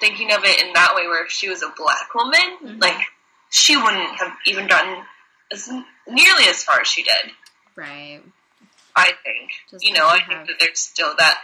thinking 0.00 0.32
of 0.32 0.42
it 0.44 0.60
in 0.66 0.72
that 0.72 0.94
way, 0.96 1.06
where 1.06 1.24
if 1.24 1.30
she 1.30 1.48
was 1.48 1.62
a 1.62 1.68
black 1.76 2.12
woman, 2.12 2.58
Mhm. 2.60 2.80
like 2.82 2.96
she 3.52 3.76
wouldn't 3.76 4.18
have 4.18 4.32
even 4.46 4.66
gotten 4.66 5.04
as 5.52 5.68
nearly 6.08 6.44
as 6.48 6.64
far 6.64 6.80
as 6.80 6.88
she 6.88 7.02
did. 7.02 7.32
right 7.76 8.20
I 8.96 9.12
think. 9.24 9.50
Just 9.70 9.84
you 9.84 9.92
know, 9.92 10.06
I 10.06 10.20
think 10.26 10.46
that 10.48 10.56
there's 10.58 10.80
still 10.80 11.14
that 11.16 11.38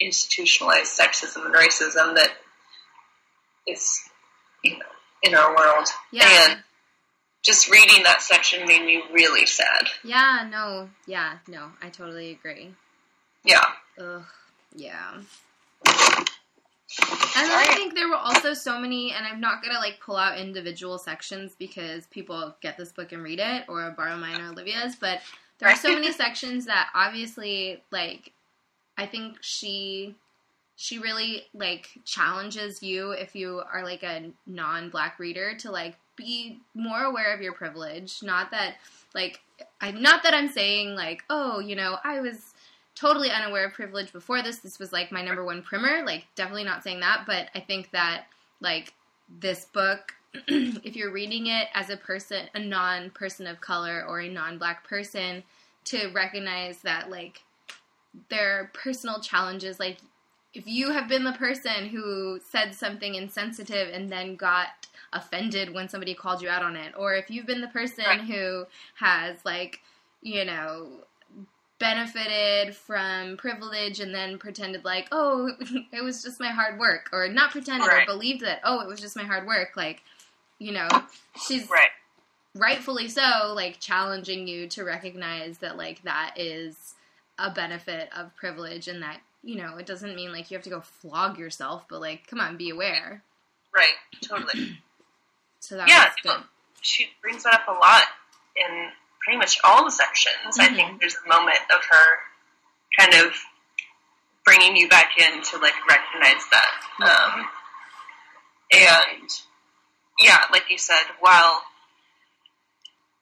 institutionalized 0.00 0.98
sexism 0.98 1.46
and 1.46 1.54
racism 1.54 2.14
that 2.16 2.30
is, 3.66 4.00
you 4.62 4.78
know, 4.78 4.84
in 5.22 5.34
our 5.34 5.56
world. 5.56 5.88
Yeah. 6.12 6.28
And 6.48 6.62
just 7.42 7.70
reading 7.70 8.04
that 8.04 8.22
section 8.22 8.66
made 8.66 8.84
me 8.84 9.02
really 9.12 9.46
sad. 9.46 9.88
Yeah, 10.02 10.46
no, 10.50 10.88
yeah, 11.06 11.38
no, 11.48 11.70
I 11.82 11.88
totally 11.90 12.30
agree. 12.30 12.74
Yeah. 13.44 13.64
Ugh, 13.98 14.24
yeah. 14.74 15.20
And 17.00 17.50
then 17.50 17.58
I 17.58 17.74
think 17.74 17.94
there 17.94 18.08
were 18.08 18.16
also 18.16 18.54
so 18.54 18.78
many, 18.78 19.12
and 19.12 19.26
I'm 19.26 19.40
not 19.40 19.62
gonna 19.62 19.78
like 19.78 20.00
pull 20.00 20.16
out 20.16 20.38
individual 20.38 20.98
sections 20.98 21.54
because 21.58 22.06
people 22.06 22.54
get 22.60 22.76
this 22.76 22.92
book 22.92 23.12
and 23.12 23.22
read 23.22 23.40
it, 23.40 23.64
or 23.68 23.90
borrow 23.90 24.16
mine 24.16 24.40
or 24.40 24.48
Olivia's, 24.48 24.96
but 24.96 25.20
there 25.58 25.68
are 25.68 25.76
so 25.76 25.92
many 25.92 26.12
sections 26.24 26.66
that 26.66 26.90
obviously, 26.94 27.82
like, 27.90 28.32
I 28.96 29.06
think 29.06 29.38
she 29.40 30.14
she 30.76 30.98
really 30.98 31.44
like 31.54 31.88
challenges 32.04 32.82
you 32.82 33.12
if 33.12 33.36
you 33.36 33.62
are 33.72 33.84
like 33.84 34.02
a 34.02 34.30
non-black 34.46 35.18
reader 35.20 35.54
to 35.56 35.70
like 35.70 35.96
be 36.16 36.58
more 36.74 37.04
aware 37.04 37.32
of 37.34 37.40
your 37.40 37.52
privilege. 37.52 38.22
Not 38.22 38.50
that 38.50 38.76
like 39.14 39.40
I'm 39.80 40.02
not 40.02 40.22
that 40.24 40.34
I'm 40.34 40.48
saying 40.48 40.94
like, 40.94 41.22
oh, 41.30 41.60
you 41.60 41.76
know, 41.76 41.98
I 42.04 42.20
was 42.20 42.53
totally 42.94 43.30
unaware 43.30 43.66
of 43.66 43.72
privilege 43.72 44.12
before 44.12 44.42
this. 44.42 44.58
This 44.58 44.78
was 44.78 44.92
like 44.92 45.10
my 45.12 45.22
number 45.22 45.44
one 45.44 45.62
primer. 45.62 46.04
Like, 46.04 46.26
definitely 46.34 46.64
not 46.64 46.82
saying 46.84 47.00
that, 47.00 47.24
but 47.26 47.48
I 47.54 47.60
think 47.60 47.90
that 47.90 48.26
like 48.60 48.92
this 49.40 49.64
book, 49.66 50.14
if 50.48 50.96
you're 50.96 51.12
reading 51.12 51.46
it 51.46 51.68
as 51.74 51.90
a 51.90 51.96
person, 51.96 52.46
a 52.54 52.58
non 52.58 53.10
person 53.10 53.46
of 53.46 53.60
color 53.60 54.04
or 54.08 54.20
a 54.20 54.28
non 54.28 54.58
black 54.58 54.86
person, 54.86 55.42
to 55.86 56.08
recognize 56.14 56.78
that 56.78 57.10
like 57.10 57.42
there 58.30 58.60
are 58.60 58.70
personal 58.72 59.20
challenges. 59.20 59.80
Like, 59.80 59.98
if 60.52 60.66
you 60.66 60.90
have 60.90 61.08
been 61.08 61.24
the 61.24 61.32
person 61.32 61.86
who 61.88 62.38
said 62.48 62.74
something 62.74 63.14
insensitive 63.14 63.88
and 63.92 64.10
then 64.10 64.36
got 64.36 64.68
offended 65.12 65.72
when 65.74 65.88
somebody 65.88 66.14
called 66.14 66.42
you 66.42 66.48
out 66.48 66.62
on 66.62 66.76
it, 66.76 66.94
or 66.96 67.14
if 67.14 67.30
you've 67.30 67.46
been 67.46 67.60
the 67.60 67.68
person 67.68 68.04
Right. 68.06 68.20
who 68.20 68.66
has 68.96 69.36
like, 69.44 69.80
you 70.22 70.44
know, 70.44 70.88
benefited 71.84 72.74
from 72.74 73.36
privilege 73.36 74.00
and 74.00 74.14
then 74.14 74.38
pretended 74.38 74.86
like, 74.86 75.06
oh, 75.12 75.50
it 75.92 76.02
was 76.02 76.22
just 76.22 76.40
my 76.40 76.48
hard 76.48 76.78
work, 76.78 77.10
or 77.12 77.28
not 77.28 77.50
pretended 77.50 77.86
Right. 77.86 78.08
or 78.08 78.12
believed 78.14 78.40
that, 78.42 78.60
oh, 78.64 78.80
it 78.80 78.88
was 78.88 79.00
just 79.00 79.16
my 79.16 79.22
hard 79.24 79.46
work. 79.46 79.76
Like, 79.76 80.02
you 80.58 80.72
know, 80.72 80.88
she's 81.46 81.68
Right. 81.68 81.90
rightfully 82.54 83.08
so, 83.08 83.52
like 83.54 83.80
challenging 83.80 84.48
you 84.48 84.66
to 84.68 84.82
recognize 84.82 85.58
that 85.58 85.76
like 85.76 86.02
that 86.04 86.34
is 86.38 86.94
a 87.38 87.50
benefit 87.50 88.08
of 88.16 88.34
privilege 88.34 88.88
and 88.88 89.02
that 89.02 89.20
you 89.42 89.56
know 89.56 89.76
it 89.76 89.84
doesn't 89.84 90.14
mean 90.14 90.32
like 90.32 90.50
you 90.50 90.56
have 90.56 90.64
to 90.64 90.70
go 90.70 90.80
flog 90.80 91.38
yourself, 91.38 91.84
but 91.90 92.00
like 92.00 92.26
come 92.26 92.40
on, 92.40 92.56
be 92.56 92.70
aware. 92.70 93.22
Right. 93.76 93.94
Totally. 94.22 94.78
So 95.60 95.76
that 95.76 95.88
Yeah, 95.88 96.10
she 96.82 97.08
brings 97.22 97.44
that 97.44 97.54
up 97.54 97.68
a 97.68 97.72
lot 97.72 98.02
in 98.54 98.90
pretty 99.24 99.38
much 99.38 99.58
all 99.64 99.84
the 99.84 99.90
sections. 99.90 100.58
I 100.58 100.68
Mhm. 100.68 100.76
think 100.76 101.00
there's 101.00 101.16
a 101.16 101.28
moment 101.28 101.58
of 101.70 101.84
her 101.84 102.18
kind 102.98 103.14
of 103.14 103.34
bringing 104.44 104.76
you 104.76 104.88
back 104.88 105.16
in 105.18 105.42
to 105.42 105.58
like 105.58 105.74
recognize 105.88 106.44
that. 106.50 106.80
Um, 107.00 107.50
and 108.72 109.30
yeah, 110.18 110.44
like 110.52 110.70
you 110.70 110.78
said, 110.78 111.02
while 111.20 111.64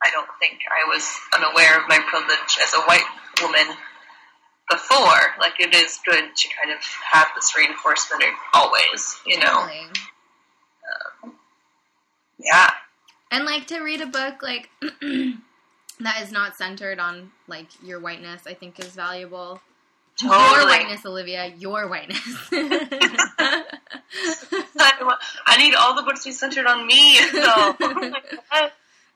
I 0.04 0.10
don't 0.10 0.28
think 0.40 0.58
I 0.68 0.88
was 0.88 1.08
unaware 1.32 1.80
of 1.80 1.88
my 1.88 2.00
privilege 2.00 2.58
as 2.60 2.74
a 2.74 2.80
white 2.82 3.06
woman 3.40 3.76
before, 4.68 5.34
like 5.38 5.60
it 5.60 5.74
is 5.74 6.00
good 6.04 6.34
to 6.34 6.48
kind 6.60 6.72
of 6.76 6.82
have 7.12 7.28
this 7.36 7.54
reinforcement 7.56 8.24
always, 8.52 9.20
you 9.26 9.38
know. 9.38 9.68
Um, 11.22 11.38
yeah, 12.38 12.70
And 13.30 13.44
like 13.44 13.68
to 13.68 13.80
read 13.80 14.00
a 14.00 14.06
book 14.06 14.42
like 14.42 14.68
that 16.06 16.22
is 16.22 16.32
not 16.32 16.56
centered 16.56 16.98
on 16.98 17.30
like 17.46 17.66
your 17.82 18.00
whiteness, 18.00 18.42
I 18.46 18.54
think 18.54 18.78
is 18.80 18.94
valuable. 18.94 19.60
Your 20.20 20.30
whiteness, 20.66 21.04
Olivia. 21.06 21.52
Your 21.58 21.88
whiteness. 21.88 22.22
I, 25.46 25.56
need 25.58 25.74
all 25.74 25.94
the 25.94 26.02
books 26.02 26.22
to 26.24 26.28
be 26.30 26.32
centered 26.32 26.66
on 26.66 26.86
me. 26.86 27.18
So, 27.32 27.74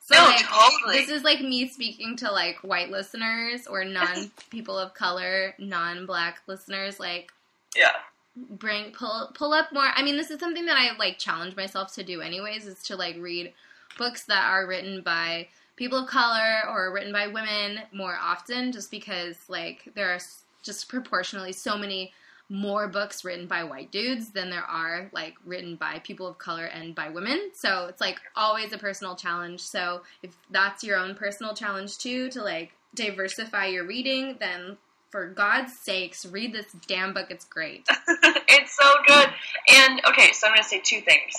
So 0.06 0.14
No, 0.14 0.24
like 0.24 0.46
totally. 0.46 1.00
this 1.00 1.08
is 1.10 1.24
like 1.24 1.40
me 1.40 1.68
speaking 1.68 2.16
to 2.18 2.30
like 2.30 2.58
white 2.62 2.90
listeners 2.90 3.66
or 3.66 3.84
non 3.84 4.30
people 4.50 4.78
of 4.78 4.94
color, 4.94 5.54
non 5.58 6.06
black 6.06 6.42
listeners, 6.46 7.00
like 7.00 7.32
yeah, 7.76 7.90
bring 8.36 8.92
pull 8.92 9.32
pull 9.34 9.52
up 9.52 9.72
more 9.72 9.88
I 9.92 10.04
mean 10.04 10.16
this 10.16 10.30
is 10.30 10.38
something 10.38 10.66
that 10.66 10.76
I 10.76 10.96
like 10.96 11.18
challenge 11.18 11.56
myself 11.56 11.92
to 11.94 12.04
do 12.04 12.20
anyways, 12.20 12.66
is 12.66 12.82
to 12.84 12.94
like 12.96 13.16
read 13.18 13.52
books 13.98 14.24
that 14.26 14.44
are 14.48 14.64
written 14.66 15.02
by 15.02 15.48
people 15.76 15.98
of 15.98 16.08
color 16.08 16.62
or 16.68 16.92
written 16.92 17.12
by 17.12 17.26
women 17.26 17.80
more 17.92 18.16
often 18.20 18.72
just 18.72 18.90
because 18.90 19.36
like 19.48 19.88
there 19.94 20.10
are 20.10 20.18
just 20.62 20.88
proportionally 20.88 21.52
so 21.52 21.76
many 21.76 22.12
more 22.48 22.86
books 22.86 23.24
written 23.24 23.46
by 23.46 23.64
white 23.64 23.90
dudes 23.90 24.30
than 24.30 24.50
there 24.50 24.62
are 24.62 25.10
like 25.12 25.34
written 25.44 25.74
by 25.76 25.98
people 26.00 26.26
of 26.26 26.38
color 26.38 26.64
and 26.64 26.94
by 26.94 27.08
women. 27.08 27.50
So 27.54 27.86
it's 27.86 28.00
like 28.00 28.20
always 28.36 28.72
a 28.72 28.78
personal 28.78 29.16
challenge. 29.16 29.60
So 29.60 30.02
if 30.22 30.36
that's 30.50 30.84
your 30.84 30.96
own 30.96 31.14
personal 31.14 31.54
challenge 31.54 31.98
too 31.98 32.30
to 32.30 32.42
like 32.42 32.72
diversify 32.94 33.66
your 33.66 33.86
reading, 33.86 34.36
then 34.38 34.76
for 35.10 35.26
God's 35.26 35.72
sakes, 35.72 36.24
read 36.26 36.52
this 36.52 36.66
damn 36.86 37.14
book. 37.14 37.26
It's 37.30 37.44
great. 37.44 37.86
it's 37.88 38.76
so 38.76 38.92
good. 39.06 39.28
And 39.74 40.00
okay, 40.08 40.32
so 40.32 40.46
I'm 40.46 40.52
going 40.52 40.62
to 40.62 40.68
say 40.68 40.80
two 40.84 41.00
things. 41.00 41.32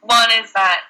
One 0.00 0.30
is 0.42 0.52
that 0.52 0.80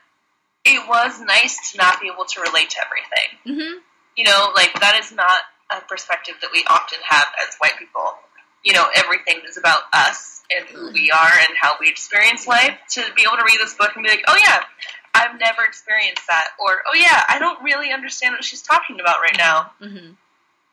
it 0.65 0.89
was 0.89 1.21
nice 1.21 1.73
to 1.73 1.79
not 1.79 2.01
be 2.01 2.09
able 2.13 2.25
to 2.25 2.41
relate 2.41 2.71
to 2.71 2.77
everything. 2.85 3.29
hmm 3.45 3.79
You 4.17 4.25
know, 4.25 4.53
like 4.55 4.73
that 4.81 4.97
is 5.03 5.13
not 5.13 5.41
a 5.71 5.81
perspective 5.81 6.35
that 6.43 6.51
we 6.53 6.65
often 6.69 6.99
have 7.09 7.27
as 7.47 7.57
white 7.59 7.79
people. 7.79 8.15
You 8.65 8.73
know, 8.73 8.87
everything 8.97 9.43
is 9.49 9.57
about 9.59 9.83
us 9.93 10.43
and 10.55 10.67
who 10.69 10.93
we 10.93 11.11
are 11.11 11.33
and 11.49 11.57
how 11.61 11.75
we 11.81 11.89
experience 11.89 12.47
life. 12.47 12.77
To 12.93 13.03
be 13.17 13.23
able 13.23 13.37
to 13.37 13.45
read 13.45 13.59
this 13.61 13.75
book 13.75 13.91
and 13.95 14.03
be 14.05 14.09
like, 14.11 14.25
oh 14.27 14.37
yeah, 14.47 14.61
I've 15.15 15.39
never 15.39 15.63
experienced 15.65 16.23
that, 16.29 16.49
or 16.59 16.83
oh 16.87 16.95
yeah, 16.97 17.25
I 17.29 17.39
don't 17.39 17.63
really 17.63 17.93
understand 17.93 18.33
what 18.35 18.45
she's 18.45 18.63
talking 18.63 19.01
about 19.01 19.17
right 19.21 19.37
now. 19.37 19.73
hmm 19.81 20.13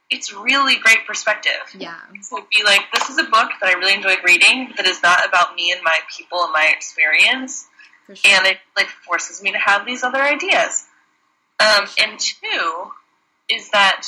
It's 0.10 0.34
really 0.34 0.78
great 0.78 1.06
perspective. 1.08 1.62
Yeah. 1.78 1.96
So 2.22 2.46
be 2.50 2.64
like, 2.64 2.82
this 2.94 3.10
is 3.10 3.18
a 3.18 3.24
book 3.24 3.50
that 3.62 3.68
I 3.70 3.74
really 3.80 3.94
enjoyed 3.94 4.20
reading 4.26 4.74
that 4.78 4.86
is 4.86 5.02
not 5.04 5.26
about 5.28 5.56
me 5.56 5.72
and 5.72 5.82
my 5.84 5.98
people 6.16 6.44
and 6.44 6.52
my 6.54 6.68
experience, 6.76 7.68
sure. 8.16 8.32
and 8.32 8.46
it 8.48 8.58
like 8.76 8.88
forces 8.88 9.42
me 9.42 9.52
to 9.52 9.58
have 9.58 9.86
these 9.86 10.04
other 10.04 10.22
ideas. 10.22 10.86
Um, 11.60 11.86
and 12.00 12.20
two 12.20 12.92
is 13.50 13.70
that 13.72 14.08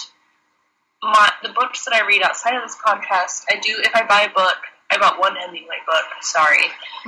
my 1.01 1.31
the 1.43 1.49
books 1.49 1.85
that 1.85 1.93
I 1.93 2.05
read 2.07 2.21
outside 2.23 2.55
of 2.55 2.63
this 2.63 2.77
podcast, 2.77 3.43
I 3.49 3.59
do 3.61 3.75
if 3.79 3.91
I 3.93 4.05
buy 4.05 4.21
a 4.23 4.33
book, 4.33 4.57
I 4.89 4.97
bought 4.97 5.19
one 5.19 5.35
Hemingway 5.35 5.77
book, 5.85 6.05
sorry, 6.21 6.65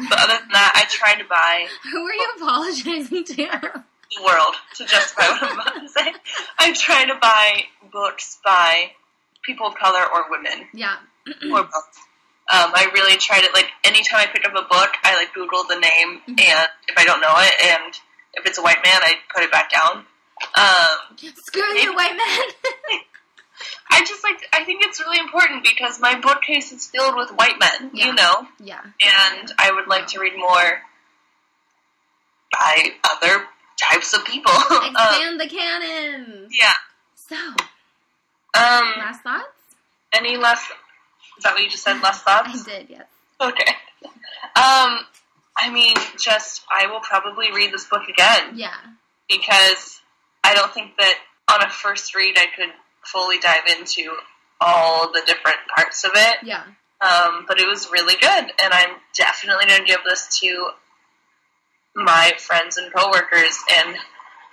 but 0.10 0.20
other 0.20 0.38
than 0.40 0.50
that, 0.52 0.74
I 0.76 0.86
try 0.90 1.16
to 1.16 1.28
buy 1.28 1.68
Who 1.92 2.06
are 2.06 2.14
you 2.14 2.28
apologizing 2.38 3.24
to? 3.26 3.82
the 4.16 4.24
world 4.24 4.56
to 4.76 4.86
justify 4.86 5.28
what 5.30 5.44
I'm 5.44 5.60
about 5.60 5.80
to 5.82 5.90
say. 5.90 6.14
I 6.60 6.74
try 6.74 7.06
to 7.06 7.16
buy 7.20 7.64
books 7.92 8.40
by 8.46 8.92
people 9.44 9.68
of 9.68 9.76
color 9.76 10.04
or 10.14 10.30
women 10.30 10.68
yeah. 10.74 10.98
or 11.52 11.64
both. 11.64 12.05
Um, 12.52 12.72
I 12.76 12.90
really 12.94 13.18
try 13.18 13.40
to 13.42 13.50
like 13.54 13.72
anytime 13.84 14.20
I 14.20 14.28
pick 14.28 14.46
up 14.46 14.52
a 14.54 14.68
book, 14.68 14.90
I 15.04 15.16
like 15.16 15.34
Google 15.34 15.64
the 15.68 15.80
name, 15.80 16.22
Mhm. 16.28 16.46
and 16.48 16.68
if 16.88 16.98
I 16.98 17.04
don't 17.04 17.20
know 17.22 17.34
it, 17.38 17.54
and 17.64 17.94
if 18.36 18.46
it's 18.46 18.58
a 18.60 18.62
white 18.62 18.84
man, 18.86 19.02
I 19.02 19.14
put 19.34 19.44
it 19.44 19.52
back 19.52 19.72
down. 19.72 20.06
Um, 20.56 21.18
Screw 21.18 21.80
you, 21.80 21.96
white 21.96 22.16
men. 22.16 23.00
I 23.90 24.02
just 24.02 24.24
like 24.24 24.46
I 24.54 24.64
think 24.64 24.84
it's 24.86 25.00
really 25.00 25.18
important 25.18 25.64
because 25.64 26.00
my 26.00 26.20
bookcase 26.20 26.72
is 26.72 26.86
filled 26.88 27.16
with 27.16 27.32
white 27.32 27.58
men, 27.60 27.90
Yeah. 27.94 28.06
you 28.08 28.14
know, 28.14 28.48
yeah. 28.60 28.82
and 28.84 29.52
I 29.58 29.72
would 29.72 29.88
like 29.88 30.08
to 30.08 30.20
read 30.20 30.38
more 30.38 30.82
by 32.52 32.92
other 33.10 33.46
types 33.90 34.14
of 34.14 34.24
people. 34.26 34.52
um, 34.70 34.84
Expand 34.92 35.40
the 35.40 35.48
canon. 35.50 36.48
yeah. 36.52 36.74
So, 37.16 37.36
Um, 37.36 38.94
last 39.00 39.22
thoughts? 39.24 39.48
any 40.14 40.38
less? 40.38 40.62
Is 41.38 41.44
that 41.44 41.54
what 41.54 41.62
you 41.64 41.70
just 41.70 41.84
said? 41.84 42.02
Less 42.02 42.22
thoughts? 42.22 42.50
I 42.68 42.70
did, 42.80 42.90
yes. 42.90 43.06
Okay. 43.42 43.74
Um, 44.56 45.00
I 45.58 45.70
mean, 45.72 45.96
just 46.20 46.64
I 46.72 46.88
will 46.88 47.02
probably 47.02 47.52
read 47.52 47.74
this 47.74 47.86
book 47.86 48.04
again 48.10 48.54
Yeah. 48.56 48.74
because 49.30 50.02
I 50.44 50.54
don't 50.54 50.74
think 50.74 50.96
that 50.98 51.16
on 51.52 51.62
a 51.64 51.70
first 51.70 52.16
read 52.16 52.38
I 52.38 52.46
could 52.56 52.70
fully 53.04 53.38
dive 53.40 53.68
into 53.78 54.16
all 54.62 55.12
the 55.12 55.22
different 55.26 55.58
parts 55.76 56.04
of 56.06 56.12
it. 56.16 56.38
Yeah. 56.44 56.64
Um, 57.02 57.46
but 57.48 57.60
it 57.60 57.68
was 57.68 57.90
really 57.92 58.16
good, 58.20 58.52
and 58.64 58.74
I'm 58.74 58.96
definitely 59.18 59.66
going 59.68 59.82
to 59.82 59.86
give 59.86 60.00
this 60.10 60.40
to 60.40 60.70
my 61.96 62.34
friends 62.38 62.78
and 62.78 62.92
coworkers, 62.94 63.58
and 63.80 63.96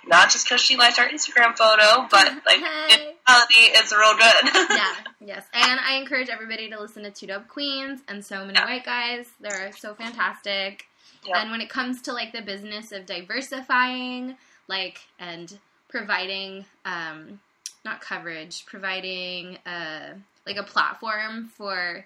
not 0.07 0.29
just 0.31 0.45
because 0.45 0.61
she 0.61 0.75
liked 0.77 0.99
our 0.99 1.07
Instagram 1.07 1.55
photo, 1.57 2.07
but 2.09 2.33
like 2.45 2.57
in 2.57 2.63
Hey. 2.63 3.15
reality, 3.27 3.71
it's 3.77 3.91
real 3.91 4.15
good. 4.17 4.67
yeah, 4.69 4.93
yes. 5.21 5.45
And 5.53 5.79
I 5.79 5.95
encourage 5.95 6.29
everybody 6.29 6.69
to 6.69 6.79
listen 6.79 7.03
to 7.03 7.11
Two 7.11 7.27
Dope 7.27 7.47
Queens 7.47 8.01
and 8.07 8.23
So 8.23 8.39
Many 8.45 8.53
Yeah. 8.59 8.65
White 8.65 8.85
Guys. 8.85 9.27
They're 9.39 9.71
so 9.73 9.93
fantastic. 9.95 10.85
Yeah. 11.25 11.39
And 11.41 11.51
when 11.51 11.61
it 11.61 11.69
comes 11.69 12.01
to 12.03 12.13
like 12.13 12.33
the 12.33 12.41
business 12.41 12.91
of 12.91 13.05
diversifying, 13.05 14.35
like 14.67 14.99
and 15.19 15.57
providing 15.89 16.65
um 16.85 17.39
not 17.85 18.01
coverage, 18.01 18.65
providing 18.65 19.57
uh 19.65 20.13
like 20.45 20.57
a 20.57 20.63
platform 20.63 21.47
for 21.55 22.05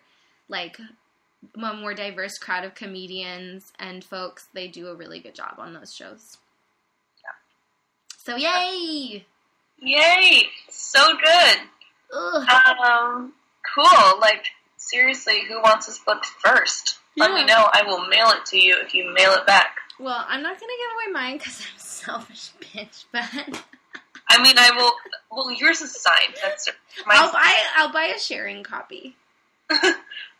like 0.50 0.78
a 1.62 1.74
more 1.74 1.93
diverse 1.93 2.38
crowd 2.38 2.64
of 2.64 2.76
comedians 2.76 3.72
and 3.80 4.04
folks, 4.04 4.48
they 4.54 4.68
do 4.68 4.88
a 4.88 4.95
really 4.95 5.20
good 5.20 5.36
job 5.36 5.56
on 5.58 5.74
those 5.74 5.93
shows. 5.93 6.38
So 8.28 8.36
yay! 8.36 9.25
Yay! 9.80 10.43
So 10.67 10.99
good. 11.15 11.57
Ugh. 12.13 12.49
Um, 12.86 13.32
cool. 13.73 14.19
Like, 14.19 14.47
seriously, 14.75 15.45
who 15.47 15.61
wants 15.61 15.86
this 15.86 15.99
book 15.99 16.25
first? 16.25 16.99
Let 17.15 17.32
me 17.32 17.45
know. 17.45 17.69
I 17.71 17.84
will 17.84 18.05
mail 18.07 18.28
it 18.32 18.45
to 18.47 18.57
you 18.61 18.75
if 18.84 18.93
you 18.93 19.13
mail 19.13 19.32
it 19.32 19.47
back. 19.47 19.78
Well, 19.97 20.25
I'm 20.28 20.43
not 20.43 20.59
gonna 20.59 20.73
give 20.78 21.07
away 21.07 21.13
mine 21.13 21.38
because 21.38 21.61
I'm 21.61 21.78
a 21.78 21.80
selfish 21.80 22.51
bitch, 22.61 23.05
but 23.13 23.63
I 24.30 24.43
mean, 24.43 24.55
I 24.57 24.71
will. 24.75 24.91
Well, 25.32 25.49
yours 25.49 25.80
is 25.80 25.95
signed. 25.95 26.36
That's 26.43 26.67
my. 27.05 27.15
I'll 27.15 27.32
buy 27.32 27.53
I'll 27.78 27.93
buy 27.93 28.13
a 28.13 28.19
sharing 28.19 28.61
copy. 28.61 29.15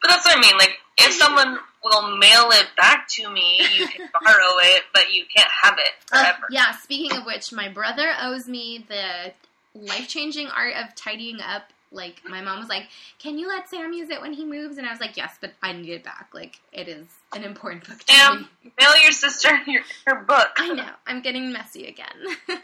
but 0.02 0.10
that's 0.10 0.26
what 0.26 0.38
I 0.38 0.42
mean. 0.42 0.58
Like, 0.58 0.78
if 1.00 1.14
someone 1.14 1.58
will 1.84 2.18
mail 2.18 2.50
it 2.52 2.68
back 2.76 3.08
to 3.10 3.30
me, 3.30 3.60
you 3.78 3.88
can 3.88 4.10
borrow 4.24 4.58
it, 4.62 4.84
but 4.94 5.14
you 5.14 5.24
can't 5.36 5.50
have 5.64 5.78
it 5.78 5.90
Uh, 6.12 6.20
forever. 6.24 6.48
yeah, 6.50 6.72
speaking 6.78 7.16
of 7.18 7.26
which, 7.26 7.52
my 7.54 7.70
brother 7.70 8.14
owes 8.22 8.48
me 8.48 8.86
the 8.88 9.32
life 9.74 10.08
changing 10.08 10.48
art 10.48 10.74
of 10.76 10.94
tidying 10.96 11.40
up. 11.42 11.72
Like 11.90 12.22
my 12.28 12.42
mom 12.42 12.60
was 12.60 12.68
like, 12.68 12.88
"Can 13.18 13.38
you 13.40 13.48
let 13.48 13.70
Sam 13.70 13.94
use 13.94 14.10
it 14.10 14.20
when 14.20 14.34
he 14.34 14.44
moves?" 14.44 14.78
And 14.78 14.86
I 14.86 14.92
was 14.92 15.00
like, 15.00 15.16
"Yes, 15.16 15.38
but 15.40 15.54
I 15.64 15.72
need 15.72 15.90
it 15.90 16.04
back. 16.04 16.28
Like 16.34 16.60
it 16.74 16.90
is 16.90 17.08
an 17.34 17.46
important 17.46 17.88
book 17.88 17.98
to 18.00 18.06
Damn. 18.08 18.42
me." 18.64 18.72
Mail 18.78 19.02
your 19.02 19.14
sister 19.14 19.58
your, 19.68 19.84
her 20.06 20.22
book. 20.24 20.50
I 20.58 20.74
know. 20.74 20.90
I'm 21.06 21.22
getting 21.22 21.54
messy 21.54 21.86
again. 21.88 22.36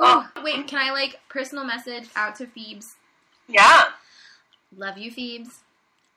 Oh. 0.00 0.24
oh, 0.36 0.42
wait, 0.44 0.68
can 0.68 0.78
I 0.78 0.92
like 0.92 1.18
personal 1.28 1.64
message 1.64 2.04
out 2.14 2.36
to 2.36 2.46
Phoebes? 2.46 2.94
Yeah. 3.48 3.82
Love 4.76 4.98
you, 4.98 5.10
Phoebes. 5.10 5.60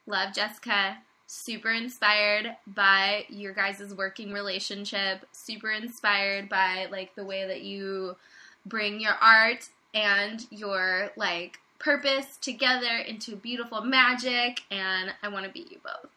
Love 0.06 0.34
Jessica. 0.34 0.97
Super 1.28 1.72
inspired 1.72 2.58
by 2.68 3.26
your 3.30 3.54
guys' 3.54 3.93
working 3.95 4.34
relationship. 4.34 5.26
Super 5.32 5.72
inspired 5.72 6.49
by 6.49 6.88
like 6.91 7.16
the 7.16 7.24
way 7.24 7.47
that 7.47 7.62
you 7.62 8.18
bring 8.66 8.99
your 8.99 9.16
art 9.22 9.70
and 9.93 10.45
your 10.52 11.12
like 11.16 11.60
purpose 11.80 12.38
together 12.38 12.97
into 13.08 13.36
beautiful 13.36 13.82
magic. 13.82 14.62
And 14.70 15.14
I 15.24 15.30
want 15.30 15.45
to 15.45 15.52
be 15.52 15.66
you 15.72 15.78
both. 15.84 16.12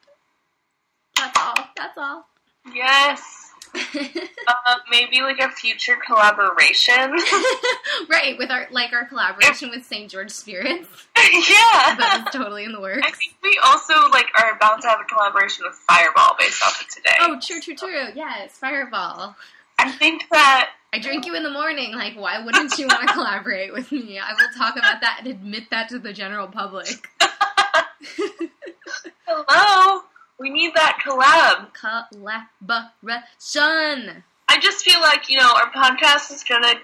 That's 1.16 1.38
all. 1.38 1.54
That's 1.76 1.96
all. 1.96 2.26
Yes. 2.74 3.43
uh, 4.46 4.76
maybe 4.90 5.20
like 5.20 5.38
a 5.40 5.48
future 5.50 5.96
collaboration. 6.04 7.12
right, 8.08 8.36
with 8.38 8.50
our 8.50 8.66
like 8.70 8.92
our 8.92 9.06
collaboration 9.06 9.70
with 9.70 9.84
St. 9.84 10.10
George 10.10 10.30
Spirits. 10.30 10.88
yeah. 11.16 11.96
That 11.96 12.24
is 12.26 12.32
totally 12.32 12.64
in 12.64 12.72
the 12.72 12.80
works. 12.80 13.06
I 13.06 13.10
think 13.10 13.34
we 13.42 13.58
also 13.64 13.94
like 14.10 14.26
are 14.40 14.52
about 14.52 14.82
to 14.82 14.88
have 14.88 15.00
a 15.00 15.04
collaboration 15.04 15.64
with 15.66 15.74
Fireball 15.74 16.36
based 16.38 16.62
off 16.62 16.80
of 16.80 16.88
today. 16.88 17.16
Oh, 17.20 17.38
true, 17.42 17.60
true, 17.60 17.74
true. 17.74 18.08
Yes, 18.14 18.52
Fireball. 18.52 19.36
I 19.78 19.90
think 19.90 20.28
that 20.30 20.70
I 20.92 21.00
drink 21.00 21.26
you 21.26 21.34
in 21.34 21.42
the 21.42 21.50
morning. 21.50 21.92
Like, 21.94 22.14
why 22.14 22.44
wouldn't 22.44 22.78
you 22.78 22.86
want 22.86 23.08
to 23.08 23.12
collaborate 23.12 23.72
with 23.72 23.90
me? 23.90 24.20
I 24.20 24.32
will 24.32 24.50
talk 24.56 24.76
about 24.76 25.00
that 25.00 25.20
and 25.20 25.28
admit 25.28 25.70
that 25.70 25.88
to 25.88 25.98
the 25.98 26.12
general 26.12 26.46
public. 26.46 27.08
hello, 29.26 30.02
we 30.38 30.50
need 30.50 30.72
that 30.74 30.98
collab. 31.04 31.72
Collaboration. 31.74 34.24
I 34.48 34.58
just 34.60 34.84
feel 34.84 35.00
like 35.00 35.28
you 35.30 35.38
know 35.38 35.50
our 35.54 35.70
podcast 35.72 36.30
is 36.32 36.44
gonna 36.48 36.74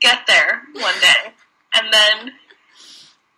get 0.00 0.26
there 0.26 0.62
one 0.74 0.94
day, 1.00 1.32
and 1.74 1.92
then 1.92 2.32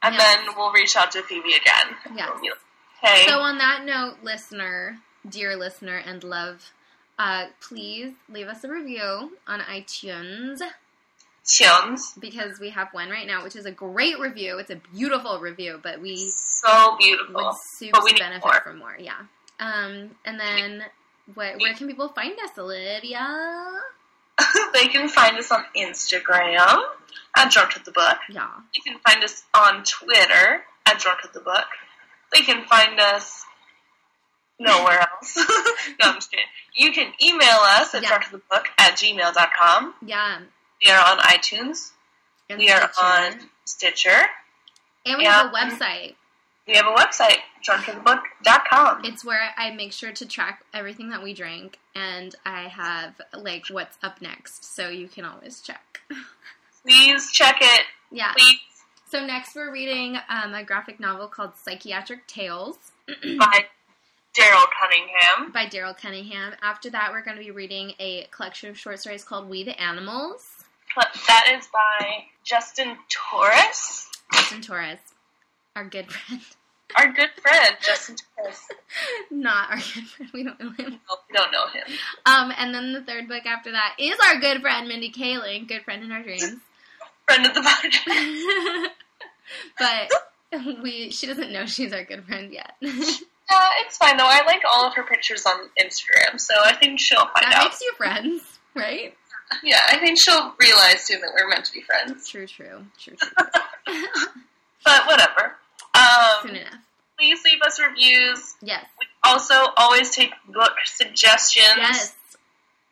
and 0.02 0.14
Yes. 0.14 0.22
then 0.22 0.46
we'll 0.56 0.72
reach 0.72 0.96
out 0.96 1.10
to 1.12 1.22
Phoebe 1.22 1.54
again. 1.54 1.96
We'll 2.10 2.26
like, 2.26 2.52
Hey, 3.00 3.26
So, 3.28 3.38
on 3.40 3.58
that 3.58 3.84
note, 3.84 4.16
listener, 4.24 4.98
dear 5.28 5.54
listener, 5.56 5.96
and 6.04 6.22
love, 6.24 6.72
uh, 7.18 7.46
please 7.60 8.14
leave 8.28 8.48
us 8.48 8.64
a 8.64 8.68
review 8.68 9.36
on 9.46 9.60
iTunes 9.60 10.60
tunes, 11.46 12.12
because 12.18 12.58
we 12.60 12.70
have 12.70 12.88
one 12.92 13.08
right 13.08 13.26
now, 13.26 13.42
which 13.42 13.56
is 13.56 13.64
a 13.66 13.70
great 13.70 14.18
review. 14.18 14.58
It's 14.58 14.70
a 14.70 14.76
beautiful 14.92 15.38
review, 15.38 15.80
but 15.82 16.00
we 16.00 16.16
so 16.28 16.96
beautiful. 16.98 17.34
would 17.36 17.54
super 17.76 17.92
But 17.92 18.04
we 18.04 18.12
need 18.12 18.18
benefit 18.18 18.44
more. 18.44 18.60
from 18.62 18.78
more. 18.78 18.96
Yeah. 18.98 19.14
Um, 19.60 20.10
and 20.24 20.38
then 20.38 20.84
what? 21.34 21.60
Where 21.60 21.74
can 21.74 21.86
people 21.88 22.08
find 22.08 22.38
us, 22.40 22.56
Olivia? 22.58 23.26
they 24.72 24.86
can 24.86 25.08
find 25.08 25.36
us 25.36 25.50
on 25.50 25.64
Instagram 25.76 26.78
at 27.36 27.50
Drunk 27.50 27.74
with 27.74 27.84
the 27.84 27.92
Book. 27.92 28.18
Yeah. 28.30 28.48
You 28.74 28.82
can 28.82 28.98
find 29.00 29.22
us 29.24 29.42
on 29.54 29.84
Twitter 29.84 30.62
at 30.86 30.98
Drunk 30.98 31.22
with 31.22 31.32
the 31.32 31.40
Book. 31.40 31.66
They 32.32 32.42
can 32.42 32.64
find 32.66 32.98
us 33.00 33.44
nowhere 34.60 35.00
else. 35.00 35.36
no, 36.00 36.08
I'm 36.08 36.14
just 36.16 36.30
kidding. 36.30 36.46
You 36.76 36.92
can 36.92 37.12
email 37.22 37.58
us 37.62 37.94
at 37.94 38.02
Yeah. 38.02 38.18
drunkwiththebook 38.18 38.66
at 38.78 38.96
gmail.com. 38.96 39.94
Yeah. 40.04 40.40
We 40.84 40.90
are 40.92 41.04
on 41.12 41.18
iTunes. 41.18 41.90
And 42.50 42.58
We 42.58 42.70
are 42.70 42.90
on 43.02 43.50
Stitcher. 43.64 44.22
And 45.04 45.18
we 45.18 45.24
have 45.24 45.46
a 45.46 45.50
website. 45.50 46.14
We 46.68 46.74
have 46.74 46.84
a 46.86 46.94
website, 46.94 47.38
drunkwiththebook.com. 47.66 49.00
It's 49.04 49.24
where 49.24 49.50
I 49.56 49.70
make 49.70 49.90
sure 49.92 50.12
to 50.12 50.26
track 50.26 50.62
everything 50.74 51.08
that 51.08 51.22
we 51.22 51.32
drink, 51.32 51.78
and 51.94 52.34
I 52.44 52.64
have 52.64 53.18
like 53.32 53.64
what's 53.70 53.96
up 54.02 54.20
next, 54.20 54.64
so 54.76 54.90
you 54.90 55.08
can 55.08 55.24
always 55.24 55.62
check. 55.62 56.02
Please 56.82 57.32
check 57.32 57.56
it. 57.62 57.82
Yeah. 58.10 58.34
Please. 58.36 58.58
So 59.10 59.24
next 59.24 59.54
we're 59.56 59.72
reading 59.72 60.18
um, 60.28 60.52
a 60.52 60.62
graphic 60.62 61.00
novel 61.00 61.26
called 61.28 61.56
Psychiatric 61.56 62.26
Tales 62.26 62.76
By 63.06 63.64
Darryl 64.38 64.66
Cunningham. 64.78 65.50
by 65.52 65.64
Darryl 65.66 65.96
Cunningham. 65.96 66.52
After 66.60 66.90
that, 66.90 67.10
we're 67.12 67.24
going 67.24 67.38
to 67.38 67.42
be 67.42 67.50
reading 67.50 67.94
a 67.98 68.26
collection 68.30 68.68
of 68.68 68.78
short 68.78 69.00
stories 69.00 69.24
called 69.24 69.48
We 69.48 69.64
the 69.64 69.80
Animals. 69.80 70.64
That 71.26 71.48
is 71.58 71.66
by 71.72 72.24
Justin 72.44 72.96
Torres. 73.08 74.06
Justin 74.34 74.60
Torres, 74.60 74.98
our 75.74 75.84
good 75.84 76.06
friend. 76.12 76.42
Our 76.96 77.12
good 77.12 77.30
friend, 77.36 77.76
Justin 77.80 78.16
Torres. 78.36 78.60
Not 79.30 79.70
our 79.70 79.76
good 79.76 80.06
friend. 80.06 80.30
We 80.32 80.42
don't 80.42 80.58
know 80.58 80.70
him. 80.70 81.00
No, 81.08 81.16
we 81.28 81.36
don't 81.36 81.52
know 81.52 81.66
him. 81.68 81.84
Um, 82.24 82.52
and 82.56 82.74
then 82.74 82.92
the 82.92 83.02
third 83.02 83.28
book 83.28 83.44
after 83.46 83.72
that 83.72 83.94
is 83.98 84.16
our 84.26 84.40
good 84.40 84.62
friend 84.62 84.88
Mindy 84.88 85.12
Kaling, 85.12 85.68
good 85.68 85.82
friend 85.84 86.02
in 86.02 86.12
our 86.12 86.22
dreams. 86.22 86.54
Friend 87.26 87.46
of 87.46 87.54
the 87.54 87.60
podcast. 87.60 88.86
but 89.78 90.82
we 90.82 91.10
she 91.10 91.26
doesn't 91.26 91.52
know 91.52 91.66
she's 91.66 91.92
our 91.92 92.04
good 92.04 92.24
friend 92.24 92.52
yet. 92.52 92.72
Uh, 93.50 93.66
it's 93.86 93.96
fine 93.96 94.14
though. 94.18 94.26
I 94.26 94.44
like 94.44 94.60
all 94.70 94.86
of 94.86 94.94
her 94.94 95.02
pictures 95.04 95.46
on 95.46 95.70
Instagram, 95.80 96.38
so 96.38 96.52
I 96.62 96.74
think 96.74 97.00
she'll 97.00 97.16
find 97.18 97.32
that 97.50 97.54
out. 97.54 97.64
makes 97.64 97.80
you 97.80 97.92
friends, 97.96 98.42
right? 98.74 99.16
Yeah, 99.64 99.80
I 99.88 99.96
think 99.96 100.20
she'll 100.20 100.52
realize 100.60 101.00
soon 101.06 101.22
that 101.22 101.30
we're 101.34 101.48
meant 101.48 101.64
to 101.64 101.72
be 101.72 101.80
friends. 101.80 102.28
True, 102.28 102.46
true, 102.46 102.84
true, 102.98 103.16
true. 103.16 103.28
But 104.84 105.06
whatever. 105.06 105.56
Soon 106.42 106.50
Um, 106.50 106.56
enough. 106.56 106.74
please 107.18 107.40
leave 107.44 107.60
us 107.62 107.80
reviews. 107.80 108.54
Yes. 108.62 108.84
We 108.98 109.06
also 109.24 109.54
always 109.76 110.10
take 110.10 110.30
book 110.46 110.72
suggestions. 110.86 111.76
Yes. 111.76 112.14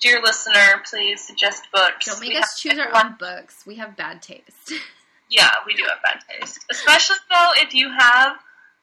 Dear 0.00 0.20
listener, 0.22 0.82
please 0.88 1.26
suggest 1.26 1.64
books. 1.72 2.06
Don't 2.06 2.20
make 2.20 2.30
We 2.30 2.36
us 2.36 2.60
choose 2.60 2.78
our 2.78 2.94
own 2.94 3.16
books. 3.18 3.64
We 3.66 3.76
have 3.76 3.96
bad 3.96 4.22
taste. 4.22 4.72
Yeah, 5.28 5.50
we 5.66 5.74
do 5.74 5.82
have 5.82 6.00
bad 6.04 6.20
taste. 6.30 6.64
Especially 6.70 7.16
though, 7.28 7.50
if 7.56 7.74
you 7.74 7.90
have 7.90 8.36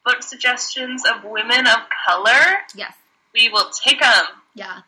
book 0.05 0.21
suggestions 0.21 1.01
of 1.05 1.23
women 1.23 1.65
of 1.67 1.77
color, 2.05 2.57
yes. 2.75 2.93
we 3.33 3.47
will 3.47 3.69
take 3.69 4.01
them. 4.01 4.25
Yeah. 4.53 4.81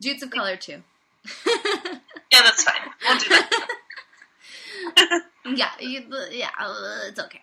Dudes 0.00 0.22
of 0.22 0.30
color 0.30 0.56
too. 0.56 0.82
Yeah, 2.32 2.40
that's 2.42 2.62
fine. 2.64 2.90
We'll 3.06 3.18
do 3.18 3.28
that. 3.28 5.22
yeah, 5.56 5.70
you, 5.78 6.02
yeah, 6.32 6.48
uh, 6.58 7.00
it's 7.08 7.20
okay. 7.20 7.42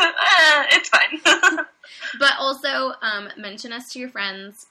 Eh, 0.00 0.66
it's 0.72 0.88
fine. 0.88 1.20
but 2.18 2.32
also, 2.38 2.94
um, 3.02 3.28
mention 3.36 3.72
us 3.72 3.92
to 3.92 3.98
your 3.98 4.08
friends, 4.08 4.66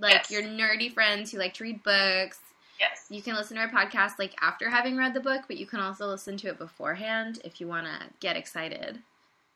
like 0.00 0.14
Yes. 0.14 0.30
your 0.30 0.42
nerdy 0.42 0.92
friends 0.92 1.30
who 1.32 1.38
like 1.38 1.54
to 1.54 1.64
read 1.64 1.82
books. 1.82 2.38
yes. 2.80 3.06
You 3.10 3.22
can 3.22 3.34
listen 3.34 3.56
to 3.56 3.62
our 3.62 3.68
podcast 3.70 4.18
like 4.18 4.34
after 4.40 4.68
having 4.68 4.96
read 4.96 5.14
the 5.14 5.20
book, 5.20 5.42
but 5.46 5.56
you 5.56 5.66
can 5.66 5.80
also 5.80 6.06
listen 6.06 6.36
to 6.38 6.48
it 6.48 6.58
beforehand 6.58 7.40
if 7.44 7.60
you 7.60 7.68
want 7.68 7.86
to 7.86 7.98
get 8.20 8.36
excited. 8.36 8.98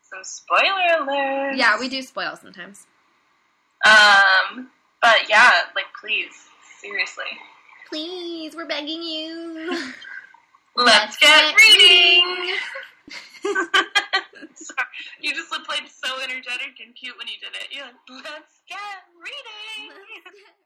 Some 0.02 0.24
spoiler 0.24 1.06
alerts. 1.06 1.56
Yeah, 1.56 1.78
we 1.80 1.88
do 1.88 2.02
spoil 2.02 2.36
sometimes. 2.36 2.86
Um, 3.86 4.68
but 5.00 5.28
yeah, 5.28 5.52
like 5.74 5.86
please, 6.00 6.32
seriously, 6.80 7.24
Please, 7.88 8.54
we're 8.56 8.66
begging 8.66 9.02
you. 9.02 9.82
let's, 10.76 11.16
get, 11.18 11.54
reading. 11.56 12.54
Sorry. 14.54 14.88
You 15.20 15.34
just 15.34 15.52
looked 15.52 15.68
like 15.68 15.84
so 15.88 16.08
energetic 16.22 16.80
and 16.84 16.94
cute 16.94 17.16
when 17.18 17.28
you 17.28 17.38
did 17.40 17.54
it. 17.54 17.68
You're 17.70 17.84
like, 17.84 18.00
let's 18.24 18.62
get 18.68 18.78
reading. 19.16 19.92
Let's 19.92 20.24
get 20.32 20.61